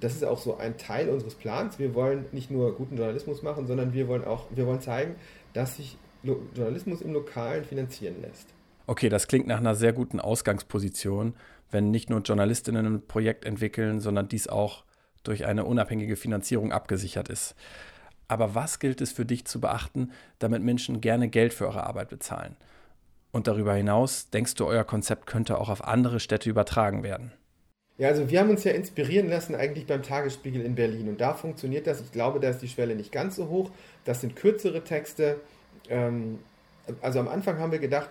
Das 0.00 0.14
ist 0.14 0.24
auch 0.24 0.38
so 0.38 0.56
ein 0.56 0.76
Teil 0.76 1.08
unseres 1.08 1.34
Plans. 1.34 1.78
Wir 1.78 1.94
wollen 1.94 2.26
nicht 2.32 2.50
nur 2.50 2.76
guten 2.76 2.96
Journalismus 2.96 3.42
machen, 3.42 3.66
sondern 3.66 3.92
wir 3.94 4.08
wollen 4.08 4.24
auch, 4.24 4.46
wir 4.54 4.66
wollen 4.66 4.80
zeigen, 4.80 5.14
dass 5.52 5.76
sich 5.76 5.96
Journalismus 6.22 7.00
im 7.00 7.12
Lokalen 7.12 7.64
finanzieren 7.64 8.20
lässt. 8.20 8.48
Okay, 8.86 9.08
das 9.08 9.28
klingt 9.28 9.46
nach 9.46 9.60
einer 9.60 9.74
sehr 9.74 9.92
guten 9.92 10.20
Ausgangsposition, 10.20 11.34
wenn 11.70 11.90
nicht 11.90 12.10
nur 12.10 12.20
Journalistinnen 12.20 12.86
ein 12.86 13.06
Projekt 13.06 13.44
entwickeln, 13.44 14.00
sondern 14.00 14.28
dies 14.28 14.48
auch 14.48 14.84
durch 15.22 15.46
eine 15.46 15.64
unabhängige 15.64 16.16
Finanzierung 16.16 16.72
abgesichert 16.72 17.28
ist. 17.28 17.54
Aber 18.28 18.54
was 18.54 18.78
gilt 18.78 19.00
es 19.00 19.12
für 19.12 19.26
dich 19.26 19.44
zu 19.44 19.60
beachten, 19.60 20.12
damit 20.38 20.62
Menschen 20.62 21.00
gerne 21.00 21.28
Geld 21.28 21.52
für 21.52 21.66
eure 21.66 21.84
Arbeit 21.84 22.08
bezahlen? 22.08 22.56
Und 23.32 23.48
darüber 23.48 23.74
hinaus, 23.74 24.30
denkst 24.30 24.54
du, 24.54 24.66
euer 24.66 24.84
Konzept 24.84 25.26
könnte 25.26 25.58
auch 25.58 25.68
auf 25.68 25.84
andere 25.84 26.20
Städte 26.20 26.48
übertragen 26.48 27.02
werden? 27.02 27.32
Ja, 27.96 28.08
also 28.08 28.28
wir 28.28 28.40
haben 28.40 28.50
uns 28.50 28.64
ja 28.64 28.72
inspirieren 28.72 29.28
lassen 29.28 29.54
eigentlich 29.54 29.86
beim 29.86 30.02
Tagesspiegel 30.02 30.62
in 30.62 30.74
Berlin 30.74 31.08
und 31.08 31.20
da 31.20 31.34
funktioniert 31.34 31.86
das. 31.86 32.00
Ich 32.00 32.10
glaube, 32.10 32.40
da 32.40 32.48
ist 32.48 32.60
die 32.60 32.68
Schwelle 32.68 32.96
nicht 32.96 33.12
ganz 33.12 33.36
so 33.36 33.48
hoch. 33.48 33.70
Das 34.04 34.20
sind 34.20 34.34
kürzere 34.34 34.82
Texte. 34.82 35.40
Ähm, 35.88 36.40
also 37.02 37.20
am 37.20 37.28
Anfang 37.28 37.58
haben 37.58 37.70
wir 37.70 37.78
gedacht, 37.78 38.10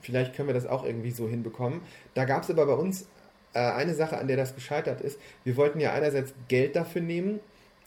vielleicht 0.00 0.34
können 0.34 0.48
wir 0.48 0.54
das 0.54 0.66
auch 0.66 0.84
irgendwie 0.84 1.12
so 1.12 1.28
hinbekommen. 1.28 1.82
Da 2.14 2.24
gab 2.24 2.42
es 2.42 2.50
aber 2.50 2.66
bei 2.66 2.74
uns 2.74 3.06
äh, 3.52 3.60
eine 3.60 3.94
Sache, 3.94 4.18
an 4.18 4.26
der 4.26 4.36
das 4.36 4.54
gescheitert 4.54 5.00
ist. 5.00 5.20
Wir 5.44 5.56
wollten 5.56 5.78
ja 5.78 5.92
einerseits 5.92 6.34
Geld 6.48 6.74
dafür 6.74 7.02
nehmen 7.02 7.40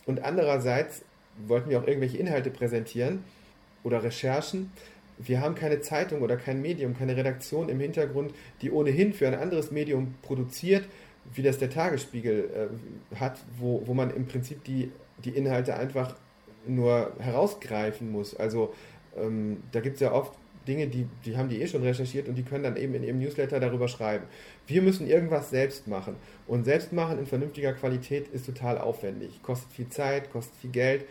und 0.05 0.23
andererseits 0.23 1.03
wollten 1.47 1.69
wir 1.69 1.79
auch 1.79 1.87
irgendwelche 1.87 2.17
Inhalte 2.17 2.49
präsentieren 2.49 3.23
oder 3.83 4.03
Recherchen 4.03 4.71
wir 5.17 5.41
haben 5.41 5.55
keine 5.55 5.81
Zeitung 5.81 6.21
oder 6.21 6.37
kein 6.37 6.61
Medium, 6.61 6.97
keine 6.97 7.15
Redaktion 7.15 7.69
im 7.69 7.79
Hintergrund, 7.79 8.33
die 8.61 8.71
ohnehin 8.71 9.13
für 9.13 9.27
ein 9.27 9.35
anderes 9.35 9.71
Medium 9.71 10.15
produziert, 10.21 10.85
wie 11.33 11.41
das 11.41 11.57
der 11.57 11.69
Tagesspiegel 11.69 12.69
äh, 13.13 13.15
hat, 13.19 13.39
wo, 13.57 13.81
wo 13.85 13.93
man 13.93 14.13
im 14.13 14.25
Prinzip 14.27 14.63
die, 14.63 14.91
die 15.23 15.31
Inhalte 15.31 15.75
einfach 15.75 16.15
nur 16.67 17.13
herausgreifen 17.19 18.11
muss. 18.11 18.35
Also 18.35 18.73
ähm, 19.17 19.63
da 19.71 19.79
gibt 19.79 19.95
es 19.95 20.01
ja 20.01 20.11
oft 20.11 20.33
Dinge, 20.67 20.87
die, 20.87 21.07
die 21.25 21.37
haben 21.37 21.49
die 21.49 21.61
eh 21.61 21.67
schon 21.67 21.83
recherchiert 21.83 22.29
und 22.29 22.35
die 22.35 22.43
können 22.43 22.63
dann 22.63 22.77
eben 22.77 22.93
in 22.95 23.03
ihrem 23.03 23.19
Newsletter 23.19 23.59
darüber 23.59 23.89
schreiben. 23.89 24.25
Wir 24.65 24.81
müssen 24.81 25.07
irgendwas 25.07 25.49
selbst 25.49 25.87
machen. 25.87 26.15
Und 26.47 26.63
selbst 26.63 26.93
machen 26.93 27.19
in 27.19 27.25
vernünftiger 27.25 27.73
Qualität 27.73 28.29
ist 28.29 28.45
total 28.45 28.77
aufwendig. 28.77 29.41
Kostet 29.43 29.71
viel 29.73 29.89
Zeit, 29.89 30.31
kostet 30.31 30.55
viel 30.57 30.71
Geld. 30.71 31.05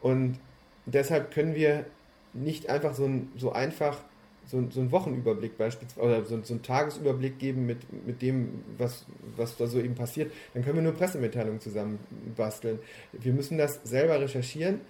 Und 0.00 0.38
deshalb 0.86 1.32
können 1.32 1.54
wir 1.54 1.84
nicht 2.32 2.68
einfach 2.68 2.94
so, 2.94 3.04
ein, 3.04 3.32
so 3.36 3.52
einfach 3.52 3.98
so, 4.46 4.64
so 4.70 4.80
einen 4.80 4.92
Wochenüberblick 4.92 5.58
beispielsweise 5.58 6.06
oder 6.06 6.24
so, 6.24 6.40
so 6.42 6.54
einen 6.54 6.62
Tagesüberblick 6.62 7.38
geben 7.38 7.66
mit, 7.66 8.06
mit 8.06 8.22
dem, 8.22 8.64
was, 8.78 9.04
was 9.36 9.56
da 9.56 9.66
so 9.66 9.78
eben 9.78 9.94
passiert, 9.94 10.32
dann 10.54 10.64
können 10.64 10.76
wir 10.76 10.82
nur 10.82 10.94
Pressemitteilungen 10.94 11.60
zusammen 11.60 11.98
basteln. 12.36 12.78
Wir 13.12 13.32
müssen 13.32 13.58
das 13.58 13.80
selber 13.84 14.20
recherchieren 14.20 14.80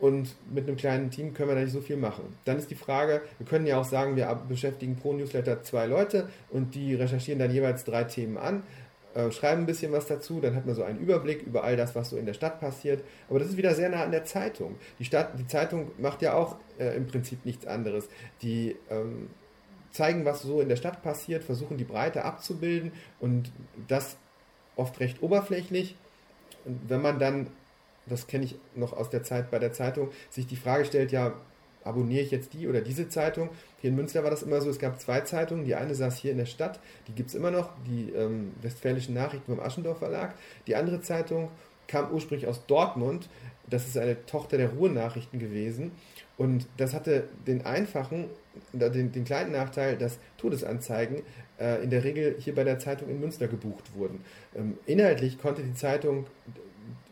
und 0.00 0.34
mit 0.52 0.66
einem 0.66 0.76
kleinen 0.76 1.10
Team 1.10 1.34
können 1.34 1.48
wir 1.48 1.54
da 1.54 1.62
nicht 1.62 1.72
so 1.72 1.80
viel 1.80 1.96
machen. 1.96 2.24
Dann 2.44 2.58
ist 2.58 2.70
die 2.70 2.76
Frage, 2.76 3.22
wir 3.38 3.46
können 3.46 3.66
ja 3.66 3.80
auch 3.80 3.84
sagen, 3.84 4.16
wir 4.16 4.26
beschäftigen 4.48 4.96
pro 4.96 5.12
Newsletter 5.12 5.62
zwei 5.62 5.86
Leute 5.86 6.28
und 6.50 6.74
die 6.74 6.94
recherchieren 6.94 7.38
dann 7.38 7.52
jeweils 7.52 7.84
drei 7.84 8.04
Themen 8.04 8.36
an. 8.36 8.62
Äh, 9.14 9.30
schreiben 9.30 9.62
ein 9.62 9.66
bisschen 9.66 9.92
was 9.92 10.06
dazu, 10.06 10.40
dann 10.40 10.54
hat 10.54 10.64
man 10.64 10.74
so 10.74 10.82
einen 10.82 10.98
Überblick 10.98 11.42
über 11.42 11.64
all 11.64 11.76
das, 11.76 11.94
was 11.94 12.10
so 12.10 12.16
in 12.16 12.24
der 12.24 12.32
Stadt 12.32 12.60
passiert. 12.60 13.04
Aber 13.28 13.38
das 13.38 13.48
ist 13.48 13.56
wieder 13.58 13.74
sehr 13.74 13.90
nah 13.90 14.02
an 14.02 14.10
der 14.10 14.24
Zeitung. 14.24 14.76
Die, 14.98 15.04
Stadt, 15.04 15.38
die 15.38 15.46
Zeitung 15.46 15.90
macht 15.98 16.22
ja 16.22 16.32
auch 16.34 16.56
äh, 16.78 16.96
im 16.96 17.06
Prinzip 17.06 17.44
nichts 17.44 17.66
anderes. 17.66 18.08
Die 18.40 18.76
ähm, 18.88 19.28
zeigen, 19.90 20.24
was 20.24 20.40
so 20.40 20.62
in 20.62 20.70
der 20.70 20.76
Stadt 20.76 21.02
passiert, 21.02 21.44
versuchen 21.44 21.76
die 21.76 21.84
Breite 21.84 22.24
abzubilden 22.24 22.92
und 23.20 23.52
das 23.86 24.16
oft 24.76 24.98
recht 25.00 25.22
oberflächlich. 25.22 25.96
Und 26.64 26.80
wenn 26.88 27.02
man 27.02 27.18
dann, 27.18 27.48
das 28.06 28.26
kenne 28.26 28.46
ich 28.46 28.56
noch 28.74 28.94
aus 28.94 29.10
der 29.10 29.22
Zeit 29.22 29.50
bei 29.50 29.58
der 29.58 29.72
Zeitung, 29.72 30.10
sich 30.30 30.46
die 30.46 30.56
Frage 30.56 30.86
stellt, 30.86 31.12
ja, 31.12 31.34
abonniere 31.84 32.22
ich 32.22 32.30
jetzt 32.30 32.54
die 32.54 32.68
oder 32.68 32.80
diese 32.80 33.08
Zeitung. 33.08 33.50
Hier 33.80 33.90
in 33.90 33.96
Münster 33.96 34.22
war 34.22 34.30
das 34.30 34.42
immer 34.42 34.60
so, 34.60 34.70
es 34.70 34.78
gab 34.78 35.00
zwei 35.00 35.20
Zeitungen. 35.20 35.64
Die 35.64 35.74
eine 35.74 35.94
saß 35.94 36.16
hier 36.16 36.32
in 36.32 36.38
der 36.38 36.46
Stadt, 36.46 36.80
die 37.08 37.12
gibt 37.12 37.30
es 37.30 37.34
immer 37.34 37.50
noch, 37.50 37.70
die 37.86 38.10
ähm, 38.10 38.52
Westfälischen 38.62 39.14
Nachrichten 39.14 39.54
vom 39.54 39.64
Aschendorf 39.64 39.98
Verlag. 39.98 40.34
Die 40.66 40.76
andere 40.76 41.00
Zeitung 41.00 41.48
kam 41.88 42.10
ursprünglich 42.12 42.48
aus 42.48 42.66
Dortmund. 42.66 43.28
das 43.68 43.86
ist 43.86 43.96
eine 43.96 44.24
Tochter 44.26 44.56
der 44.56 44.70
Ruhrnachrichten 44.70 45.38
gewesen. 45.38 45.92
Und 46.36 46.66
das 46.76 46.94
hatte 46.94 47.28
den 47.46 47.64
einfachen, 47.66 48.26
den, 48.72 49.12
den 49.12 49.24
kleinen 49.24 49.52
Nachteil, 49.52 49.96
dass 49.96 50.18
Todesanzeigen 50.38 51.22
äh, 51.60 51.82
in 51.82 51.90
der 51.90 52.04
Regel 52.04 52.36
hier 52.38 52.54
bei 52.54 52.64
der 52.64 52.78
Zeitung 52.78 53.08
in 53.08 53.20
Münster 53.20 53.48
gebucht 53.48 53.94
wurden. 53.94 54.24
Ähm, 54.56 54.78
inhaltlich 54.86 55.38
konnte 55.38 55.62
die 55.62 55.74
Zeitung 55.74 56.26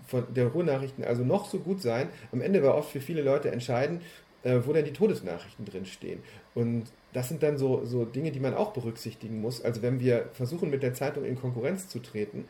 von 0.07 0.25
der 0.35 0.49
Ruhrnachrichten 0.49 1.05
also 1.05 1.23
noch 1.23 1.49
so 1.49 1.61
gut 1.61 1.81
sein. 1.81 2.09
Am 2.33 2.41
Ende 2.41 2.63
war 2.63 2.75
oft 2.75 2.91
für 2.91 3.01
viele 3.01 3.23
Leute 3.23 3.51
entscheidend, 3.53 4.03
äh, 4.43 4.59
wo 4.65 4.73
denn 4.73 4.85
die 4.85 4.93
Todesnachrichten 4.93 5.65
drin 5.65 5.85
stehen. 5.85 6.21
Und 6.55 6.85
das 7.13 7.29
sind 7.29 7.43
dann 7.43 7.59
so, 7.59 7.85
so 7.85 8.05
Dinge, 8.05 8.31
die 8.31 8.41
man 8.41 8.55
auch 8.55 8.73
berücksichtigen 8.73 9.41
muss. 9.41 9.63
Also 9.63 9.83
wenn 9.83 10.01
wir 10.01 10.29
versuchen, 10.33 10.71
mit 10.71 10.83
der 10.83 10.95
Zeitung 10.95 11.25
in 11.25 11.37
Konkurrenz 11.37 11.89
zu 11.89 11.99
treten, 11.99 12.47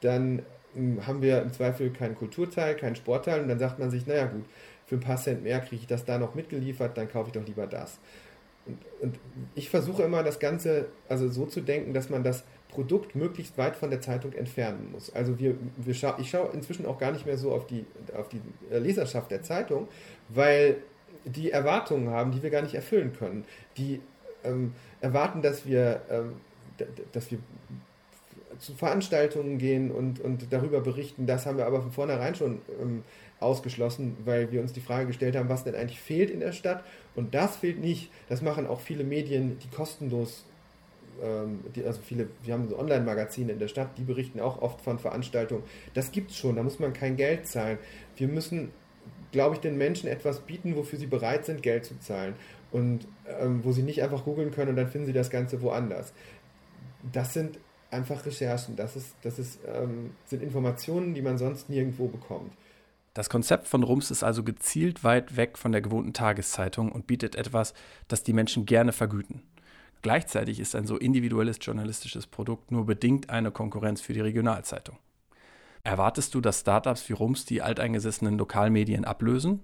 dann 0.00 0.42
hm, 0.74 1.06
haben 1.06 1.22
wir 1.22 1.42
im 1.42 1.52
Zweifel 1.52 1.90
keinen 1.90 2.14
Kulturteil, 2.14 2.76
keinen 2.76 2.96
Sportteil 2.96 3.40
und 3.40 3.48
dann 3.48 3.58
sagt 3.58 3.78
man 3.78 3.90
sich, 3.90 4.06
naja 4.06 4.26
gut, 4.26 4.44
für 4.86 4.96
ein 4.96 5.00
paar 5.00 5.16
Cent 5.16 5.42
mehr 5.42 5.60
kriege 5.60 5.80
ich 5.82 5.86
das 5.86 6.04
da 6.04 6.18
noch 6.18 6.34
mitgeliefert, 6.34 6.96
dann 6.96 7.08
kaufe 7.10 7.28
ich 7.28 7.32
doch 7.32 7.46
lieber 7.46 7.66
das. 7.66 7.98
Und, 8.66 8.78
und 9.00 9.18
ich 9.54 9.68
versuche 9.68 10.02
immer 10.02 10.22
das 10.22 10.38
Ganze 10.38 10.86
also 11.08 11.28
so 11.28 11.46
zu 11.46 11.60
denken, 11.60 11.94
dass 11.94 12.10
man 12.10 12.22
das 12.22 12.44
Produkt 12.68 13.14
möglichst 13.14 13.56
weit 13.56 13.76
von 13.76 13.90
der 13.90 14.00
Zeitung 14.00 14.32
entfernen 14.32 14.90
muss. 14.92 15.14
Also 15.14 15.38
wir, 15.38 15.54
wir 15.76 15.94
scha 15.94 16.16
ich 16.18 16.30
schaue 16.30 16.50
inzwischen 16.52 16.86
auch 16.86 16.98
gar 16.98 17.12
nicht 17.12 17.24
mehr 17.24 17.38
so 17.38 17.52
auf 17.52 17.66
die, 17.66 17.86
auf 18.16 18.28
die 18.28 18.40
Leserschaft 18.70 19.30
der 19.30 19.42
Zeitung, 19.42 19.88
weil 20.28 20.78
die 21.24 21.50
Erwartungen 21.50 22.10
haben, 22.10 22.32
die 22.32 22.42
wir 22.42 22.50
gar 22.50 22.62
nicht 22.62 22.74
erfüllen 22.74 23.12
können. 23.12 23.44
Die 23.76 24.00
ähm, 24.44 24.74
erwarten, 25.00 25.42
dass 25.42 25.66
wir, 25.66 26.02
ähm, 26.10 26.34
dass 27.12 27.30
wir 27.30 27.38
zu 28.58 28.74
Veranstaltungen 28.74 29.58
gehen 29.58 29.90
und, 29.90 30.20
und 30.20 30.52
darüber 30.52 30.80
berichten. 30.80 31.26
Das 31.26 31.46
haben 31.46 31.58
wir 31.58 31.66
aber 31.66 31.82
von 31.82 31.92
vornherein 31.92 32.34
schon 32.34 32.60
ähm, 32.80 33.02
ausgeschlossen, 33.40 34.16
weil 34.24 34.52
wir 34.52 34.60
uns 34.60 34.72
die 34.72 34.80
Frage 34.80 35.06
gestellt 35.06 35.36
haben, 35.36 35.48
was 35.48 35.64
denn 35.64 35.74
eigentlich 35.74 36.00
fehlt 36.00 36.30
in 36.30 36.40
der 36.40 36.52
Stadt. 36.52 36.84
Und 37.14 37.34
das 37.34 37.56
fehlt 37.56 37.80
nicht. 37.80 38.10
Das 38.28 38.42
machen 38.42 38.66
auch 38.66 38.80
viele 38.80 39.04
Medien, 39.04 39.58
die 39.58 39.68
kostenlos, 39.68 40.44
ähm, 41.22 41.60
die, 41.74 41.84
also 41.84 42.00
viele, 42.02 42.28
wir 42.42 42.54
haben 42.54 42.68
so 42.68 42.78
Online-Magazine 42.78 43.52
in 43.52 43.58
der 43.58 43.68
Stadt, 43.68 43.98
die 43.98 44.02
berichten 44.02 44.40
auch 44.40 44.62
oft 44.62 44.80
von 44.80 44.98
Veranstaltungen. 44.98 45.64
Das 45.94 46.12
gibt 46.12 46.30
es 46.30 46.38
schon, 46.38 46.56
da 46.56 46.62
muss 46.62 46.78
man 46.78 46.92
kein 46.92 47.16
Geld 47.16 47.46
zahlen. 47.46 47.78
Wir 48.16 48.28
müssen, 48.28 48.70
glaube 49.34 49.56
ich, 49.56 49.60
den 49.60 49.76
Menschen 49.76 50.08
etwas 50.08 50.40
bieten, 50.40 50.76
wofür 50.76 50.96
sie 50.96 51.08
bereit 51.08 51.44
sind, 51.44 51.60
Geld 51.60 51.84
zu 51.84 51.98
zahlen. 51.98 52.34
Und 52.70 53.08
ähm, 53.40 53.64
wo 53.64 53.72
sie 53.72 53.82
nicht 53.82 54.00
einfach 54.00 54.24
googeln 54.24 54.52
können 54.52 54.70
und 54.70 54.76
dann 54.76 54.88
finden 54.88 55.08
sie 55.08 55.12
das 55.12 55.28
Ganze 55.28 55.60
woanders. 55.60 56.12
Das 57.12 57.34
sind 57.34 57.58
einfach 57.90 58.24
Recherchen, 58.24 58.76
das, 58.76 58.94
ist, 58.94 59.16
das 59.22 59.40
ist, 59.40 59.58
ähm, 59.66 60.12
sind 60.24 60.42
Informationen, 60.42 61.14
die 61.14 61.22
man 61.22 61.36
sonst 61.36 61.68
nirgendwo 61.68 62.06
bekommt. 62.06 62.52
Das 63.12 63.28
Konzept 63.28 63.66
von 63.66 63.82
Rums 63.82 64.12
ist 64.12 64.22
also 64.22 64.44
gezielt 64.44 65.02
weit 65.02 65.36
weg 65.36 65.58
von 65.58 65.72
der 65.72 65.80
gewohnten 65.80 66.12
Tageszeitung 66.12 66.92
und 66.92 67.08
bietet 67.08 67.34
etwas, 67.34 67.74
das 68.06 68.22
die 68.22 68.32
Menschen 68.32 68.66
gerne 68.66 68.92
vergüten. 68.92 69.42
Gleichzeitig 70.02 70.60
ist 70.60 70.76
ein 70.76 70.86
so 70.86 70.96
individuelles 70.96 71.58
journalistisches 71.60 72.28
Produkt 72.28 72.70
nur 72.70 72.86
bedingt 72.86 73.30
eine 73.30 73.50
Konkurrenz 73.50 74.00
für 74.00 74.12
die 74.12 74.20
Regionalzeitung. 74.20 74.96
Erwartest 75.84 76.34
du, 76.34 76.40
dass 76.40 76.60
Startups 76.60 77.06
wie 77.10 77.12
Rums 77.12 77.44
die 77.44 77.60
alteingesessenen 77.60 78.38
Lokalmedien 78.38 79.04
ablösen? 79.04 79.60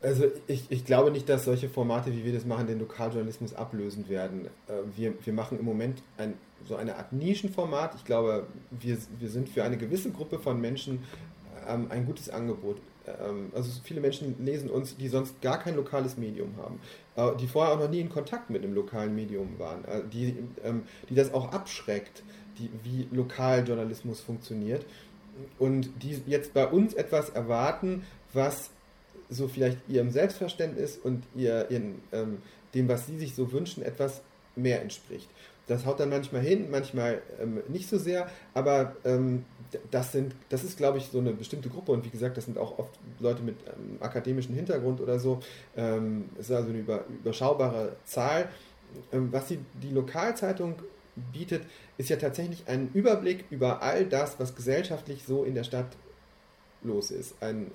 Also 0.00 0.26
ich, 0.46 0.70
ich 0.70 0.84
glaube 0.84 1.10
nicht, 1.10 1.28
dass 1.28 1.44
solche 1.44 1.68
Formate, 1.68 2.12
wie 2.12 2.24
wir 2.24 2.32
das 2.32 2.44
machen, 2.44 2.68
den 2.68 2.78
Lokaljournalismus 2.78 3.52
ablösen 3.52 4.08
werden. 4.08 4.46
Äh, 4.68 4.72
wir, 4.96 5.14
wir 5.24 5.32
machen 5.32 5.58
im 5.58 5.64
Moment 5.64 6.02
ein, 6.18 6.34
so 6.64 6.76
eine 6.76 6.96
Art 6.96 7.12
Nischenformat. 7.12 7.96
Ich 7.96 8.04
glaube, 8.04 8.46
wir, 8.70 8.96
wir 9.18 9.28
sind 9.28 9.48
für 9.48 9.64
eine 9.64 9.76
gewisse 9.76 10.12
Gruppe 10.12 10.38
von 10.38 10.60
Menschen 10.60 11.02
ähm, 11.68 11.86
ein 11.90 12.06
gutes 12.06 12.30
Angebot. 12.30 12.80
Ähm, 13.06 13.50
also 13.52 13.70
viele 13.82 14.00
Menschen 14.00 14.36
lesen 14.44 14.70
uns, 14.70 14.96
die 14.96 15.08
sonst 15.08 15.40
gar 15.40 15.58
kein 15.58 15.74
lokales 15.74 16.16
Medium 16.16 16.54
haben, 16.58 16.80
äh, 17.16 17.36
die 17.38 17.48
vorher 17.48 17.74
auch 17.74 17.80
noch 17.80 17.90
nie 17.90 18.00
in 18.00 18.08
Kontakt 18.08 18.50
mit 18.50 18.62
einem 18.62 18.74
lokalen 18.74 19.14
Medium 19.14 19.58
waren, 19.58 19.84
äh, 19.84 20.02
die, 20.12 20.36
ähm, 20.62 20.82
die 21.08 21.14
das 21.14 21.34
auch 21.34 21.52
abschreckt, 21.52 22.22
die, 22.58 22.70
wie 22.84 23.08
Lokaljournalismus 23.10 24.20
funktioniert 24.20 24.86
und 25.58 25.90
die 26.02 26.20
jetzt 26.26 26.54
bei 26.54 26.66
uns 26.66 26.94
etwas 26.94 27.30
erwarten, 27.30 28.04
was 28.32 28.70
so 29.28 29.48
vielleicht 29.48 29.78
ihrem 29.88 30.10
Selbstverständnis 30.10 30.96
und 30.96 31.24
ihr, 31.34 31.70
ihren, 31.70 32.00
ähm, 32.12 32.38
dem, 32.74 32.88
was 32.88 33.06
sie 33.06 33.18
sich 33.18 33.34
so 33.34 33.52
wünschen, 33.52 33.82
etwas 33.82 34.22
mehr 34.54 34.82
entspricht. 34.82 35.28
Das 35.66 35.84
haut 35.84 35.98
dann 35.98 36.10
manchmal 36.10 36.42
hin, 36.42 36.70
manchmal 36.70 37.20
ähm, 37.40 37.60
nicht 37.68 37.88
so 37.88 37.98
sehr, 37.98 38.28
aber 38.54 38.94
ähm, 39.04 39.44
das 39.90 40.12
sind, 40.12 40.34
das 40.48 40.62
ist, 40.62 40.76
glaube 40.76 40.98
ich, 40.98 41.08
so 41.08 41.18
eine 41.18 41.32
bestimmte 41.32 41.68
Gruppe 41.68 41.90
und 41.90 42.04
wie 42.04 42.10
gesagt, 42.10 42.36
das 42.36 42.44
sind 42.44 42.56
auch 42.56 42.78
oft 42.78 42.92
Leute 43.18 43.42
mit 43.42 43.56
ähm, 43.66 43.98
akademischem 44.00 44.54
Hintergrund 44.54 45.00
oder 45.00 45.18
so. 45.18 45.40
Ähm, 45.76 46.26
es 46.38 46.50
ist 46.50 46.56
also 46.56 46.68
eine 46.68 46.78
über, 46.78 47.04
überschaubare 47.08 47.96
Zahl. 48.04 48.48
Ähm, 49.12 49.28
was 49.32 49.48
die, 49.48 49.58
die 49.82 49.90
Lokalzeitung 49.90 50.76
bietet, 51.32 51.62
ist 51.98 52.10
ja 52.10 52.16
tatsächlich 52.16 52.64
ein 52.66 52.90
Überblick 52.92 53.44
über 53.50 53.82
all 53.82 54.04
das, 54.04 54.38
was 54.38 54.54
gesellschaftlich 54.54 55.24
so 55.24 55.44
in 55.44 55.54
der 55.54 55.64
Stadt 55.64 55.96
los 56.82 57.10
ist. 57.10 57.34
Ein, 57.42 57.70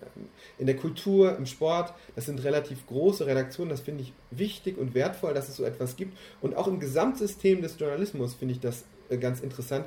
in 0.57 0.67
der 0.67 0.75
Kultur, 0.75 1.35
im 1.35 1.45
Sport, 1.45 1.93
das 2.15 2.25
sind 2.25 2.43
relativ 2.43 2.85
große 2.87 3.25
Redaktionen, 3.25 3.69
das 3.69 3.81
finde 3.81 4.03
ich 4.03 4.13
wichtig 4.29 4.77
und 4.77 4.93
wertvoll, 4.93 5.33
dass 5.33 5.49
es 5.49 5.57
so 5.57 5.63
etwas 5.63 5.95
gibt. 5.95 6.17
Und 6.41 6.55
auch 6.55 6.67
im 6.67 6.79
Gesamtsystem 6.79 7.61
des 7.61 7.77
Journalismus 7.79 8.35
finde 8.35 8.53
ich 8.53 8.59
das 8.59 8.85
äh, 9.09 9.17
ganz 9.17 9.41
interessant, 9.41 9.85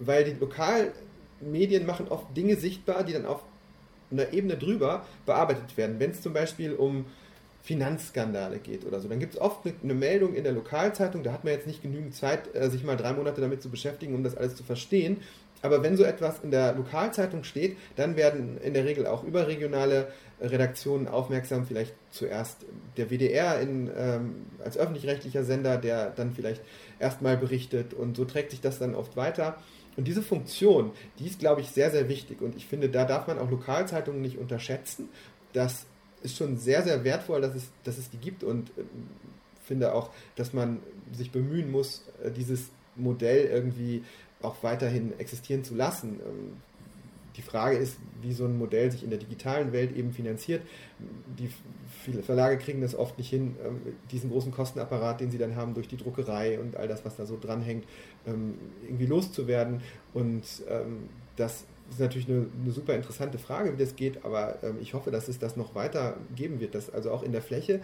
weil 0.00 0.24
die 0.24 0.32
Lokalmedien 0.32 1.86
machen 1.86 2.08
oft 2.08 2.36
Dinge 2.36 2.56
sichtbar, 2.56 3.04
die 3.04 3.12
dann 3.12 3.26
auf 3.26 3.42
einer 4.10 4.32
Ebene 4.32 4.56
drüber 4.56 5.04
bearbeitet 5.24 5.76
werden. 5.76 5.98
Wenn 5.98 6.10
es 6.12 6.20
zum 6.20 6.32
Beispiel 6.32 6.74
um 6.74 7.06
Finanzskandale 7.66 8.60
geht 8.60 8.86
oder 8.86 9.00
so. 9.00 9.08
Dann 9.08 9.18
gibt 9.18 9.34
es 9.34 9.40
oft 9.40 9.66
eine, 9.66 9.74
eine, 9.82 9.94
Meldung 9.94 10.34
in 10.34 10.44
der 10.44 10.52
Lokalzeitung, 10.52 11.24
da 11.24 11.32
hat 11.32 11.42
man 11.42 11.52
jetzt 11.52 11.66
nicht 11.66 11.82
genügend 11.82 12.14
Zeit, 12.14 12.54
äh, 12.54 12.70
sich 12.70 12.84
mal 12.84 12.96
drei 12.96 13.12
Monate 13.12 13.40
damit 13.40 13.60
zu 13.60 13.70
beschäftigen, 13.70 14.14
um 14.14 14.22
das 14.22 14.36
alles 14.36 14.54
zu 14.54 14.62
verstehen. 14.62 15.16
Aber 15.62 15.82
wenn 15.82 15.96
so 15.96 16.04
etwas 16.04 16.44
in 16.44 16.52
der 16.52 16.74
Lokalzeitung 16.74 17.42
steht, 17.42 17.76
dann 17.96 18.14
werden 18.14 18.56
in 18.58 18.72
der 18.72 18.84
Regel 18.84 19.04
auch 19.08 19.24
überregionale 19.24 20.12
Redaktionen 20.40 21.08
aufmerksam, 21.08 21.66
vielleicht 21.66 21.94
zuerst 22.10 22.66
der 22.96 23.10
WDR 23.10 23.60
in, 23.60 23.90
ähm, 23.96 24.46
als 24.64 24.78
öffentlich-rechtlicher 24.78 25.42
Sender, 25.42 25.76
der 25.76 26.10
dann 26.10 26.34
vielleicht 26.34 26.62
erstmal 27.00 27.36
berichtet 27.36 27.94
und 27.94 28.16
so 28.16 28.24
trägt 28.26 28.52
sich 28.52 28.60
das 28.60 28.78
dann 28.78 28.94
oft 28.94 29.16
weiter. 29.16 29.56
Und 29.96 30.06
diese 30.06 30.22
Funktion, 30.22 30.92
die 31.18 31.26
ist, 31.26 31.40
glaube 31.40 31.62
ich, 31.62 31.68
sehr, 31.70 31.90
sehr 31.90 32.08
wichtig. 32.08 32.42
Und 32.42 32.54
ich 32.54 32.66
finde, 32.66 32.88
da 32.90 33.04
darf 33.04 33.26
man 33.26 33.40
auch 33.40 33.50
Lokalzeitungen 33.50 34.20
nicht 34.20 34.38
unterschätzen. 34.38 35.08
Das 35.52 35.86
ist 36.22 36.36
schon 36.36 36.56
sehr, 36.56 36.82
sehr 36.82 37.04
wertvoll, 37.04 37.40
dass 37.40 37.54
es, 37.54 37.70
dass 37.84 37.98
es 37.98 38.10
die 38.10 38.18
gibt 38.18 38.44
und 38.44 38.70
äh, 38.70 38.82
finde 39.64 39.94
auch, 39.94 40.10
dass 40.36 40.52
man 40.52 40.80
sich 41.12 41.32
bemühen 41.32 41.70
muss, 41.70 42.04
äh, 42.22 42.30
dieses 42.30 42.70
Modell 42.94 43.46
irgendwie 43.46 44.04
auch 44.42 44.62
weiterhin 44.62 45.18
existieren 45.18 45.64
zu 45.64 45.74
lassen. 45.74 46.20
Ähm, 46.20 46.56
die 47.36 47.42
Frage 47.42 47.76
ist, 47.76 47.98
wie 48.22 48.32
so 48.32 48.46
ein 48.46 48.56
Modell 48.56 48.90
sich 48.90 49.04
in 49.04 49.10
der 49.10 49.18
digitalen 49.18 49.72
Welt 49.72 49.94
eben 49.94 50.12
finanziert. 50.12 50.62
Die 51.38 51.50
viele 52.02 52.22
Verlage 52.22 52.56
kriegen 52.56 52.80
das 52.80 52.94
oft 52.94 53.18
nicht 53.18 53.28
hin, 53.28 53.56
ähm, 53.62 53.80
diesen 54.10 54.30
großen 54.30 54.52
Kostenapparat, 54.52 55.20
den 55.20 55.30
sie 55.30 55.36
dann 55.36 55.54
haben 55.54 55.74
durch 55.74 55.86
die 55.86 55.98
Druckerei 55.98 56.58
und 56.58 56.76
all 56.76 56.88
das, 56.88 57.04
was 57.04 57.16
da 57.16 57.26
so 57.26 57.38
dranhängt, 57.38 57.84
ähm, 58.26 58.54
irgendwie 58.84 59.06
loszuwerden. 59.06 59.82
Und 60.14 60.44
das 61.36 61.66
ist 61.90 62.00
natürlich 62.00 62.28
eine, 62.28 62.46
eine 62.62 62.72
super 62.72 62.94
interessante 62.94 63.38
Frage, 63.38 63.72
wie 63.72 63.82
das 63.82 63.96
geht, 63.96 64.24
aber 64.24 64.58
ich 64.80 64.94
hoffe, 64.94 65.10
dass 65.10 65.28
es 65.28 65.38
das 65.38 65.56
noch 65.56 65.74
weiter 65.74 66.16
geben 66.34 66.60
wird, 66.60 66.74
dass 66.74 66.90
also 66.90 67.10
auch 67.10 67.22
in 67.22 67.32
der 67.32 67.42
Fläche 67.42 67.80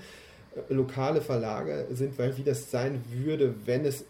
äh, 0.57 0.75
lokale 0.75 1.21
Verlage 1.21 1.87
sind, 1.93 2.19
weil 2.19 2.37
wie 2.37 2.43
das 2.43 2.71
sein 2.71 3.03
würde, 3.11 3.55
wenn 3.65 3.85
es 3.85 4.05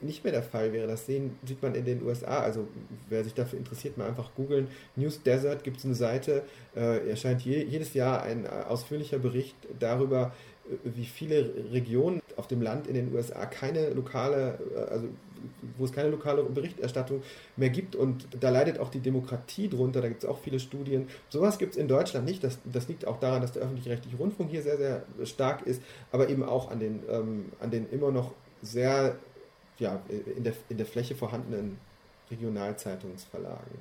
nicht 0.00 0.24
mehr 0.24 0.32
der 0.32 0.42
Fall 0.42 0.72
wäre. 0.72 0.86
Das 0.86 1.06
sehen, 1.06 1.38
sieht 1.44 1.62
man 1.62 1.74
in 1.74 1.84
den 1.84 2.02
USA. 2.02 2.40
Also 2.40 2.68
wer 3.08 3.24
sich 3.24 3.34
dafür 3.34 3.58
interessiert, 3.58 3.96
mal 3.96 4.08
einfach 4.08 4.34
googeln. 4.34 4.68
News 4.94 5.22
Desert 5.22 5.64
gibt 5.64 5.78
es 5.78 5.84
eine 5.84 5.94
Seite, 5.94 6.42
äh, 6.74 7.08
erscheint 7.08 7.42
je, 7.42 7.62
jedes 7.64 7.94
Jahr 7.94 8.22
ein 8.22 8.44
äh, 8.44 8.48
ausführlicher 8.68 9.18
Bericht 9.18 9.56
darüber, 9.78 10.34
äh, 10.68 10.76
wie 10.84 11.06
viele 11.06 11.50
Regionen 11.72 12.20
auf 12.36 12.46
dem 12.46 12.60
Land 12.60 12.86
in 12.86 12.94
den 12.94 13.14
USA 13.14 13.46
keine 13.46 13.90
lokale, 13.90 14.58
äh, 14.74 14.92
also 14.92 15.08
wo 15.76 15.84
es 15.84 15.92
keine 15.92 16.10
lokale 16.10 16.42
Berichterstattung 16.42 17.22
mehr 17.56 17.70
gibt 17.70 17.96
und 17.96 18.26
da 18.40 18.50
leidet 18.50 18.78
auch 18.78 18.90
die 18.90 19.00
Demokratie 19.00 19.68
drunter, 19.68 20.00
da 20.00 20.08
gibt 20.08 20.22
es 20.22 20.28
auch 20.28 20.38
viele 20.38 20.60
Studien. 20.60 21.08
Sowas 21.28 21.58
gibt 21.58 21.72
es 21.72 21.78
in 21.78 21.88
Deutschland 21.88 22.26
nicht, 22.26 22.44
das, 22.44 22.58
das 22.64 22.88
liegt 22.88 23.06
auch 23.06 23.18
daran, 23.18 23.42
dass 23.42 23.52
der 23.52 23.62
öffentlich-rechtliche 23.62 24.16
Rundfunk 24.16 24.50
hier 24.50 24.62
sehr, 24.62 24.76
sehr 24.76 25.04
stark 25.24 25.62
ist, 25.62 25.82
aber 26.12 26.28
eben 26.28 26.42
auch 26.42 26.70
an 26.70 26.80
den, 26.80 27.02
ähm, 27.10 27.46
an 27.60 27.70
den 27.70 27.88
immer 27.90 28.10
noch 28.10 28.32
sehr 28.62 29.16
ja, 29.78 30.00
in, 30.08 30.44
der, 30.44 30.54
in 30.68 30.76
der 30.76 30.86
Fläche 30.86 31.14
vorhandenen 31.14 31.78
Regionalzeitungsverlagen. 32.30 33.78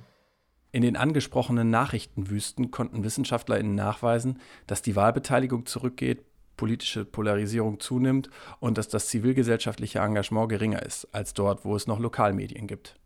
In 0.72 0.82
den 0.82 0.98
angesprochenen 0.98 1.70
Nachrichtenwüsten 1.70 2.70
konnten 2.70 3.04
WissenschaftlerInnen 3.04 3.76
nachweisen, 3.76 4.40
dass 4.68 4.82
die 4.82 4.96
Wahlbeteiligung 4.96 5.66
zurückgeht, 5.66 6.26
politische 6.58 7.06
Polarisierung 7.06 7.80
zunimmt 7.80 8.30
und 8.60 8.78
dass 8.78 8.88
das 8.88 9.08
zivilgesellschaftliche 9.08 10.00
Engagement 10.00 10.50
geringer 10.50 10.84
ist 10.84 11.08
als 11.14 11.34
dort, 11.34 11.66
wo 11.66 11.76
es 11.76 11.88
noch 11.88 12.00
Lokalmedien 12.00 12.68
gibt. 12.68 12.98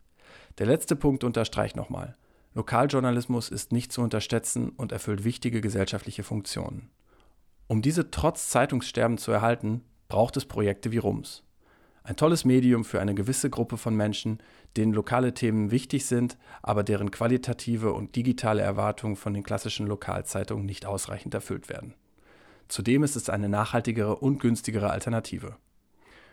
Der 0.58 0.68
letzte 0.68 0.96
Punkt 0.96 1.24
unterstreicht 1.24 1.76
nochmal. 1.76 2.16
Lokaljournalismus 2.54 3.50
ist 3.50 3.72
nicht 3.72 3.94
zu 3.94 4.02
unterschätzen 4.02 4.70
und 4.70 4.92
erfüllt 4.92 5.24
wichtige 5.24 5.62
gesellschaftliche 5.62 6.24
Funktionen. 6.24 6.90
Um 7.68 7.82
diese 7.82 8.10
trotz 8.10 8.50
Zeitungssterben 8.50 9.18
zu 9.18 9.32
erhalten, 9.32 9.84
braucht 10.08 10.36
es 10.38 10.46
Projekte 10.46 10.92
wie 10.92 10.98
RUMS. 10.98 11.44
Ein 12.04 12.16
tolles 12.16 12.44
Medium 12.44 12.86
für 12.86 13.00
eine 13.00 13.14
gewisse 13.14 13.52
Gruppe 13.52 13.78
von 13.78 13.96
Menschen, 13.96 14.40
denen 14.78 14.94
lokale 14.94 15.36
Themen 15.36 15.70
wichtig 15.70 16.08
sind, 16.08 16.38
aber 16.64 16.84
deren 16.84 17.12
qualitative 17.12 17.94
und 17.94 18.16
digitale 18.16 18.64
Erwartungen 18.64 19.16
von 19.16 19.36
den 19.36 19.44
klassischen 19.44 19.86
Lokalzeitungen 19.86 20.66
nicht 20.66 20.88
ausreichend 20.88 21.36
erfüllt 21.36 21.70
werden. 21.70 21.94
Zudem 22.70 23.04
ist 23.04 23.16
es 23.16 23.30
eine 23.30 23.50
nachhaltigere 23.50 24.16
und 24.16 24.40
günstigere 24.40 24.92
Alternative. 24.92 25.58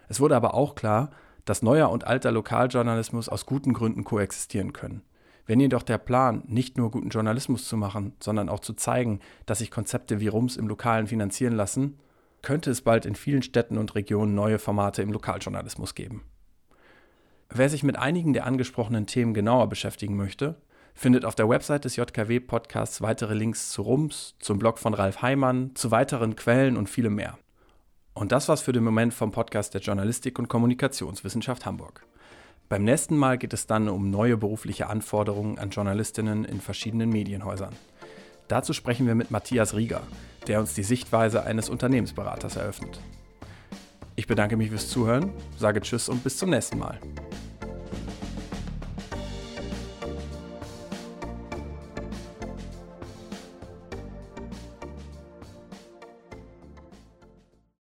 Es 0.09 0.20
wurde 0.20 0.37
aber 0.37 0.55
auch 0.55 0.74
klar, 0.74 1.11
dass 1.47 1.62
neuer 1.62 1.91
und 1.91 2.07
alter 2.07 2.30
Lokaljournalismus 2.30 3.28
aus 3.28 3.47
guten 3.47 3.72
Gründen 3.72 4.05
koexistieren 4.05 4.72
können. 4.72 5.03
Wenn 5.47 5.61
jedoch 5.61 5.82
der 5.82 5.99
Plan, 5.99 6.43
nicht 6.47 6.76
nur 6.76 6.91
guten 6.91 7.09
Journalismus 7.09 7.66
zu 7.68 7.76
machen, 7.76 8.12
sondern 8.20 8.49
auch 8.49 8.61
zu 8.61 8.74
zeigen, 8.74 9.20
dass 9.47 9.59
sich 9.59 9.70
Konzepte 9.70 10.20
wie 10.20 10.28
Rums 10.28 10.57
im 10.57 10.68
Lokalen 10.68 11.07
finanzieren 11.07 11.55
lassen, 11.55 11.99
könnte 12.43 12.70
es 12.70 12.82
bald 12.82 13.07
in 13.07 13.14
vielen 13.14 13.43
Städten 13.43 13.78
und 13.78 13.95
Regionen 13.95 14.34
neue 14.34 14.59
Formate 14.59 15.03
im 15.03 15.12
Lokaljournalismus 15.12 15.95
geben. 15.95 16.22
Wer 17.49 17.70
sich 17.70 17.82
mit 17.84 17.97
einigen 17.97 18.32
der 18.32 18.45
angesprochenen 18.45 19.07
Themen 19.07 19.34
genauer 19.34 19.68
beschäftigen 19.68 20.16
möchte, 20.16 20.57
findet 20.97 21.26
auf 21.26 21.34
der 21.34 21.49
Website 21.49 21.84
des 21.84 21.94
JKW 21.94 22.40
Podcasts 22.40 23.03
weitere 23.03 23.34
Links 23.34 23.70
zu 23.70 23.82
Rums, 23.82 24.34
zum 24.40 24.59
Blog 24.59 24.78
von 24.78 24.94
Ralf 24.94 25.20
Heimann, 25.20 25.72
zu 25.74 25.90
weiteren 25.90 26.34
Quellen 26.34 26.76
und 26.76 26.88
vielem 26.88 27.14
mehr. 27.14 27.38
Und 28.14 28.32
das 28.32 28.49
war's 28.49 28.62
für 28.62 28.72
den 28.72 28.82
Moment 28.82 29.12
vom 29.12 29.30
Podcast 29.30 29.74
der 29.74 29.82
Journalistik 29.82 30.38
und 30.38 30.49
Kommunikationswissenschaft 30.49 31.66
Hamburg. 31.66 32.07
Beim 32.70 32.82
nächsten 32.82 33.16
Mal 33.16 33.36
geht 33.36 33.53
es 33.53 33.66
dann 33.66 33.90
um 33.90 34.11
neue 34.11 34.38
berufliche 34.38 34.88
Anforderungen 34.88 35.59
an 35.59 35.68
Journalistinnen 35.68 36.47
in 36.47 36.62
verschiedenen 36.62 37.11
Medienhäusern. 37.11 37.76
Dazu 38.49 38.72
sprechen 38.72 39.07
wir 39.07 39.14
mit 39.14 39.30
Matthias 39.30 39.74
Rieger, 39.74 40.01
der 40.47 40.61
uns 40.61 40.72
die 40.72 40.82
Sichtweise 40.82 41.44
eines 41.44 41.68
Unternehmensberaters 41.68 42.57
eröffnet. 42.57 42.99
Ich 44.16 44.26
bedanke 44.26 44.57
mich 44.57 44.70
fürs 44.70 44.88
Zuhören, 44.88 45.30
sage 45.59 45.82
Tschüss 45.82 46.09
und 46.09 46.24
bis 46.24 46.38
zum 46.38 46.49
nächsten 46.49 46.78
Mal. 46.78 46.99